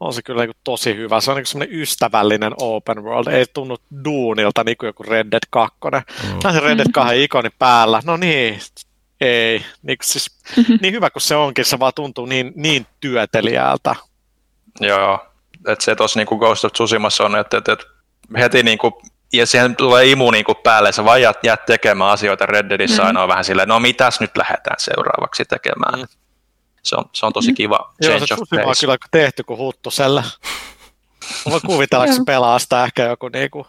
[0.00, 1.20] on se kyllä niin kuin tosi hyvä.
[1.20, 3.32] Se on niin semmoinen ystävällinen open world.
[3.32, 5.78] Ei tunnu duunilta niin kuin joku Red Dead 2.
[5.82, 6.38] Mm.
[6.44, 8.00] Näin se Red Dead 2 ikoni päällä.
[8.04, 8.58] No niin,
[9.20, 9.64] ei.
[9.82, 10.78] Niin, siis, mm-hmm.
[10.82, 13.94] niin hyvä kuin se onkin, se vaan tuntuu niin, niin työtelijältä.
[14.80, 15.26] Joo,
[15.68, 17.86] että se tuossa niin Ghost of Tsushimassa on, että, että, että
[18.38, 18.94] heti niin kuin,
[19.32, 22.96] ja siihen tulee imu niin kuin päälle, sä vaan jäät, jäät tekemään asioita Red Deadissä
[22.96, 23.06] mm-hmm.
[23.06, 26.00] aina on vähän silleen, no mitäs nyt lähdetään seuraavaksi tekemään.
[26.00, 26.06] Mm.
[26.82, 30.20] Se, on, se on tosi kiva Joo, se Tsushima on kyllä tehty kuin huttuselle.
[31.46, 33.66] Mä voin kuvitella, että se pelaa sitä ehkä joku niinku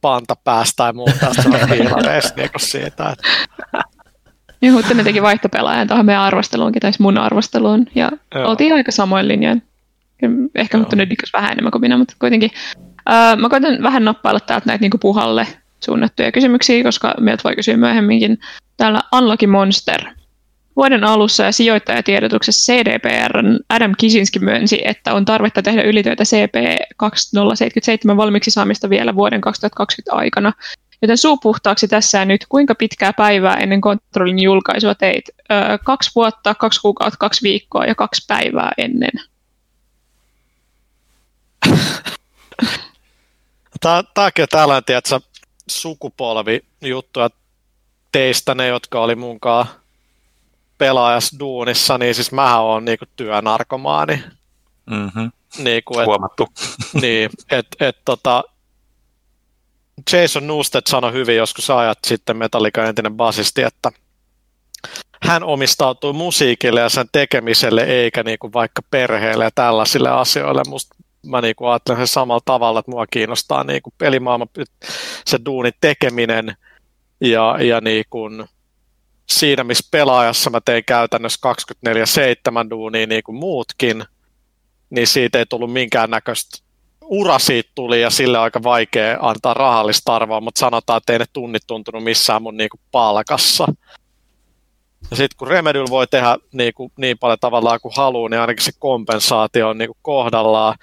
[0.00, 3.08] panta päästä tai muuta, että se on fiilareissa niinku siitä.
[3.08, 3.28] Että...
[4.60, 8.50] Niin, mutta me teki vaihtopelaajan tuohon meidän arvosteluunkin, tai mun arvosteluun, ja Joo.
[8.50, 9.67] oltiin aika samoin linjoin.
[10.54, 12.50] Ehkä mutta nyt vähän enemmän kuin minä, mutta kuitenkin.
[13.10, 15.46] Öö, mä koitan vähän nappailla täältä näitä niin puhalle
[15.84, 18.38] suunnattuja kysymyksiä, koska meiltä voi kysyä myöhemminkin.
[18.76, 20.04] Täällä Unlucky Monster.
[20.76, 28.50] Vuoden alussa ja sijoittajatiedotuksessa CDPRn Adam Kisinski myönsi, että on tarvetta tehdä ylitöitä CP2077 valmiiksi
[28.50, 30.52] saamista vielä vuoden 2020 aikana.
[31.02, 35.24] Joten suu puhtaaksi tässä ja nyt, kuinka pitkää päivää ennen kontrollin julkaisua teit?
[35.52, 39.10] Öö, kaksi vuotta, kaksi kuukautta, kaksi viikkoa ja kaksi päivää ennen.
[44.14, 45.20] Tämäkin on tällainen, tiedätkö,
[45.70, 47.30] sukupolvi juttuja
[48.12, 49.66] teistä ne, jotka oli munkaan
[50.78, 54.22] pelaajas duunissa, niin siis mä oon niinku työnarkomaani.
[54.90, 55.32] Mm-hmm.
[55.58, 56.48] Niinku, et, Huomattu.
[57.02, 58.44] Niin, että et, tota,
[60.12, 63.92] Jason Newsted sanoi hyvin joskus ajat sitten Metallica entinen basisti, että
[65.22, 70.62] hän omistautuu musiikille ja sen tekemiselle eikä niinku vaikka perheelle ja tällaisille asioille.
[70.68, 70.96] Musta
[71.26, 74.46] mä niinku ajattelen sen samalla tavalla, että mua kiinnostaa niinku pelimaailma,
[75.26, 76.56] se duunin tekeminen
[77.20, 78.28] ja, ja niinku
[79.30, 81.48] siinä, missä pelaajassa mä tein käytännössä
[82.66, 84.04] 24-7 duunia niin kuin muutkin,
[84.90, 86.58] niin siitä ei tullut minkäännäköistä
[87.08, 91.24] ura siitä tuli ja sille aika vaikea antaa rahallista arvoa, mutta sanotaan, että ei ne
[91.32, 93.66] tunnit tuntunut missään mun niinku palkassa.
[95.10, 98.64] Ja sitten kun Remedyl voi tehdä niin, kuin, niin paljon tavallaan kuin haluaa, niin ainakin
[98.64, 100.74] se kompensaatio on niin kuin kohdallaan.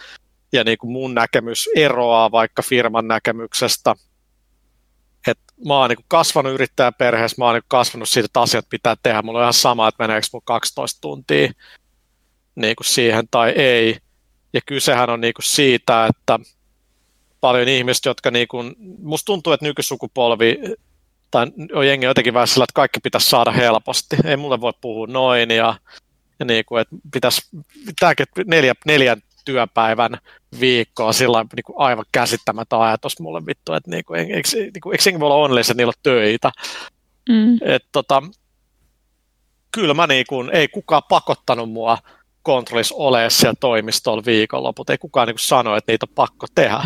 [0.56, 3.96] Ja niin kuin mun näkemys eroaa vaikka firman näkemyksestä.
[5.28, 8.66] Et mä oon niin kuin kasvanut yrittäjäperheessä, mä oon niin kuin kasvanut siitä, että asiat
[8.70, 9.22] pitää tehdä.
[9.22, 11.52] Mulla on ihan sama, että meneekö mun 12 tuntia
[12.56, 13.98] niin kuin siihen tai ei.
[14.54, 16.40] Ja kysehän on niin kuin siitä, että
[17.42, 20.58] paljon ihmistä, jotka niin kuin, musta tuntuu, että nykysukupolvi
[21.32, 24.16] tai on jengi jotenkin vähän sillä, että kaikki pitäisi saada helposti.
[24.24, 25.80] Ei mulle voi puhua noin ja,
[26.40, 27.42] ja niin kuin, että pitäisi,
[28.00, 30.18] tämäkin neljä, neljän työpäivän
[30.60, 34.98] viikkoa sillä niin kuin aivan käsittämätön ajatus mulle vittu, että niin kuin, eikö, niin kuin,
[35.08, 36.52] eikö voi olla onnellisia, että niillä on töitä.
[37.30, 37.58] Mm.
[37.62, 38.24] Et, tota,
[39.72, 41.98] kyllä mä niin kuin, ei kukaan pakottanut mua
[42.42, 44.90] kontrollissa ole siellä toimistolla viikonloput.
[44.90, 46.82] Ei kukaan niin kuin sano, että niitä on pakko tehdä.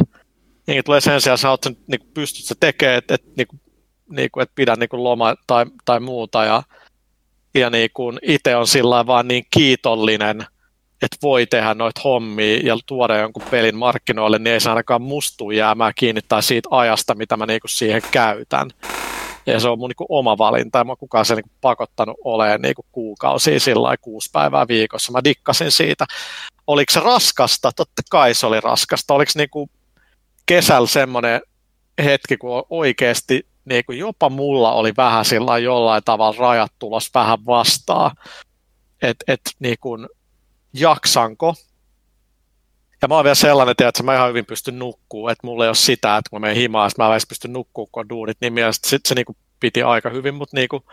[0.68, 3.61] Jengi tulee sen sijaan sanoa, että niin kuin pystyt se tekemään, että, että, niin kuin,
[4.10, 6.45] niin kuin, että pidä niin kuin loma tai, tai muuta.
[6.45, 6.64] Ja,
[7.53, 10.45] ja niin kuin itse on sillä vaan niin kiitollinen,
[11.01, 15.51] että voi tehdä noita hommia ja tuoda jonkun pelin markkinoille, niin ei se ainakaan mustu
[15.51, 18.69] jäämään kiinnittää siitä ajasta, mitä mä niin kuin siihen käytän.
[19.45, 22.17] Ja se on mun niin kuin oma valinta, ja mä kukaan se niin kuin pakottanut
[22.23, 25.11] olemaan niin kuin kuukausia sillä kuusi päivää viikossa.
[25.11, 26.05] Mä dikkasin siitä.
[26.67, 27.71] Oliko se raskasta?
[27.76, 29.13] Totta kai se oli raskasta.
[29.13, 29.69] Oliko niin kuin
[30.45, 31.41] kesällä semmoinen
[32.03, 37.45] hetki, kun oikeasti niin kuin jopa mulla oli vähän sillä jollain tavalla rajat tulos vähän
[37.45, 38.11] vastaan,
[39.01, 39.77] että et, niin
[40.74, 41.56] jaksanko.
[43.02, 45.76] Ja mä oon vielä sellainen, että mä ihan hyvin pystyn nukkuu, että mulla ei ole
[45.76, 48.54] sitä, että kun mä menen himaan, mä en edes pysty nukkuu, kun on duunit, niin
[48.54, 50.84] mielestäni sit se niin kuin piti aika hyvin, mutta niin kuin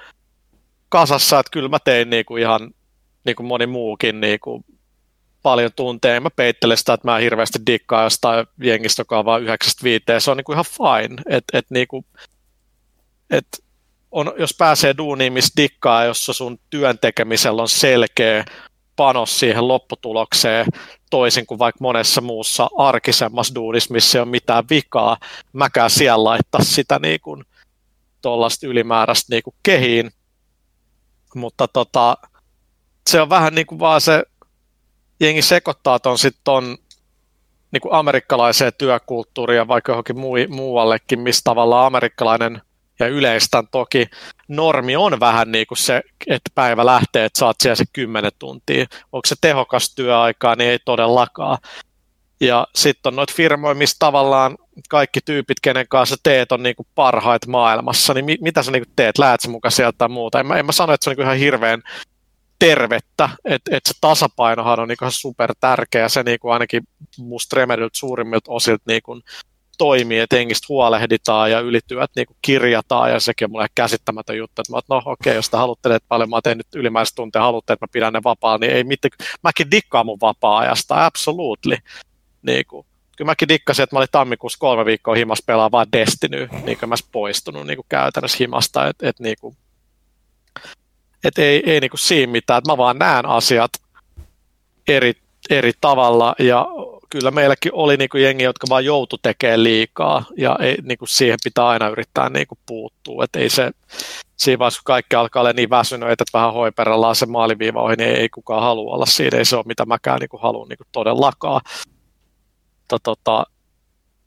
[0.89, 2.70] kasassa, että kyllä mä tein niin kuin ihan
[3.24, 4.65] niin kuin moni muukin niin kuin
[5.43, 6.20] paljon tunteja.
[6.20, 10.05] Mä peittelen sitä, että mä hirveästi dikkaan jostain jengistä, joka on vaan 95.
[10.19, 11.23] Se on niin kuin ihan fine.
[11.28, 12.05] Et, et niin kuin,
[13.31, 13.47] et
[14.11, 18.44] on, jos pääsee duuniin, missä dikkaa, jossa sun työn tekemisellä on selkeä
[18.97, 20.66] panos siihen lopputulokseen,
[21.10, 25.16] toisin kuin vaikka monessa muussa arkisemmassa duunissa, missä ei ole mitään vikaa,
[25.52, 27.44] mäkään siellä laittaa sitä niin kuin,
[28.66, 30.10] ylimääräistä niin kuin kehiin.
[31.35, 32.16] Mutta tota,
[33.10, 34.23] se on vähän niin kuin vaan se
[35.20, 36.78] jengi sekoittaa ton sitten ton
[37.73, 42.62] niin kuin amerikkalaiseen työkulttuuriin ja vaikka johonkin muu, muuallekin, missä tavallaan amerikkalainen
[43.01, 44.06] ja yleistän toki
[44.48, 48.86] normi on vähän niin kuin se, että päivä lähtee, että saat siellä se kymmenen tuntia.
[49.12, 51.59] Onko se tehokas työaikaa, niin ei todellakaan.
[52.40, 54.56] Ja sitten on noita firmoja, missä tavallaan
[54.89, 59.18] kaikki tyypit, kenen kanssa teet, on niinku parhaat maailmassa, niin mi- mitä sä niinku teet?
[59.18, 60.40] Läät sä mukaan sieltä tai muuta?
[60.40, 61.82] En mä, en mä sano, että se on niinku ihan hirveän
[62.59, 66.82] tervettä, että et se tasapainohan on niinku super tärkeä, se niinku ainakin
[67.18, 69.20] musta Remedyltä suurimmilta osilta niinku
[69.78, 74.73] toimii, että hengistä huolehditaan ja ylityöt niinku kirjataan ja sekin on mulle käsittämätön juttu, että
[74.73, 77.73] mä no okei, okay, jos te haluatte, että paljon mä teen nyt ylimääräistä tunteja, haluatte,
[77.73, 79.11] että mä pidän ne vapaa, niin ei mitään,
[79.43, 81.77] mäkin dikkaan mun vapaa-ajasta, absolutely.
[82.43, 82.86] Niinku,
[83.16, 86.89] kyllä mäkin dikkasin, että mä olin tammikuussa kolme viikkoa himas pelaa vaan Destiny, niin kuin
[86.89, 89.57] mä poistunut niin kuin käytännössä himasta, että et, niin kuin,
[91.24, 93.70] et ei, ei niin kuin siinä mitään, että mä vaan näen asiat
[94.89, 95.12] eri,
[95.51, 96.66] eri tavalla ja
[97.10, 101.08] kyllä meilläkin oli niin kuin jengi, jotka vaan joutu tekemään liikaa ja ei, niin kuin
[101.08, 103.70] siihen pitää aina yrittää niin kuin puuttua, että ei se,
[104.36, 108.10] siinä vaiheessa kun kaikki alkaa olla niin väsynyt, että vähän hoiperellaan se maaliviiva ohi, niin
[108.10, 110.78] ei, ei kukaan halua olla siinä, ei se ole mitä mäkään niin kuin haluan niin
[110.78, 111.60] kuin todellakaan.
[112.78, 113.44] Mutta tota,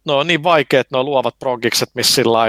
[0.06, 2.40] no on niin vaikeat nuo luovat progikset, missä sillä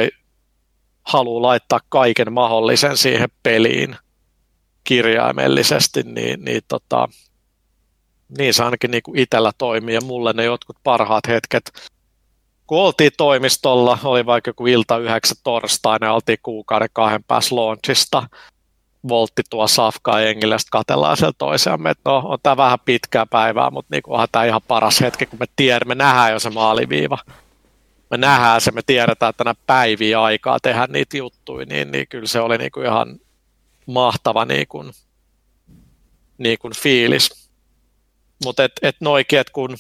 [1.03, 3.97] haluaa laittaa kaiken mahdollisen siihen peliin
[4.85, 7.09] kirjaimellisesti, niin, niin, tota,
[8.39, 11.73] niin se ainakin niin kuin itsellä toimii ja mulle ne jotkut parhaat hetket,
[12.67, 18.29] kun oltiin toimistolla, oli vaikka joku ilta yhdeksän torstaina oltiin kuukauden kahden päässä launchista,
[19.09, 23.71] voltti tuo safkaa jengille, sitten katellaan siellä toisiamme, että no on tämä vähän pitkää päivää,
[23.71, 27.19] mutta niin onhan tämä ihan paras hetki, kun me tiedämme, me nähdään jo se maaliviiva.
[28.11, 32.27] Me nähdään se, me tiedetään, että tänä päiviä aikaa tehdä niitä juttuja, niin, niin kyllä
[32.27, 33.21] se oli niin kuin ihan
[33.87, 34.93] mahtava niin kuin,
[36.39, 37.40] niin kuin fiilis.
[38.45, 39.77] Mutta et, et noikin, että kun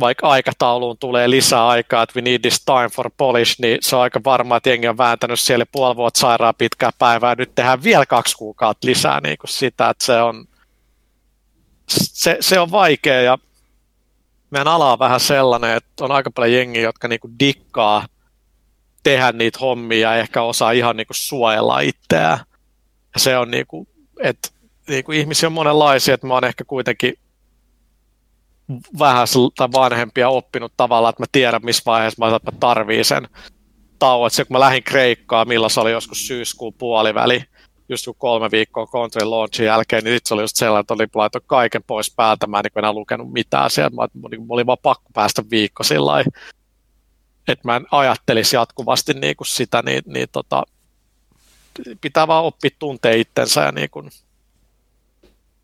[0.00, 4.02] vaikka aikatauluun tulee lisää aikaa, että we need this time for polish, niin se on
[4.02, 8.06] aika varma, että jengi on vääntänyt siellä puoli vuotta sairaan pitkää päivää, nyt tehdään vielä
[8.06, 10.44] kaksi kuukautta lisää niin kuin sitä, että se on,
[11.88, 13.38] se, se on vaikea ja
[14.50, 18.06] meidän ala on vähän sellainen, että on aika paljon jengiä, jotka niin kuin dikkaa
[19.02, 22.38] tehdä niitä hommia ja ehkä osaa ihan niin kuin suojella itseään.
[23.14, 23.88] Ja se on niin kuin,
[24.20, 24.48] että
[24.88, 27.18] niin kuin ihmisiä on monenlaisia, että mä oon ehkä kuitenkin
[28.98, 29.26] vähän
[29.56, 33.28] tai vanhempia oppinut tavallaan, että mä tiedän, missä vaiheessa mä, että mä tarvii sen
[33.98, 34.30] tauon.
[34.30, 37.44] se, kun mä lähdin Kreikkaan, milloin se oli joskus syyskuun puoliväli,
[37.88, 41.44] just kun kolme viikkoa Country Launchin jälkeen, niin se oli just sellainen, että oli laittanut
[41.46, 44.78] kaiken pois päältä, mä en niin enää lukenut mitään siellä, mä, mä, mä olin vaan
[44.82, 46.24] pakko päästä viikko sillä
[47.48, 50.62] että mä en ajattelisi jatkuvasti niin kuin sitä, niin, niin tota,
[52.00, 54.10] pitää vaan oppia tuntea itsensä ja niin kuin,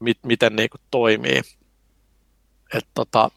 [0.01, 1.41] mit, miten niin kuin toimii.
[2.75, 3.31] Et tota,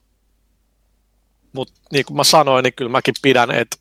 [1.54, 3.80] Mutta niin kuin mä sanoin, niin kyllä mäkin pidän, et,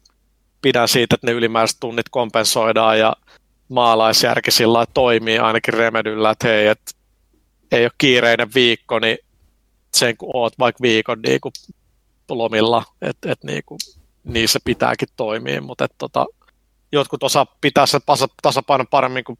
[0.62, 3.16] pidän siitä, että ne ylimääräiset tunnit kompensoidaan ja
[3.68, 6.96] maalaisjärki sillä toimii ainakin Remedyllä, että hei, et,
[7.72, 9.18] ei ole kiireinen viikko, niin
[9.94, 11.52] sen kun oot vaikka viikon niin kuin
[12.28, 13.78] lomilla, että et, niin kuin,
[14.24, 16.26] niissä pitääkin toimia, mutta et, tota,
[16.92, 18.00] jotkut osaa pitää sen
[18.42, 19.38] tasapainon paremmin kuin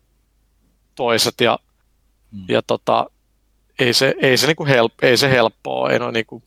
[0.94, 1.58] toiset ja,
[2.30, 2.44] mm.
[2.48, 3.06] ja tota,
[3.78, 6.42] ei se, ei se, niinku help, ei se helppoa, ei no niinku,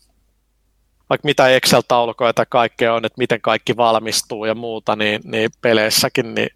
[1.10, 6.36] vaikka mitä Excel-taulukoja tai kaikkea on, että miten kaikki valmistuu ja muuta, niin, niin peleissäkin
[6.36, 6.50] niin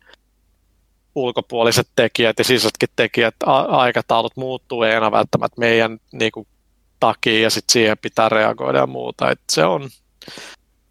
[1.16, 6.48] ulkopuoliset tekijät ja sisäisetkin tekijät, a- aikataulut muuttuu ei enää välttämättä meidän niin kuin,
[7.00, 9.32] takia ja sitten siihen pitää reagoida ja muuta.
[9.32, 9.90] Et se, on,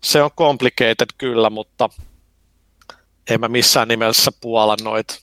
[0.00, 1.88] se on complicated kyllä, mutta
[3.30, 5.22] en mä missään nimessä puola noit,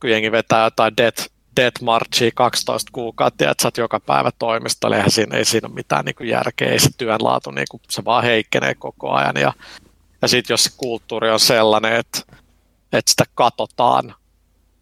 [0.00, 4.96] kun jengi vetää jotain death, death marchia 12 kuukautta, että sä oot joka päivä toimistolla,
[4.96, 8.04] eihän siinä, ei siinä ole mitään niin kuin järkeä, ei se työnlaatu, niin kuin, se
[8.04, 9.36] vaan heikkenee koko ajan.
[9.36, 9.52] Ja,
[10.22, 12.18] ja sitten jos se kulttuuri on sellainen, että,
[12.92, 14.14] että sitä katsotaan,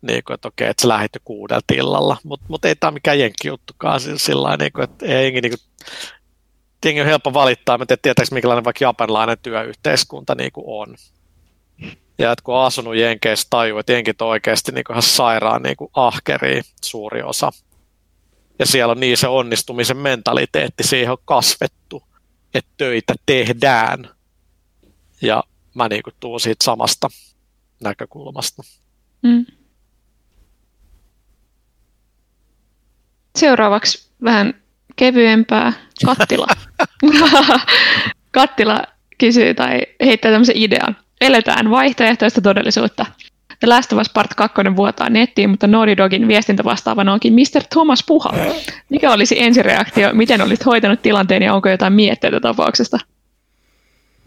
[0.03, 3.49] niin kuin, että okei, että sä lähdit kuudelta illalla, mutta mut ei tämä mikään jenkki
[3.49, 5.87] juttukaan sillä niin kuin, että ei niin kuin,
[6.85, 10.97] jengi on helppo valittaa, mutta tietääkö minkälainen vaikka japanilainen työyhteiskunta niin kuin on.
[12.21, 16.63] Ja että kun asunut Jenkeissä, tajuu, että jenkit on oikeasti niin ihan sairaan niin ahkeria
[16.85, 17.51] suuri osa.
[18.59, 22.03] Ja siellä on niin se onnistumisen mentaliteetti, siihen on kasvettu,
[22.55, 24.09] että töitä tehdään.
[25.23, 25.45] Ja
[25.75, 27.09] mä niin kuin tuun siitä samasta
[27.83, 28.63] näkökulmasta.
[29.23, 29.47] Mm.
[33.39, 34.63] Seuraavaksi vähän
[34.97, 35.73] kevyempää
[36.05, 36.47] kattila.
[38.31, 38.83] kattila
[39.19, 40.97] kysyy tai heittää tämmöisen idean.
[41.21, 43.07] Eletään vaihtoehtoista todellisuutta.
[43.61, 47.63] The Last of Us Part 2 vuotaa nettiin, mutta Naughty Dogin viestintävastaavana onkin Mr.
[47.71, 48.33] Thomas Puha.
[48.89, 52.99] Mikä olisi ensireaktio, miten olit hoitanut tilanteen ja onko jotain mietteitä tapauksesta?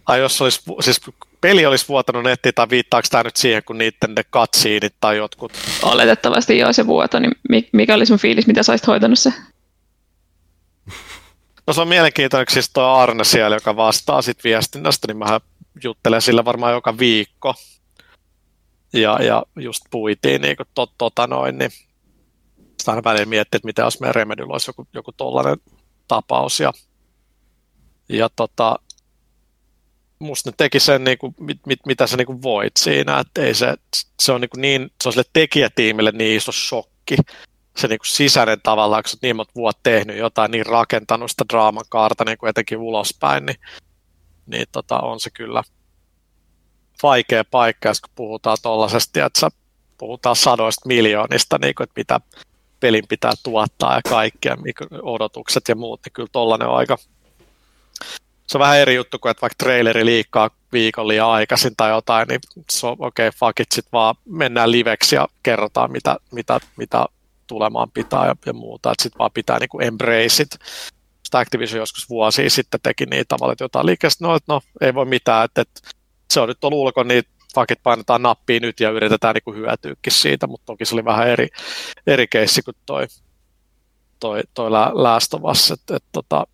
[0.06, 1.02] Ai jos olisi, siis
[1.42, 5.52] peli olisi vuotanut nettiin, tai viittaako tämä nyt siihen, kun niiden ne katsiinit tai jotkut?
[5.84, 9.34] Oletettavasti joo se vuoto, niin mikä oli sun fiilis, mitä sä olisit hoitanut se?
[11.68, 15.40] No se on mielenkiintoinen, siis tuo Arne siellä, joka vastaa sit viestinnästä, niin mä
[15.84, 17.56] juttelen sillä varmaan joka viikko.
[18.94, 21.72] Ja, ja just puitiin niin kuin tot, tota noin, niin
[22.80, 25.58] sitä aina välillä miettii, että mitä jos meidän Remedyllä olisi joku, joku tollainen
[26.08, 26.60] tapaus.
[26.60, 26.74] Ja,
[28.10, 28.76] ja tota,
[30.20, 33.42] musta ne teki sen, niin kuin, mit, mit, mitä sä niin kuin voit siinä, että
[33.42, 33.76] ei se,
[34.22, 37.16] se on niin, kuin niin se on sille tekijätiimille niin iso shokki,
[37.78, 41.46] se niin kuin sisäinen tavallaan, kun sä niin monta vuotta tehnyt jotain, niin rakentanut sitä
[41.54, 43.60] draaman kaarta niin kuin etenkin ulospäin, niin,
[44.46, 45.64] niin tota, on se kyllä
[47.04, 49.50] vaikea paikka, kun puhutaan tuollaisesta, että sä
[49.98, 52.20] puhutaan sadoista miljoonista, niin kuin, että mitä
[52.80, 54.58] pelin pitää tuottaa ja kaikkea,
[55.02, 56.98] odotukset ja muut, niin kyllä tollainen on aika,
[58.48, 62.28] se on vähän eri juttu kuin, että vaikka traileri liikkaa viikon liian aikaisin tai jotain,
[62.28, 62.40] niin
[62.70, 67.06] se on okei, okay, fuck it, sit vaan mennään liveksi ja kerrotaan, mitä, mitä, mitä
[67.54, 70.58] tulemaan pitää ja, ja muuta, että sitten vaan pitää niin embrace it.
[71.24, 74.94] Sitä Activision joskus vuosia sitten teki niitä tavalla, että jotain liikestä, no, että no, ei
[74.94, 75.82] voi mitään, että, että
[76.32, 77.24] se on nyt ollut ulko, niin
[77.56, 81.28] fuck it, painetaan nappia nyt ja yritetään niin hyötyäkin siitä, mutta toki se oli vähän
[81.28, 81.48] eri,
[82.08, 83.08] eri keissi kuin toi,
[84.20, 86.48] toi, toi Last of Us, että, että tota,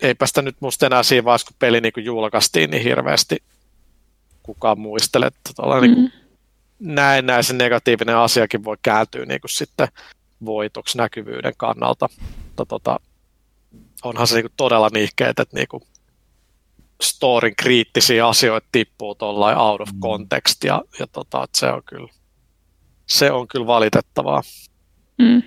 [0.00, 3.42] eipä sitä nyt musta enää siinä vaiheessa, kun peli niin kuin julkaistiin, niin hirveästi
[4.42, 5.82] kukaan muistele, että mm-hmm.
[5.82, 6.21] niin kuin
[6.82, 9.88] näin, näin se negatiivinen asiakin voi kääntyä niin kuin sitten
[10.44, 12.08] voitoksi näkyvyyden kannalta.
[12.46, 13.00] Mutta tota,
[14.04, 15.82] onhan se niin kuin todella nihkeet, että niin kuin
[17.02, 20.00] storin kriittisiä asioita tippuu tuollain out of mm.
[20.00, 22.08] context ja, ja tota, että se on kyllä
[23.06, 24.42] se on kyllä valitettavaa.
[25.18, 25.42] Mm.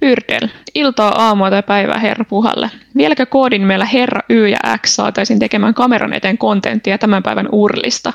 [0.00, 0.48] Pyrdel.
[0.74, 2.70] Iltaa, aamua tai päivää herra Puhalle.
[2.96, 8.12] Vieläkö koodin meillä herra Y ja X saataisiin tekemään kameran eteen kontenttia tämän päivän urlista?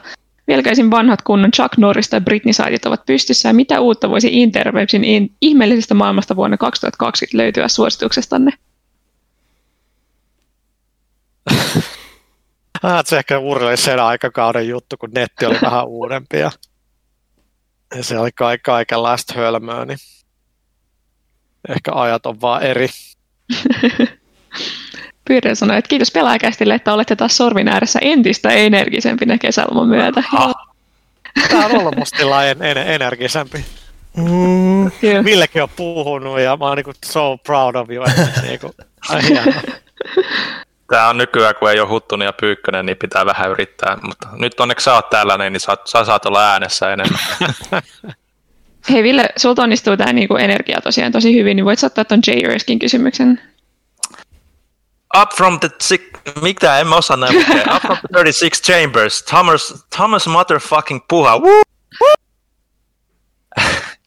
[0.49, 5.03] Vieläkäisin vanhat kunnon Chuck Norris tai Britney saitit ovat pystyssä ja mitä uutta voisi Interwebsin
[5.03, 8.51] in- ihmeellisestä maailmasta vuonna 2020 löytyä suosituksestanne?
[12.83, 16.51] ah, se ehkä urli sen aikakauden juttu, kun netti oli vähän uudempi ja,
[17.95, 19.99] ja se oli ka- kaikenlaista hölmöä, niin
[21.69, 22.87] ehkä ajat on vaan eri.
[25.29, 30.23] Pyydän sanoa, että kiitos pelaajakästille, että olette taas sorvin ääressä entistä energisempinä kesäloman myötä.
[31.49, 33.65] Tämä on ollut musta en, en, energisempi.
[34.17, 34.91] Mm.
[35.23, 38.05] Villekin on puhunut ja mä oon niinku so proud of you.
[38.41, 38.71] Niinku,
[40.89, 43.97] Tämä on nykyään, kun ei ole Huttunen ja Pyykkönen, niin pitää vähän yrittää.
[44.01, 47.19] Mutta nyt onneksi sä oot täällä, niin sä, sä saat olla äänessä enemmän.
[48.89, 52.31] Hei Ville, sulta onnistuu tämä niinku energia tosiaan tosi hyvin, niin voit ottaa tuon J.
[52.79, 53.41] kysymyksen.
[55.17, 56.01] Up from the six,
[56.41, 57.37] mitä en mä osaa näin.
[57.75, 61.37] Up from the 36 chambers, Thomas, Thomas motherfucking puha.
[61.37, 61.61] Woo!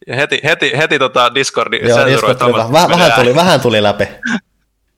[0.07, 4.07] Ja heti, heti, heti tota Discordi Joo, Discord tuli, vähän, vähän, tuli, vähän tuli läpi.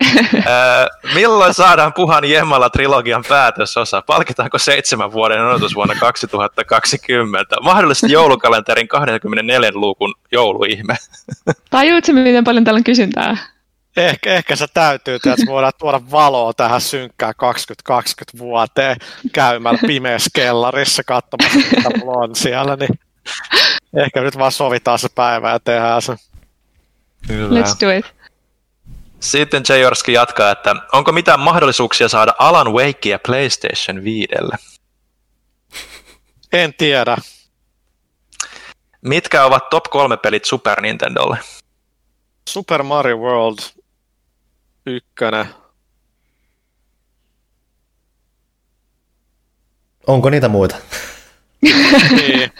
[1.16, 4.02] Milloin saadaan Puhan Jemmala trilogian päätösosa?
[4.02, 7.56] Palkitaanko seitsemän vuoden odotus vuonna 2020?
[7.62, 10.96] Mahdollisesti joulukalenterin 24 luukun jouluihme.
[11.70, 13.38] Tajuutko miten paljon täällä on kysyntää?
[13.98, 18.98] Ehkä, ehkä se täytyy, että voidaan tuoda valoa tähän synkkään 2020 vuoteen
[19.34, 22.76] käymällä pimeässä kellarissa katsomassa, mitä mulla on siellä.
[22.76, 23.00] Niin
[23.98, 26.16] ehkä nyt vaan sovitaan se päivä ja tehdään se.
[27.28, 27.62] Kyllä.
[27.62, 28.06] Let's do it.
[29.20, 34.28] Sitten Jorski jatkaa, että onko mitään mahdollisuuksia saada Alan Wakea PlayStation 5?
[36.54, 37.18] En tiedä.
[39.02, 41.38] Mitkä ovat top kolme pelit Super Nintendolle?
[42.50, 43.60] Super Mario World
[44.86, 45.46] ykkönen.
[50.08, 50.76] Onko niitä muita?
[52.18, 52.52] niin.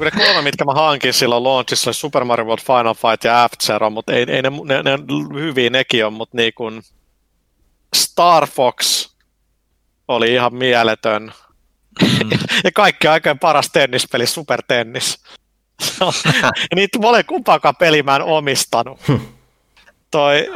[0.00, 3.90] Ne kolme, mitkä mä hankin silloin launchissa, oli Super Mario World, Final Fight ja F-Zero,
[3.90, 4.98] mutta ei, ei ne, ne, ne,
[5.40, 6.82] hyviä nekin on, mutta niin kuin
[7.96, 9.08] Star Fox
[10.08, 11.32] oli ihan mieletön.
[12.02, 12.30] Mm.
[12.64, 15.18] ja kaikki aikojen paras tennispeli, Super Tennis.
[16.44, 19.00] ja niitä mole kumpaakaan peli mä en omistanut.
[19.08, 19.16] Hm.
[20.10, 20.48] Toi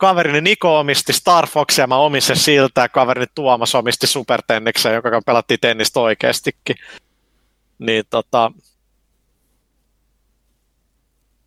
[0.00, 5.20] kaverini Niko omisti Star Foxia, mä omistin siltä, ja kaverini Tuomas omisti Super Tenniksen, joka
[5.26, 6.76] pelattiin tennistä oikeastikin.
[7.78, 8.52] Niin tota,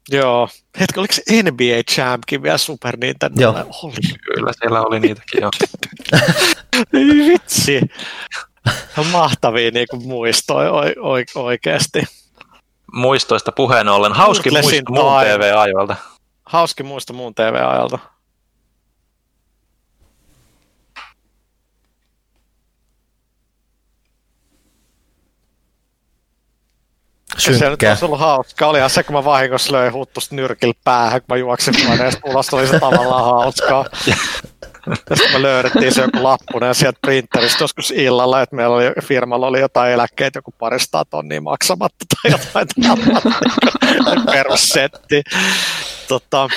[0.10, 0.50] Joo.
[0.80, 3.42] Hetki, oliko se NBA Champkin vielä Super Nintendo?
[3.42, 3.54] Joo.
[3.84, 4.18] Oli.
[4.26, 5.50] Kyllä, siellä oli niitäkin jo.
[6.94, 7.82] Ei vitsi.
[9.12, 10.72] Mahtavia niin kuin muistoja
[11.36, 12.04] oikeasti.
[12.94, 14.14] Muistoista puheen ollen.
[14.14, 15.96] Hauski muisto muun TV-ajoilta.
[16.46, 18.13] Hauski muisto muun TV-ajalta.
[27.44, 27.60] Synkkää.
[27.60, 28.68] Se nyt olisi ollut hauska.
[28.68, 32.68] Olihan se, kun mä vahingossa löin huttusta nyrkillä päähän, kun mä juoksin paneesta ulos, oli
[32.68, 33.86] se tavallaan hauskaa.
[35.14, 39.60] Sitten me löydettiin se joku lappunen sieltä printeristä joskus illalla, että meillä oli, firmalla oli
[39.60, 42.68] jotain eläkkeitä, joku parista tonnia maksamatta tai jotain
[44.26, 45.24] perussetti.
[46.08, 46.50] Tota,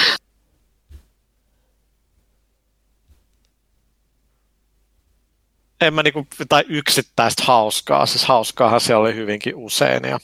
[5.81, 10.05] en mä niinku, tai yksittäistä hauskaa, siis hauskaahan se oli hyvinkin usein.
[10.05, 10.19] Ja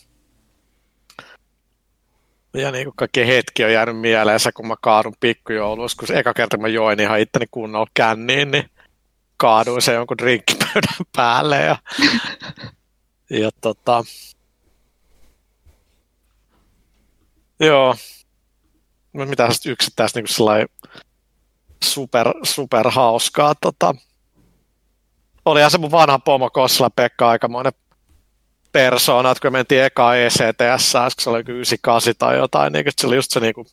[2.54, 6.56] ja niin kuin kaikki hetki on jäänyt mieleensä, kun mä kaadun pikkujouluissa, kun eka kerta
[6.56, 8.70] mä join ihan itteni kunnolla känniin, niin
[9.36, 11.60] kaaduin se jonkun drinkkipöydän päälle.
[11.60, 11.76] Ja,
[13.30, 14.04] ja tota,
[17.60, 17.96] joo,
[19.12, 20.66] no mitä yksittäistä niin
[21.84, 23.54] super, super hauskaa.
[23.54, 23.94] Tota,
[25.44, 27.72] olihan se mun vanha pomo Kossila Pekka aikamoinen
[28.72, 33.30] persoonat, kun me mentiin eka ECTS, se oli 98 tai jotain, niin se oli just
[33.30, 33.66] se niin kuin,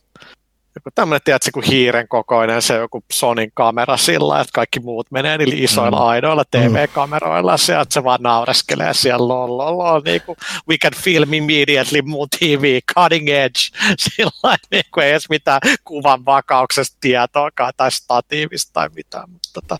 [0.74, 5.38] joku tämmöinen, tiedätkö, kuin hiiren kokoinen se joku Sonin kamera sillä, että kaikki muut menee
[5.38, 6.06] niillä isoilla mm.
[6.06, 10.36] aidoilla TV-kameroilla, ja että se vaan naureskelee siellä lol, lol, lol niin kuin,
[10.68, 13.60] we can film immediately muun TV, cutting edge,
[14.16, 19.76] sillä niin kuin ei edes mitään kuvan vakauksesta tietoakaan tai statiivista tai mitään, mutta tota,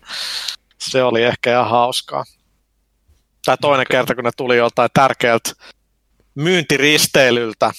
[0.77, 2.23] se oli ehkä ihan hauskaa
[3.45, 5.51] tai toinen kerta, kun ne tuli joltain tärkeältä
[6.35, 7.71] myyntiristeilyltä.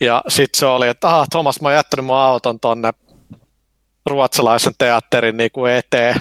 [0.00, 2.92] Ja sitten se oli, että aha, Thomas, mä oon jättänyt mun auton tonne
[4.06, 6.20] ruotsalaisen teatterin niin kuin eteen.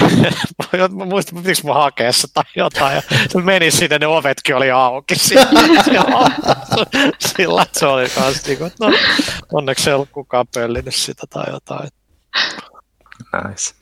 [0.96, 2.94] mä muistan, pitikö mä hakea se tai jotain.
[2.94, 5.14] Ja se meni sinne, ne ovetkin oli auki.
[7.18, 8.92] Sillä, että se oli kans, niin kuin, no,
[9.52, 11.88] onneksi ei ollut kukaan pöllinyt sitä tai jotain.
[13.32, 13.74] Nice.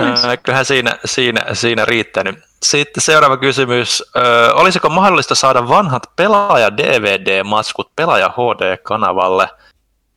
[0.00, 2.38] Äh, kyllähän siinä, siinä, siinä riittänyt.
[2.62, 4.04] Sitten seuraava kysymys.
[4.16, 9.48] Ö, olisiko mahdollista saada vanhat pelaaja-DVD-matskut pelaaja HD-kanavalle?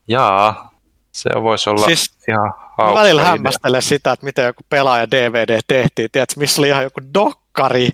[0.08, 0.70] Jaa,
[1.12, 6.08] se voisi olla siis, ihan hauska Välillä hämmästelen sitä, että miten joku pelaaja-DVD tehtiin.
[6.12, 7.88] Tiedätkö, missä oli ihan joku dokkari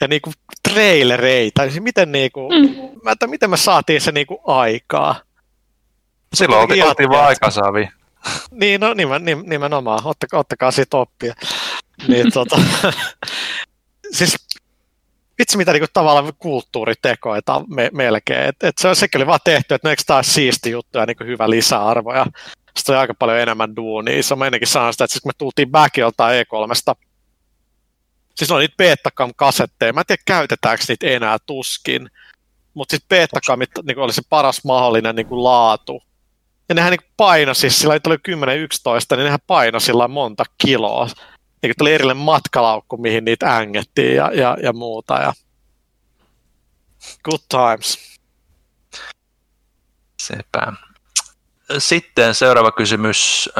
[0.00, 0.32] ja niinku
[0.68, 1.62] trailereita.
[1.62, 3.08] Siis miten, niinku, mm.
[3.12, 5.14] että miten me saatiin se niinku aikaa?
[6.34, 7.88] Silloin oltiin, oltiin vaan aikasaavi.
[8.50, 11.34] Niin, no nimen, nimenomaan, ottakaa, ottakaa siitä oppia.
[12.08, 12.60] Niin, tota,
[14.16, 14.36] siis
[15.38, 18.48] vitsi mitä niinku tavallaan kulttuuritekoita me, melkein.
[18.48, 21.24] Et, et se, sekin oli vaan tehty, että no eikö taas siisti juttu ja niinku
[21.24, 22.14] hyvä lisäarvo.
[22.14, 22.26] Ja
[22.76, 24.22] sitten oli aika paljon enemmän duunia.
[24.22, 26.94] Se on ennenkin sanonut sitä, että siis kun me tultiin back joltain E3,
[28.34, 29.92] siis on niitä Betacam-kasetteja.
[29.92, 32.10] Mä en tiedä, käytetäänkö niitä enää tuskin.
[32.74, 36.02] Mutta sitten Betacamit niin oli se paras mahdollinen niin kuin laatu.
[36.68, 38.16] Ja nehän niin paino, siis sillä oli
[39.12, 41.08] 10-11, niin nehän paino sillä monta kiloa
[41.62, 45.14] niin tuli erillinen matkalaukku, mihin niitä ängettiin ja, ja, ja muuta.
[45.14, 45.32] Ja
[47.24, 48.18] good times.
[50.22, 50.72] Sepä.
[51.78, 53.50] Sitten seuraava kysymys.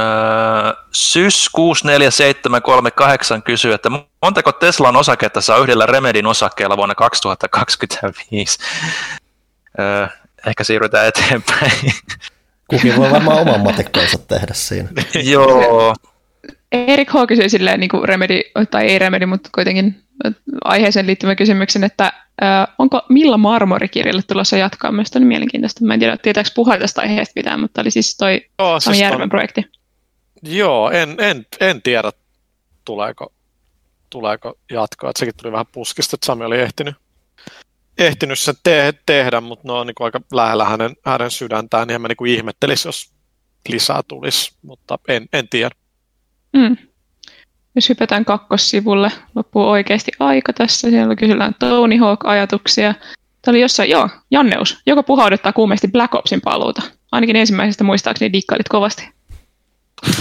[0.93, 3.91] Sys 64738 kysyy, että
[4.23, 8.59] montako Teslan osaketta saa yhdellä Remedin osakkeella vuonna 2025?
[10.47, 11.73] Ehkä siirrytään eteenpäin.
[12.71, 14.89] Kukin voi varmaan oman matikkoonsa tehdä siinä.
[15.33, 15.95] Joo,
[16.73, 17.27] Erik H.
[17.29, 18.41] kysyi silleen, niin kuin Remedy,
[18.71, 20.03] tai ei Remedy, mutta kuitenkin
[20.65, 22.05] aiheeseen liittyvän kysymyksen, että
[22.43, 25.85] äh, onko Milla Marmorikirjalle tulossa jatkaa myös on mielenkiintoista.
[25.85, 29.23] Mä en tiedä, tietääkö puhua tästä aiheesta mitään, mutta oli siis toi Joo, siis Järven
[29.23, 29.29] on...
[29.29, 29.65] projekti.
[30.43, 32.13] Joo, en, en, en tiedä,
[32.85, 33.33] tuleeko,
[34.11, 35.11] tuleeko jatkoa.
[35.11, 36.95] Että sekin tuli vähän puskista, että Sami oli ehtinyt,
[37.99, 42.01] ehtinyt sen te- tehdä, mutta ne on niin aika lähellä hänen, hänen sydäntään, niin en
[42.01, 43.13] mä niin ihmettelisi, jos
[43.69, 45.75] lisää tulisi, mutta en, en tiedä.
[46.53, 46.77] Mm.
[47.75, 50.91] Jos hypätään kakkossivulle, loppuu oikeasti aika tässä.
[50.91, 52.95] Siellä kysellään Tony Hawk-ajatuksia.
[53.43, 56.83] Tämä oli jossain, joo, Janneus, joka puhauduttaa kuumeesti Black Opsin paluuta.
[57.13, 59.09] Ainakin ensimmäisestä muistaakseni dikkailit kovasti.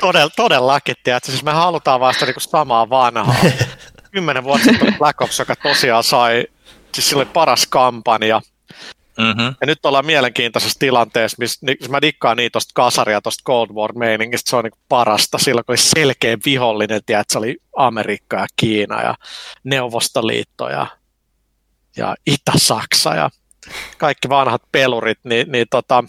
[0.00, 1.30] Todell, todellakin, tiedätkö?
[1.30, 3.34] Siis me halutaan vasta niinku samaa vanhaa.
[4.12, 6.46] Kymmenen vuotta sitten Black Ops, joka tosiaan sai,
[6.94, 8.40] siis sillä oli paras kampanja,
[9.18, 9.54] Mm-hmm.
[9.60, 14.50] Ja nyt ollaan mielenkiintoisessa tilanteessa, missä niin, mä dikkaan niin tuosta kasaria, tuosta Cold War-meiningistä,
[14.50, 15.38] se on niin parasta.
[15.38, 19.14] Silloin kun oli selkeä vihollinen, tiedät, että se oli Amerikka ja Kiina ja
[19.64, 20.86] Neuvostoliitto ja,
[21.96, 23.30] ja Itä-Saksa ja
[23.98, 26.04] kaikki vanhat pelurit, niin, niin tota,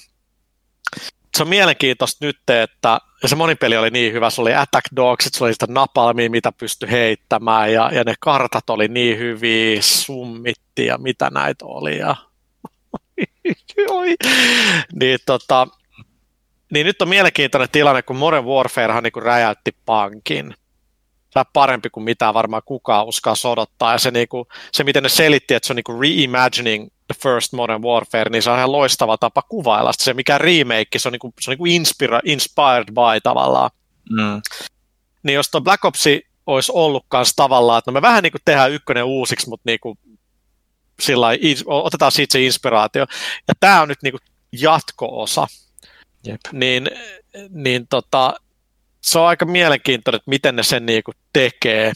[1.40, 5.44] se on mielenkiintoista nyt, että se monipeli oli niin hyvä, se oli Attack Dogs, se
[5.44, 10.98] oli sitä napalmia, mitä pystyi heittämään, ja, ja ne kartat oli niin hyviä, summitti ja
[10.98, 12.16] mitä näitä oli, ja
[15.00, 15.68] niin, tota,
[16.74, 20.54] niin nyt on mielenkiintoinen tilanne, kun Modern Warfarehan niin räjäytti pankin.
[21.34, 23.92] Tämä parempi kuin mitä varmaan kukaan uskaa sodottaa.
[23.92, 27.54] Ja se, niin kuin, se miten ne selitti, että se on niin reimagining the first
[27.54, 29.92] Modern Warfare, niin se on ihan loistava tapa kuvailla.
[29.94, 33.70] Se mikä remake, se on, niin kuin, se on niin kuin inspira, inspired by tavallaan.
[34.10, 34.42] Mm.
[35.24, 36.04] Niin jos tuo Black Ops
[36.48, 39.80] olisi ollut kanssa tavallaan, että no me vähän niin kuin tehdään ykkönen uusiksi, mutta niin
[39.80, 39.98] kuin
[41.00, 41.28] sillä
[41.66, 43.06] otetaan siitä se inspiraatio.
[43.48, 44.22] Ja tämä on nyt niin kuin
[44.52, 45.48] jatko-osa.
[46.26, 46.40] Jep.
[46.52, 46.90] Niin,
[47.50, 48.34] niin tota,
[49.02, 51.94] se on aika mielenkiintoinen, että miten ne sen niin kuin tekee.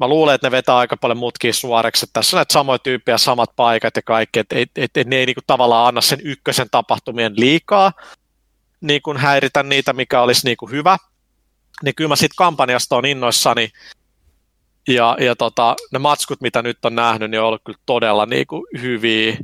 [0.00, 3.18] Mä luulen, että ne vetää aika paljon mutkia suoreksi, että tässä on näitä samoja tyyppejä,
[3.18, 6.20] samat paikat ja kaikki, että et, et, et ne ei niin kuin tavallaan anna sen
[6.24, 7.92] ykkösen tapahtumien liikaa
[8.80, 10.96] niin kuin häiritä niitä, mikä olisi niin kuin hyvä.
[11.82, 13.70] Niin kyllä mä siitä kampanjasta on innoissani,
[14.88, 18.46] ja, ja tota, ne matskut, mitä nyt on nähnyt, niin on ollut kyllä todella niin
[18.46, 19.36] kuin, hyviä.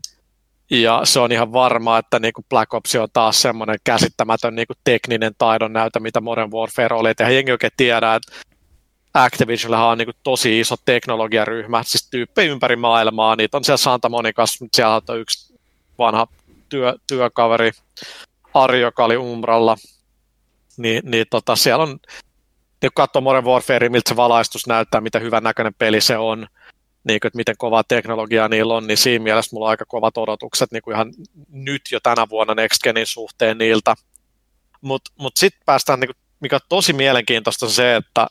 [0.71, 4.67] Ja se on ihan varma, että niin kuin Black Ops on taas semmoinen käsittämätön niin
[4.67, 7.11] kuin tekninen taidon näytä, mitä Modern Warfare oli.
[7.11, 8.33] Että jengi oikein tiedä, että
[9.15, 13.37] Activisionilla on niin kuin tosi iso teknologiaryhmä, siis tyyppejä ympäri maailmaa.
[13.37, 15.55] Niitä on siellä Santa Monicas, mutta siellä on yksi
[15.99, 16.27] vanha
[16.69, 17.71] työ, työkaveri,
[18.55, 19.77] Ari, joka oli Umbralla.
[20.77, 21.89] Niin, niin tota, siellä on
[22.83, 26.47] niin kun katsoo Modern Warfare, miltä se valaistus näyttää, mitä hyvän näköinen peli se on,
[27.05, 30.19] niin kuin, että miten kovaa teknologiaa niillä on, niin siinä mielessä mulla on aika kovat
[30.19, 31.13] odotukset niin kuin ihan
[31.51, 33.95] nyt jo tänä vuonna Next Genin suhteen niiltä.
[34.81, 38.27] Mutta mut, mut sitten päästään, niin kuin, mikä on tosi mielenkiintoista se, että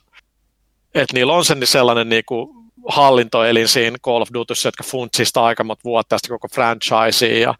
[0.95, 2.49] et niillä on sen sellainen niin kuin
[2.87, 7.39] hallintoelin siinä Call of Dutyssä, jotka funtsii sitä aika monta vuotta ja koko franchisea.
[7.39, 7.53] Ja,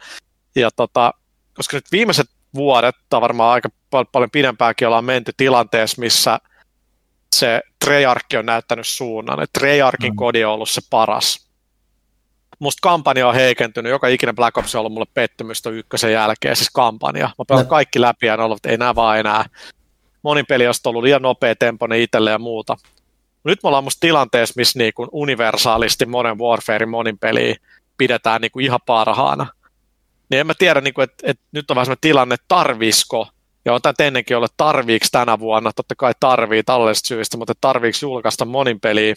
[0.55, 1.13] ja tota,
[1.53, 6.39] koska nyt viimeiset vuodet, tai varmaan aika pal- paljon pidempäänkin ollaan menty tilanteessa, missä–
[7.35, 10.15] se Treyarch on näyttänyt suunnan, että Treyarchin mm.
[10.15, 11.47] kodi on ollut se paras.
[12.59, 16.69] Musta kampanja on heikentynyt, joka ikinen Black Ops on ollut mulle pettymystä ykkösen jälkeen, siis
[16.69, 17.25] kampanja.
[17.25, 17.69] Mä pelaan no.
[17.69, 19.45] kaikki läpi ja ne ollut, että ei nää vaan enää.
[20.23, 22.77] Monin peli on ollut liian nopea tempoinen itselle ja muuta.
[23.43, 27.55] Nyt me ollaan musta tilanteessa, missä niin kuin universaalisti Modern Warfare monin peliä
[27.97, 29.47] pidetään niin kuin ihan parhaana.
[30.29, 33.27] Niin en mä tiedä, niin kuin, että, että nyt on vähän sellainen tilanne, että tarvisko
[33.65, 38.05] ja on tämä ennenkin ollut tarviiksi tänä vuonna, totta kai tarvii taloudellisista syistä, mutta tarviiksi
[38.05, 39.15] julkaista monin peliä,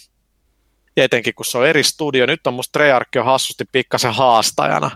[0.96, 2.26] etenkin kun se on eri studio.
[2.26, 4.90] Nyt on musta Treyarch on hassusti pikkasen haastajana.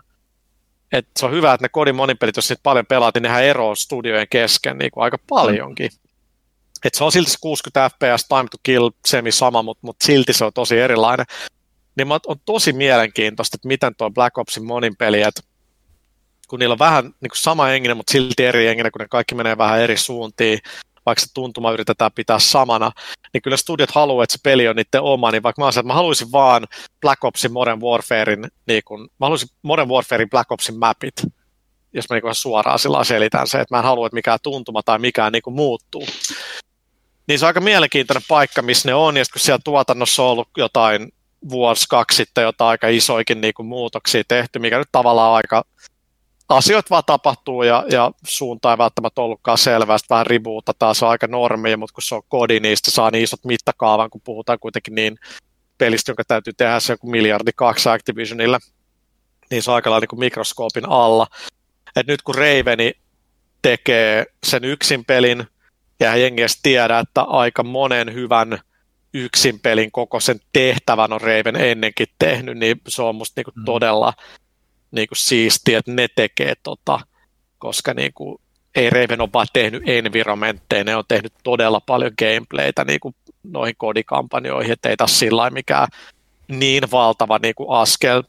[0.93, 3.74] Et se on hyvä, että ne kodin monipelit, jos niitä paljon pelaat, niin nehän eroaa
[3.74, 5.90] studiojen kesken niin kuin aika paljonkin.
[6.85, 10.44] Et se on silti 60 fps, time to kill, semi sama, mutta mut silti se
[10.44, 11.27] on tosi erilainen.
[11.97, 15.43] Niin on tosi mielenkiintoista, että miten tuo Black Opsin monin peli, että
[16.48, 19.35] kun niillä on vähän niin kuin sama engine, mutta silti eri engine, kun ne kaikki
[19.35, 20.59] menee vähän eri suuntiin,
[21.07, 22.93] vaikka se tuntuma yritetään pitää samana,
[23.32, 25.86] niin kyllä studiot haluaa, että se peli on niiden oma, niin vaikka mä, olisin, että
[25.86, 26.66] mä haluaisin vaan
[27.01, 31.15] Black Opsin Modern Warfarein, niin kun, mä haluaisin Modern Warfarein Black Opsin mapit,
[31.93, 34.98] jos mä niin suoraan sillä selitän se, että mä en halua, että mikään tuntuma tai
[34.98, 36.07] mikään niin muuttuu.
[37.31, 40.48] Niin se on aika mielenkiintoinen paikka, missä ne on, ja kun siellä tuotannossa on ollut
[40.57, 41.12] jotain
[41.51, 45.65] vuosi, kaksi sitten jotain aika isoikin niin kuin muutoksia tehty, mikä nyt tavallaan aika
[46.48, 51.11] asioita vaan tapahtuu ja, ja suunta ei välttämättä ollutkaan selvää, sitten vähän ribuuta se on
[51.11, 54.59] aika normia, mutta kun se on kodi, niin sitten saa niin isot mittakaavan, kun puhutaan
[54.59, 55.19] kuitenkin niin
[55.78, 58.59] pelistä, jonka täytyy tehdä se joku miljardi kaksi Activisionille,
[59.51, 61.27] niin se on aika lailla niin mikroskoopin alla.
[61.97, 62.93] Et nyt kun Raveni
[63.62, 65.47] tekee sen yksin pelin,
[66.01, 68.59] ja jengi edes tiedä, että aika monen hyvän
[69.14, 73.64] yksin pelin koko sen tehtävän on Raven ennenkin tehnyt, niin se on musta niinku mm.
[73.64, 74.12] todella
[74.90, 77.01] niinku siistiä, että ne tekee tota,
[77.59, 78.40] koska niinku,
[78.74, 84.72] ei Raven ole vaan tehnyt environmentteja, ne on tehnyt todella paljon gameplaytä niinku noihin kodikampanjoihin,
[84.72, 85.89] ettei taas sillä mikään
[86.48, 88.22] niin valtava niinku askel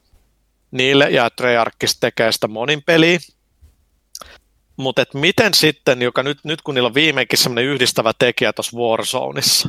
[0.70, 3.18] niille, ja Treyarchis tekee sitä monin peliä,
[4.76, 9.68] mutta miten sitten, joka nyt, nyt kun niillä on viimeinkin semmoinen yhdistävä tekijä tuossa Warzoneissa,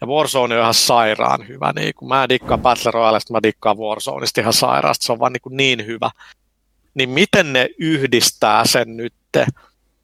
[0.00, 4.40] ja Warzone on ihan sairaan hyvä, niin kun mä dikkaan Battle Royalesta, mä dikkaan Warzoneista
[4.40, 6.10] ihan sairaasti, se on vaan niin, niin hyvä.
[6.94, 9.14] Niin miten ne yhdistää sen nyt,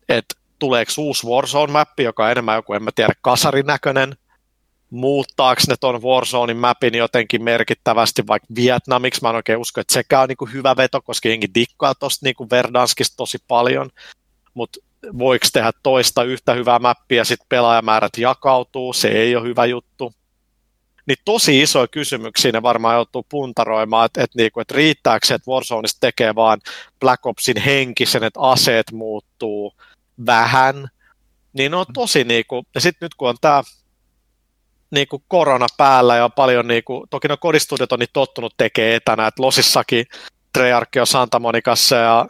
[0.09, 4.17] että tuleeko uusi Warzone-mappi, joka on enemmän joku, en mä tiedä, kasarin näköinen,
[4.95, 10.23] muuttaako ne tuon Warzonein mapin jotenkin merkittävästi vaikka Vietnamiksi, mä en oikein usko, että sekään
[10.23, 13.91] on niin hyvä veto, koska jengi dikkaa tuosta niin Verdanskista tosi paljon,
[14.55, 14.81] mutta
[15.19, 20.15] voiko tehdä toista yhtä hyvää mappia, sitten pelaajamäärät jakautuu, se ei ole hyvä juttu.
[21.07, 25.51] Niin tosi isoja kysymyksiä ne varmaan joutuu puntaroimaan, että, että, niinku, että riittääkö se, että
[25.51, 26.61] Warzoneista tekee vaan
[27.01, 29.75] Black Opsin henkisen, että aseet muuttuu
[30.27, 30.89] vähän,
[31.53, 33.63] niin on tosi niinku, ja sitten nyt kun on tämä
[34.95, 38.95] niin kuin korona päällä ja paljon, niin kuin, toki no kodistudiot on niin tottunut tekemään
[38.95, 40.07] etänä, että Losissakin
[40.53, 42.27] Treyarch on Santa Monicassa ja,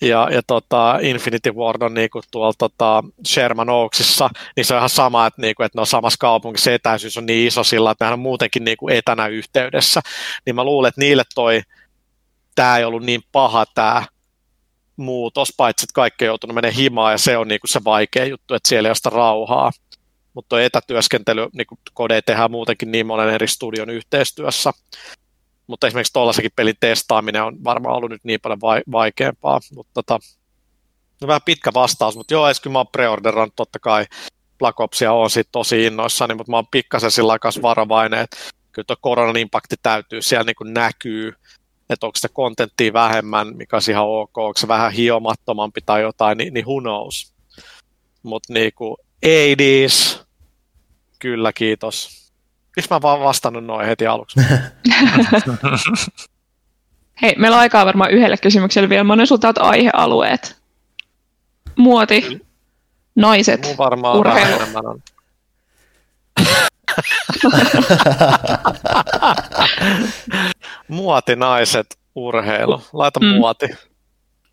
[0.00, 4.78] ja, ja tota Infinity Ward on niin kuin tuolla tota Sherman Oaksissa, niin se on
[4.78, 7.90] ihan sama, että, niin kuin, että ne on samassa kaupungissa, etäisyys on niin iso sillä,
[7.90, 10.00] että ne on muutenkin niin kuin etänä yhteydessä,
[10.46, 11.62] niin mä luulen, että niille toi,
[12.54, 14.02] tämä ei ollut niin paha tämä
[14.96, 18.24] muutos, paitsi että kaikki on joutunut menemään himaan ja se on niin kuin se vaikea
[18.24, 19.70] juttu, että siellä ei ole sitä rauhaa
[20.34, 24.72] mutta etätyöskentely, niin kode tehdään muutenkin niin monen eri studion yhteistyössä,
[25.66, 28.60] mutta esimerkiksi tuollaisenkin pelin testaaminen on varmaan ollut nyt niin paljon
[28.92, 30.18] vaikeampaa, mutta tota,
[31.20, 34.06] no vähän pitkä vastaus, mutta joo, kyllä mä oon preorderannut totta kai
[34.58, 38.36] Black Opsia on siitä tosi innoissani, mutta mä oon pikkasen sillä aikaa varovainen, että
[38.72, 41.32] kyllä tuo koronan impakti täytyy siellä niin näkyy,
[41.90, 46.38] että onko sitä kontenttia vähemmän, mikä on ihan ok, onko se vähän hiomattomampi tai jotain,
[46.38, 47.32] niin, niin who knows.
[48.22, 48.96] Mutta niin kuin,
[49.26, 50.24] 80s.
[51.18, 52.20] Kyllä, kiitos.
[52.76, 54.40] Miksi mä vaan vastannut noin heti aluksi?
[57.22, 59.04] Hei, meillä on aikaa varmaan yhdelle kysymykselle vielä.
[59.04, 60.60] Mä sulta aihealueet.
[61.76, 62.40] Muoti,
[63.14, 64.60] naiset, Mun varmaan urheilu.
[64.74, 65.02] on.
[70.88, 72.82] muoti, naiset, urheilu.
[72.92, 73.26] Laita mm.
[73.26, 73.66] muoti.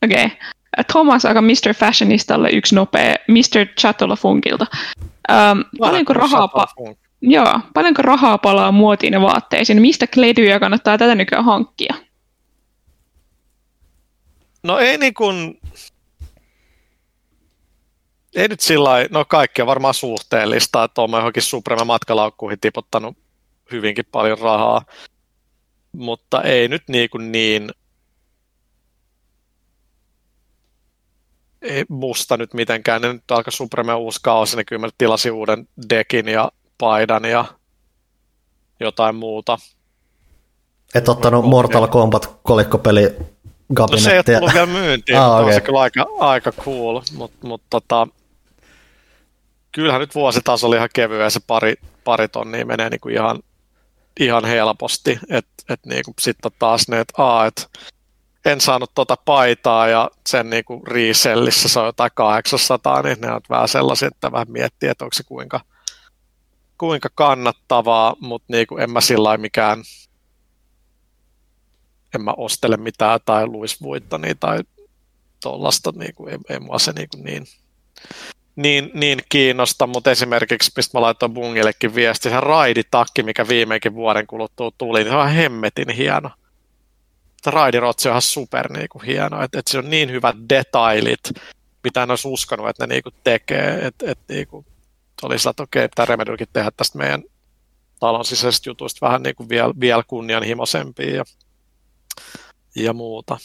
[0.03, 0.25] Okei.
[0.25, 0.37] Okay.
[0.83, 1.73] Thomas aika Mr.
[1.73, 3.65] Fashionistalle yksi nopea Mr.
[3.79, 4.65] Chatola Funkilta.
[5.31, 9.81] Ähm, paljonko, rahaa pa- joo, paljonko rahaa palaa muotiin ja vaatteisiin?
[9.81, 11.95] Mistä kledyjä kannattaa tätä nykyään hankkia?
[14.63, 15.59] No ei niin kuin,
[18.35, 23.17] ei nyt sillä no kaikki on varmaan suhteellista, että olen johonkin Supreme matkalaukkuihin tipottanut
[23.71, 24.81] hyvinkin paljon rahaa,
[25.91, 27.71] mutta ei nyt niin, kuin niin
[31.61, 33.01] ei musta nyt mitenkään.
[33.01, 37.45] Ne nyt alkaa Supreme uusi kaosi, niin kyllä mä tilasin uuden dekin ja paidan ja
[38.79, 39.57] jotain muuta.
[40.95, 43.15] Et ottanut Mortal Kombat kolikkopeli
[43.69, 45.45] No se ei ole tullut vielä myyntiin, ah, okay.
[45.45, 48.07] on se kyllä aika, aika cool, mutta mut, tota,
[49.71, 53.39] kyllähän nyt vuositasolla ihan kevyä se pari, pari tonnia menee niinku ihan,
[54.19, 57.13] ihan helposti, että et niinku sitten taas ne, että
[57.47, 57.69] et
[58.47, 63.41] en saanut tota paitaa ja sen niinku riisellissä se on jotain 800, niin ne on
[63.49, 65.61] vähän sellaisia, että vähän miettii, että onko se kuinka,
[66.77, 69.83] kuinka kannattavaa, mutta niinku en mä sillä mikään,
[72.15, 74.59] en mä ostele mitään tai Louis Vuittoni tai
[75.43, 77.45] tuollaista, niinku, ei, ei mua se niinku niin,
[78.55, 84.27] niin, niin kiinnosta, mutta esimerkiksi, mistä mä laitoin Bungillekin viesti, se raiditakki, mikä viimeinkin vuoden
[84.27, 86.29] kuluttua tuli, niin se on hemmetin hieno.
[87.51, 91.19] Raidirotsi on ihan super niin kuin, hieno, että et se on niin hyvät detailit,
[91.83, 94.65] mitä en olisi uskonut, että ne niin kuin, tekee, että et, niin kuin,
[95.21, 97.23] oli sillä, että okei, pitää Remedykin tehdä tästä meidän
[97.99, 101.23] talon sisäisestä jutuista vähän niin kuin vielä, vielä kunnianhimoisempia ja,
[102.75, 103.37] ja muuta.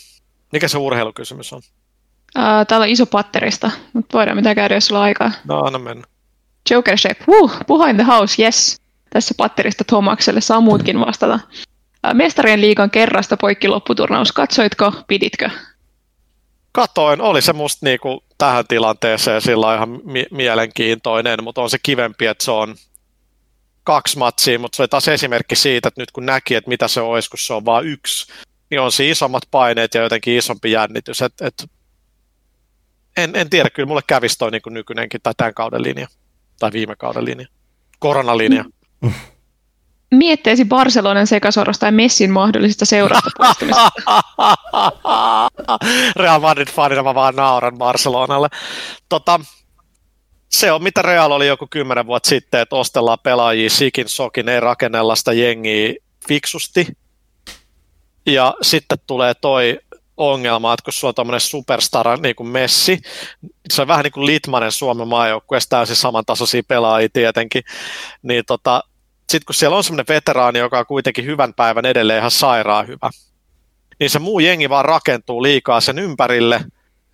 [0.52, 1.62] Mikä se urheilukysymys on?
[2.38, 5.30] Uh, täällä on iso patterista, mutta voidaan mitä käydä, jos sulla on aikaa.
[5.44, 6.04] No, anna mennä.
[6.70, 8.80] Joker Shape, Woo, behind the house, yes.
[9.10, 11.40] Tässä patterista Tomakselle saa muutkin vastata.
[12.14, 14.32] Mestarien liigan kerrasta poikki lopputurnaus.
[14.32, 15.50] Katsoitko, piditkö?
[16.72, 22.26] Katoin, oli se musta niinku tähän tilanteeseen sillä ihan mi- mielenkiintoinen, mutta on se kivempi,
[22.26, 22.74] että se on
[23.84, 27.00] kaksi matsia, mutta se oli taas esimerkki siitä, että nyt kun näki, että mitä se
[27.00, 28.32] olisi, kun se on vain yksi,
[28.70, 31.22] niin on siinä isommat paineet ja jotenkin isompi jännitys.
[31.22, 31.70] Et, et,
[33.16, 36.08] en, en tiedä, kyllä mulle kävisi toi niin nykyinenkin tai tämän kauden linja,
[36.58, 37.46] tai viime kauden linja,
[37.98, 38.64] koronalinja.
[40.12, 43.90] Mietteesi Barcelonan sekasorosta ja Messin mahdollisesta seurasta poistumista.
[46.16, 48.48] Real Madrid-fanina mä vaan nauran Barcelonalle.
[49.08, 49.40] Tota,
[50.48, 54.60] se on mitä Real oli joku kymmenen vuotta sitten, että ostellaan pelaajia sikin sokin, ei
[54.60, 55.94] rakennella sitä jengiä
[56.28, 56.86] fiksusti.
[58.26, 59.78] Ja sitten tulee toi
[60.16, 63.00] ongelma, että kun sulla on tämmöinen superstara niin kuin Messi,
[63.70, 67.62] se on vähän niin kuin Litmanen Suomen maajoukkueessa, täysin samantasoisia pelaajia tietenkin,
[68.22, 68.82] niin tota,
[69.32, 73.10] sitten kun siellä on semmoinen veteraani, joka on kuitenkin hyvän päivän edelleen ihan sairaan hyvä,
[74.00, 76.64] niin se muu jengi vaan rakentuu liikaa sen ympärille,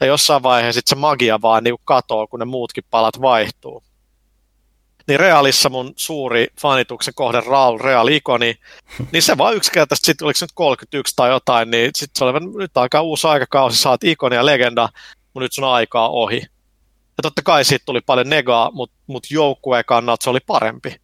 [0.01, 3.83] ja jossain vaiheessa se magia vaan niin katoo, kun ne muutkin palat vaihtuu.
[5.09, 8.55] Niin Realissa mun suuri fanituksen kohde Raul Real ikoni,
[9.13, 12.59] niin se vaan yksinkertaisesti, sitten oliko se nyt 31 tai jotain, niin sitten se oli
[12.59, 14.89] nyt aika uusi aikakausi, saat ikoni ja legenda,
[15.35, 16.43] mutta nyt sun aikaa ohi.
[17.17, 20.97] Ja totta kai siitä tuli paljon negaa, mutta mut joukkueen kannalta se oli parempi.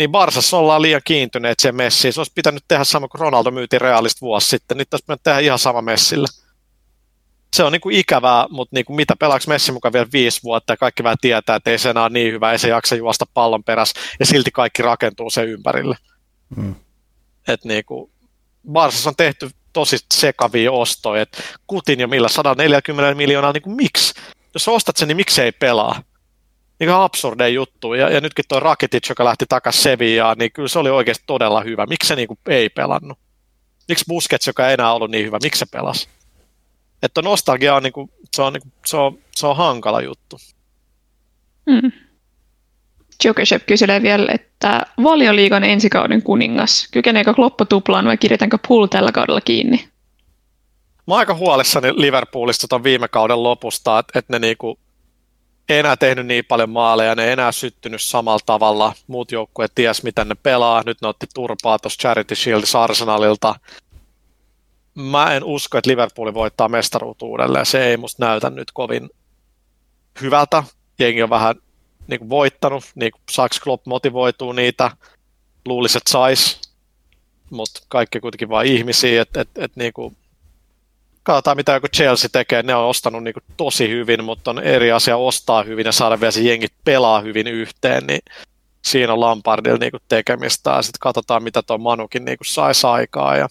[0.00, 2.12] Niin Barsassa ollaan liian kiintyneet sen messiin.
[2.12, 4.76] Se olisi pitänyt tehdä sama kuin Ronaldo myyti Realista vuosi sitten.
[4.76, 6.28] Nyt olisi pitänyt tehdä ihan sama messillä
[7.56, 10.72] se on niin kuin ikävää, mutta niin kuin mitä pelaaks Messi mukaan vielä viisi vuotta
[10.72, 13.24] ja kaikki vähän tietää, että ei se enää ole niin hyvä, ei se jaksa juosta
[13.34, 15.96] pallon perässä ja silti kaikki rakentuu sen ympärille.
[16.56, 16.74] Mm.
[17.48, 18.10] Et niin kuin,
[18.72, 24.14] Barsassa on tehty tosi sekavia ostoja, että kutin jo millä 140 miljoonaa, niin kuin miksi?
[24.54, 26.02] Jos ostat sen, niin miksi ei pelaa?
[26.80, 27.94] Niin absurdeja juttu.
[27.94, 31.60] Ja, ja nytkin tuo Rakitic, joka lähti takaisin Seviaan, niin kyllä se oli oikeasti todella
[31.60, 31.86] hyvä.
[31.86, 33.18] Miksi se niin kuin ei pelannut?
[33.88, 36.08] Miksi Busquets, joka ei enää ollut niin hyvä, miksi se pelasi?
[37.02, 40.36] Että nostalgia on, niin kuin, se, on, niin kuin, se, on, se on hankala juttu.
[41.66, 41.92] Mm.
[43.24, 49.40] Jokeshep kyselee vielä, että valioliigan ensikauden kuningas, kykeneekö Kloppo tuplaan vai kirjoitanko Pool tällä kaudella
[49.40, 49.88] kiinni?
[51.06, 54.78] Mä oon aika huolissani Liverpoolista tuon viime kauden lopusta, että, että ne niinku
[55.78, 58.92] enää tehnyt niin paljon maaleja, ne ei enää syttynyt samalla tavalla.
[59.06, 60.82] Muut joukkueet ties, miten ne pelaa.
[60.86, 63.54] Nyt ne otti turpaa tuossa Charity Shield Arsenalilta
[64.94, 67.66] mä en usko, että Liverpool voittaa mestaruutta uudelleen.
[67.66, 69.10] Se ei musta näytä nyt kovin
[70.20, 70.64] hyvältä.
[70.98, 71.54] Jengi on vähän
[72.06, 74.90] niin kuin voittanut, niin kuin Saks Klopp motivoituu niitä,
[75.64, 76.60] luulisi, että sais,
[77.50, 80.16] mutta kaikki kuitenkin vain ihmisiä, että et, et, niin kuin,
[81.22, 84.92] katsotaan mitä joku Chelsea tekee, ne on ostanut niin kuin tosi hyvin, mutta on eri
[84.92, 88.20] asia ostaa hyvin ja saada vielä se jengi pelaa hyvin yhteen, niin
[88.82, 92.86] siinä on Lampardilla niin kuin tekemistä ja sitten katsotaan mitä tuo Manukin niin kuin saisi
[92.86, 93.48] aikaa ja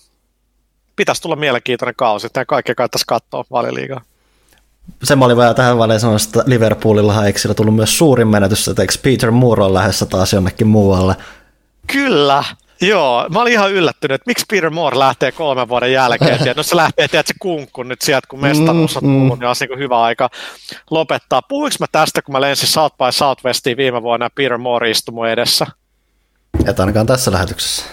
[0.95, 2.29] pitäisi tulla mielenkiintoinen kausi.
[2.29, 4.01] Tämä kaikki kannattaisi katsoa valioliigaa.
[5.03, 8.67] Se mä olin vähän tähän väliin sanoa, että Liverpoolilla eikö sillä tullut myös suurin menetys,
[8.67, 11.15] että eikö Peter Moore on lähdössä taas jonnekin muualle?
[11.87, 12.43] Kyllä,
[12.81, 16.38] Joo, mä olin ihan yllättynyt, että miksi Peter Moore lähtee kolmen vuoden jälkeen.
[16.38, 19.47] Tiedät, no se lähtee, tiedät, se kunkku nyt sieltä, kun mestaruus on mm, tullut, niin
[19.47, 20.30] olisi niin hyvä aika
[20.91, 21.41] lopettaa.
[21.41, 25.14] Puhuinko mä tästä, kun mä lensin South by Southwestiin viime vuonna ja Peter Moore istui
[25.14, 25.68] mun edessä?
[26.68, 27.85] Et ainakaan tässä lähetyksessä.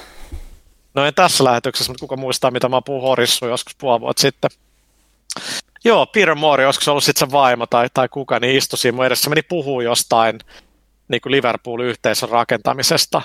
[0.94, 4.50] No en tässä lähetyksessä, mutta kuka muistaa, mitä mä puhun horissu joskus puoli vuotta sitten.
[5.84, 8.96] Joo, Peter Moore, joskus se ollut sitten se vaimo tai, tai kuka, niin istui siinä
[8.96, 9.30] mun edessä.
[9.30, 10.38] Meni puhuu jostain
[11.08, 13.22] niin kuin Liverpool-yhteisön rakentamisesta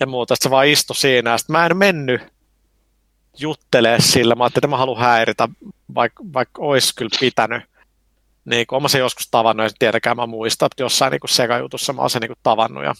[0.00, 0.34] ja muuta.
[0.34, 1.30] Sitten se vaan istui siinä.
[1.30, 2.20] Ja mä en mennyt
[3.38, 4.34] juttelee sillä.
[4.34, 5.48] Mä ajattelin, että mä haluan häiritä,
[5.94, 7.62] vaikka, vaikka olisi kyllä pitänyt.
[8.44, 12.00] Niin kuin, mä sen joskus tavannut, ja tietenkään mä muistan, että jossain niin sekajutussa mä
[12.00, 12.84] oon sen niin kuin tavannut.
[12.84, 12.94] Ja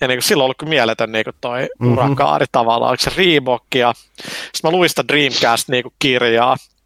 [0.00, 1.92] ja niin kuin silloin ollut mieletön niin kuin toi mm-hmm.
[1.92, 3.94] urakaari tavallaan, oliko se Reebok ja
[4.24, 6.77] sitten mä luin sitä Dreamcast-kirjaa, niin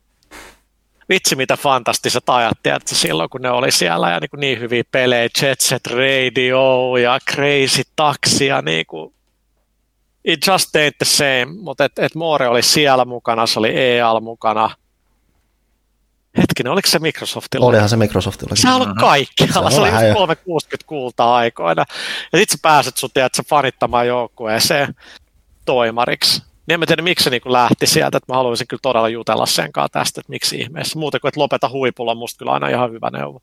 [1.13, 4.83] vitsi mitä fantastiset ajat, tiedätkö, silloin kun ne oli siellä ja niin, kuin niin hyviä
[4.91, 9.15] pelejä, Jet Set Radio ja Crazy Taxi ja niin kuin,
[10.25, 14.21] it just ain't the same, mutta et, et Moore oli siellä mukana, se oli EAL
[14.21, 14.71] mukana,
[16.39, 17.67] Hetkinen, oliko se Microsoftilla?
[17.67, 18.57] Olihan se Microsoftilla.
[18.57, 20.15] Se on ollut kaikkialla, se, Se oli vähän just jo.
[20.15, 21.85] 360 kultaa aikoina.
[22.33, 24.95] Ja sit sä pääset sun, tiedät, sä fanittamaan joukkueeseen
[25.65, 26.43] toimariksi.
[26.67, 29.47] Niin en mä tiedä, miksi se niin lähti sieltä, että mä haluaisin kyllä todella jutella
[29.47, 30.99] sen kanssa tästä, että miksi ihmeessä.
[30.99, 33.43] Muuten kuin, että lopeta huipulla on musta kyllä aina ihan hyvä neuvo.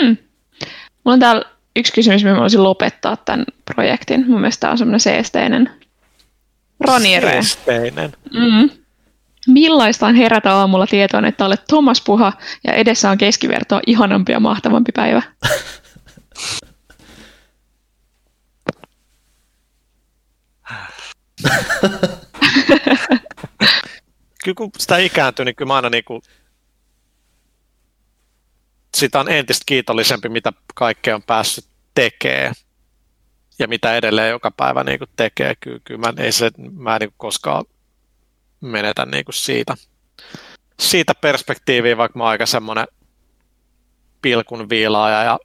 [0.00, 0.16] Hmm.
[1.04, 1.44] Mulla on täällä
[1.76, 4.24] yksi kysymys, mihin mä voisin lopettaa tämän projektin.
[4.28, 5.70] Mun mielestä tämä on semmoinen seesteinen.
[6.80, 7.30] Roniere.
[7.30, 8.12] Seesteinen.
[8.32, 8.70] Mm.
[9.46, 12.32] Millaista on herätä aamulla tietoon, että olet Thomas Puha
[12.64, 15.22] ja edessä on keskivertoa ihanampi ja mahtavampi päivä?
[24.44, 26.22] Kyllä kun sitä ikääntyy, niin kyllä mä aina niin kuin,
[28.96, 31.64] sitä on entistä kiitollisempi, mitä kaikkea on päässyt
[31.94, 32.54] tekemään
[33.58, 35.54] ja mitä edelleen joka päivä niin kuin tekee.
[35.60, 37.64] Kyllä, kyllä mä, ei se, mä en niin kuin koskaan
[38.60, 39.74] menetä niin kuin siitä,
[40.80, 42.86] siitä perspektiiviä, vaikka mä oon aika semmoinen
[44.22, 45.38] pilkun viilaaja ja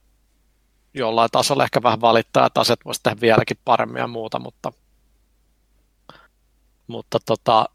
[0.94, 4.72] jollain tasolla ehkä vähän valittaa, että asiat voisi tehdä vieläkin paremmin ja muuta, mutta,
[6.90, 7.66] mutta tota,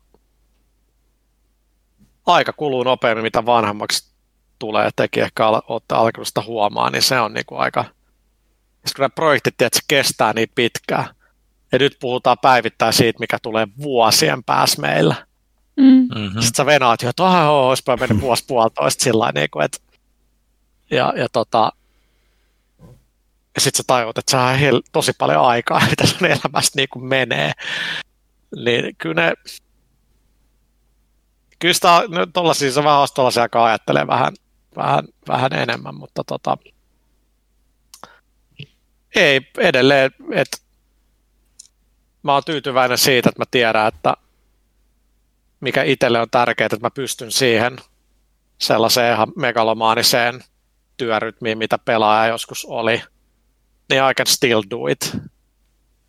[2.27, 4.15] aika kuluu nopeammin, mitä vanhemmaksi
[4.59, 8.93] tulee, teki ehkä al- olette alkanut sitä huomaa, niin se on niin kuin aika, kun
[8.99, 11.05] nämä projektit että se kestää niin pitkään,
[11.73, 15.27] ja nyt puhutaan päivittäin siitä, mikä tulee vuosien päässä meillä.
[15.77, 15.85] Mm.
[15.85, 16.27] Mm-hmm.
[16.27, 19.78] Sitten sä venaat jo, että oh, olisipa mennyt vuosi puolitoista sillä niin kuin, että
[20.91, 21.73] ja, ja tota,
[23.55, 27.05] ja sitten sä tajut, että sä hel- tosi paljon aikaa, mitä sun elämästä niin kuin
[27.05, 27.53] menee.
[28.55, 29.32] Niin kyllä ne,
[31.59, 34.35] kyllä sitä, no, tollasia, se vähän olisi tollasia, joka ajattelee vähän,
[34.76, 36.59] vähän, vähän enemmän, mutta tota,
[39.14, 40.56] ei edelleen, että
[42.22, 44.14] mä oon tyytyväinen siitä, että mä tiedän, että
[45.60, 47.76] mikä itselle on tärkeää, että mä pystyn siihen
[48.59, 50.44] sellaiseen ihan megalomaaniseen
[50.97, 53.02] työrytmiin, mitä pelaaja joskus oli,
[53.90, 55.16] niin I can still do it.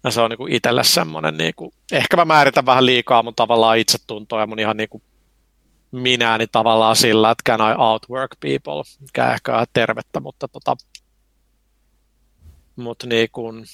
[0.05, 3.77] Ja se on niin itselle semmoinen, niin kuin, ehkä mä määritän vähän liikaa mun tavallaan
[3.77, 5.03] itsetuntoa ja mun ihan niin kuin
[5.91, 10.75] minäni tavallaan sillä, että can I outwork people, mikä ehkä on tervettä, mutta tota,
[12.75, 13.65] mutta niin kuin,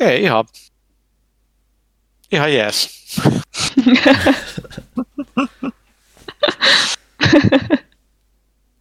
[0.00, 0.44] ei ihan,
[2.32, 2.90] ihan jees.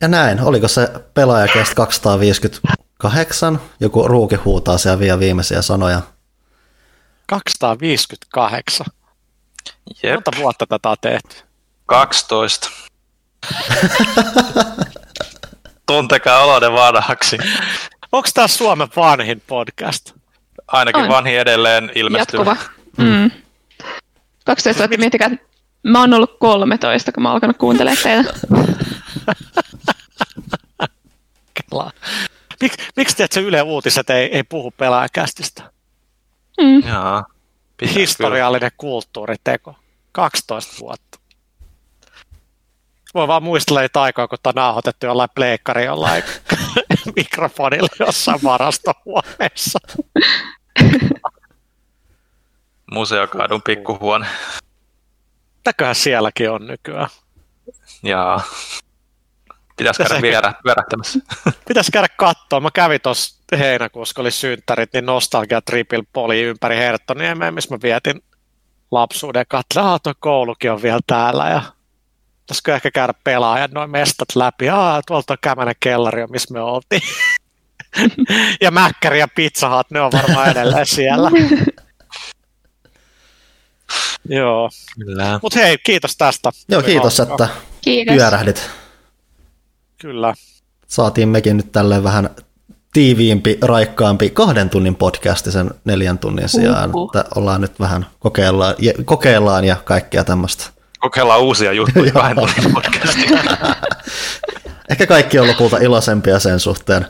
[0.02, 1.74] Ja näin, oliko se pelaajakest
[3.02, 3.60] 258?
[3.80, 6.02] Joku ruuki huutaa siellä vielä viimeisiä sanoja.
[7.28, 8.86] 258.
[10.04, 11.36] Jep, Monta vuotta tätä on tehty?
[11.86, 12.70] 12.
[15.86, 17.38] Tuntekaa oloiden vanhaksi.
[18.12, 20.12] Onko tämä Suomen vanhin podcast?
[20.68, 21.10] Ainakin On.
[21.10, 22.40] vanhi edelleen ilmestyy.
[22.40, 22.58] Jatkuva.
[22.98, 23.32] Mm.
[24.46, 25.46] 12 vuotta, miettikää, että
[25.84, 28.34] mä oon ollut 13, kun mä oon alkanut kuuntelemaan teitä.
[32.62, 35.72] Mik, miksi tiedät, se Yle Uutiset ei, ei puhu pelaajakästistä?
[36.62, 36.88] Mm.
[36.88, 37.26] Jaa.
[37.96, 39.76] Historiallinen kulttuuriteko.
[40.12, 41.20] 12 vuotta.
[43.14, 46.24] Voi vaan muistella niitä aikaa, kun tämä on nauhoitettu jollain pleikkari jollain
[47.16, 49.80] mikrofonilla jossain varastohuoneessa.
[50.80, 51.22] kyllä.
[52.92, 54.28] Museokadun pikkuhuone.
[55.56, 57.10] Mitäköhän sielläkin on nykyään?
[58.04, 58.42] Jaa.
[59.78, 61.20] Pitäisi käydä vierä, vierähtämässä.
[61.68, 62.60] Pitäisi käydä katsoa.
[62.60, 67.80] Mä kävin tuossa heinäkuussa, kun oli synttärit, niin Nostalgia Triple Poli ympäri Herttoniemeen, missä mä
[67.84, 68.24] vietin
[68.92, 71.62] lapsuuden katsoa, tuo koulukin on vielä täällä ja
[72.42, 74.70] pitäisikö ehkä käydä pelaajat noin mestat läpi.
[74.70, 77.02] Aa, tuolta on kämänen kellari, missä me oltiin.
[78.62, 81.32] ja Mäkkäri ja Pizza Hut, ne on varmaan edelleen siellä.
[84.30, 84.70] Joo,
[85.42, 86.52] mutta hei, kiitos tästä.
[86.70, 87.48] Joo, kiitos, että
[87.82, 88.16] Kiitos.
[88.16, 88.70] pyörähdit.
[90.02, 90.34] Kyllä.
[90.88, 92.30] Saatiin mekin nyt tälleen vähän
[92.94, 96.96] tiiviimpi, raikkaampi kahden tunnin podcasti sen neljän tunnin sijaan.
[96.96, 97.12] Uhuh.
[97.16, 100.66] Että ollaan nyt vähän kokeillaan ja, kokeillaan ja kaikkea tämmöistä.
[101.00, 103.40] Kokeillaan uusia juttuja kahden tunnin podcastiin.
[104.90, 107.06] Ehkä kaikki on lopulta iloisempia sen suhteen.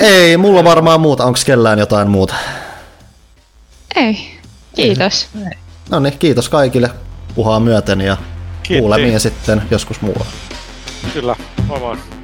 [0.00, 1.24] Ei, mulla varmaan muuta.
[1.24, 2.34] Onko kellään jotain muuta?
[3.96, 4.38] Ei.
[4.74, 5.28] Kiitos.
[5.90, 6.90] No niin, kiitos kaikille
[7.34, 8.16] puhaa myöten ja
[8.62, 8.80] Kiitti.
[8.80, 10.26] kuulemiin sitten joskus muualla.
[11.12, 11.36] Kyllä,
[11.66, 12.17] moi moi.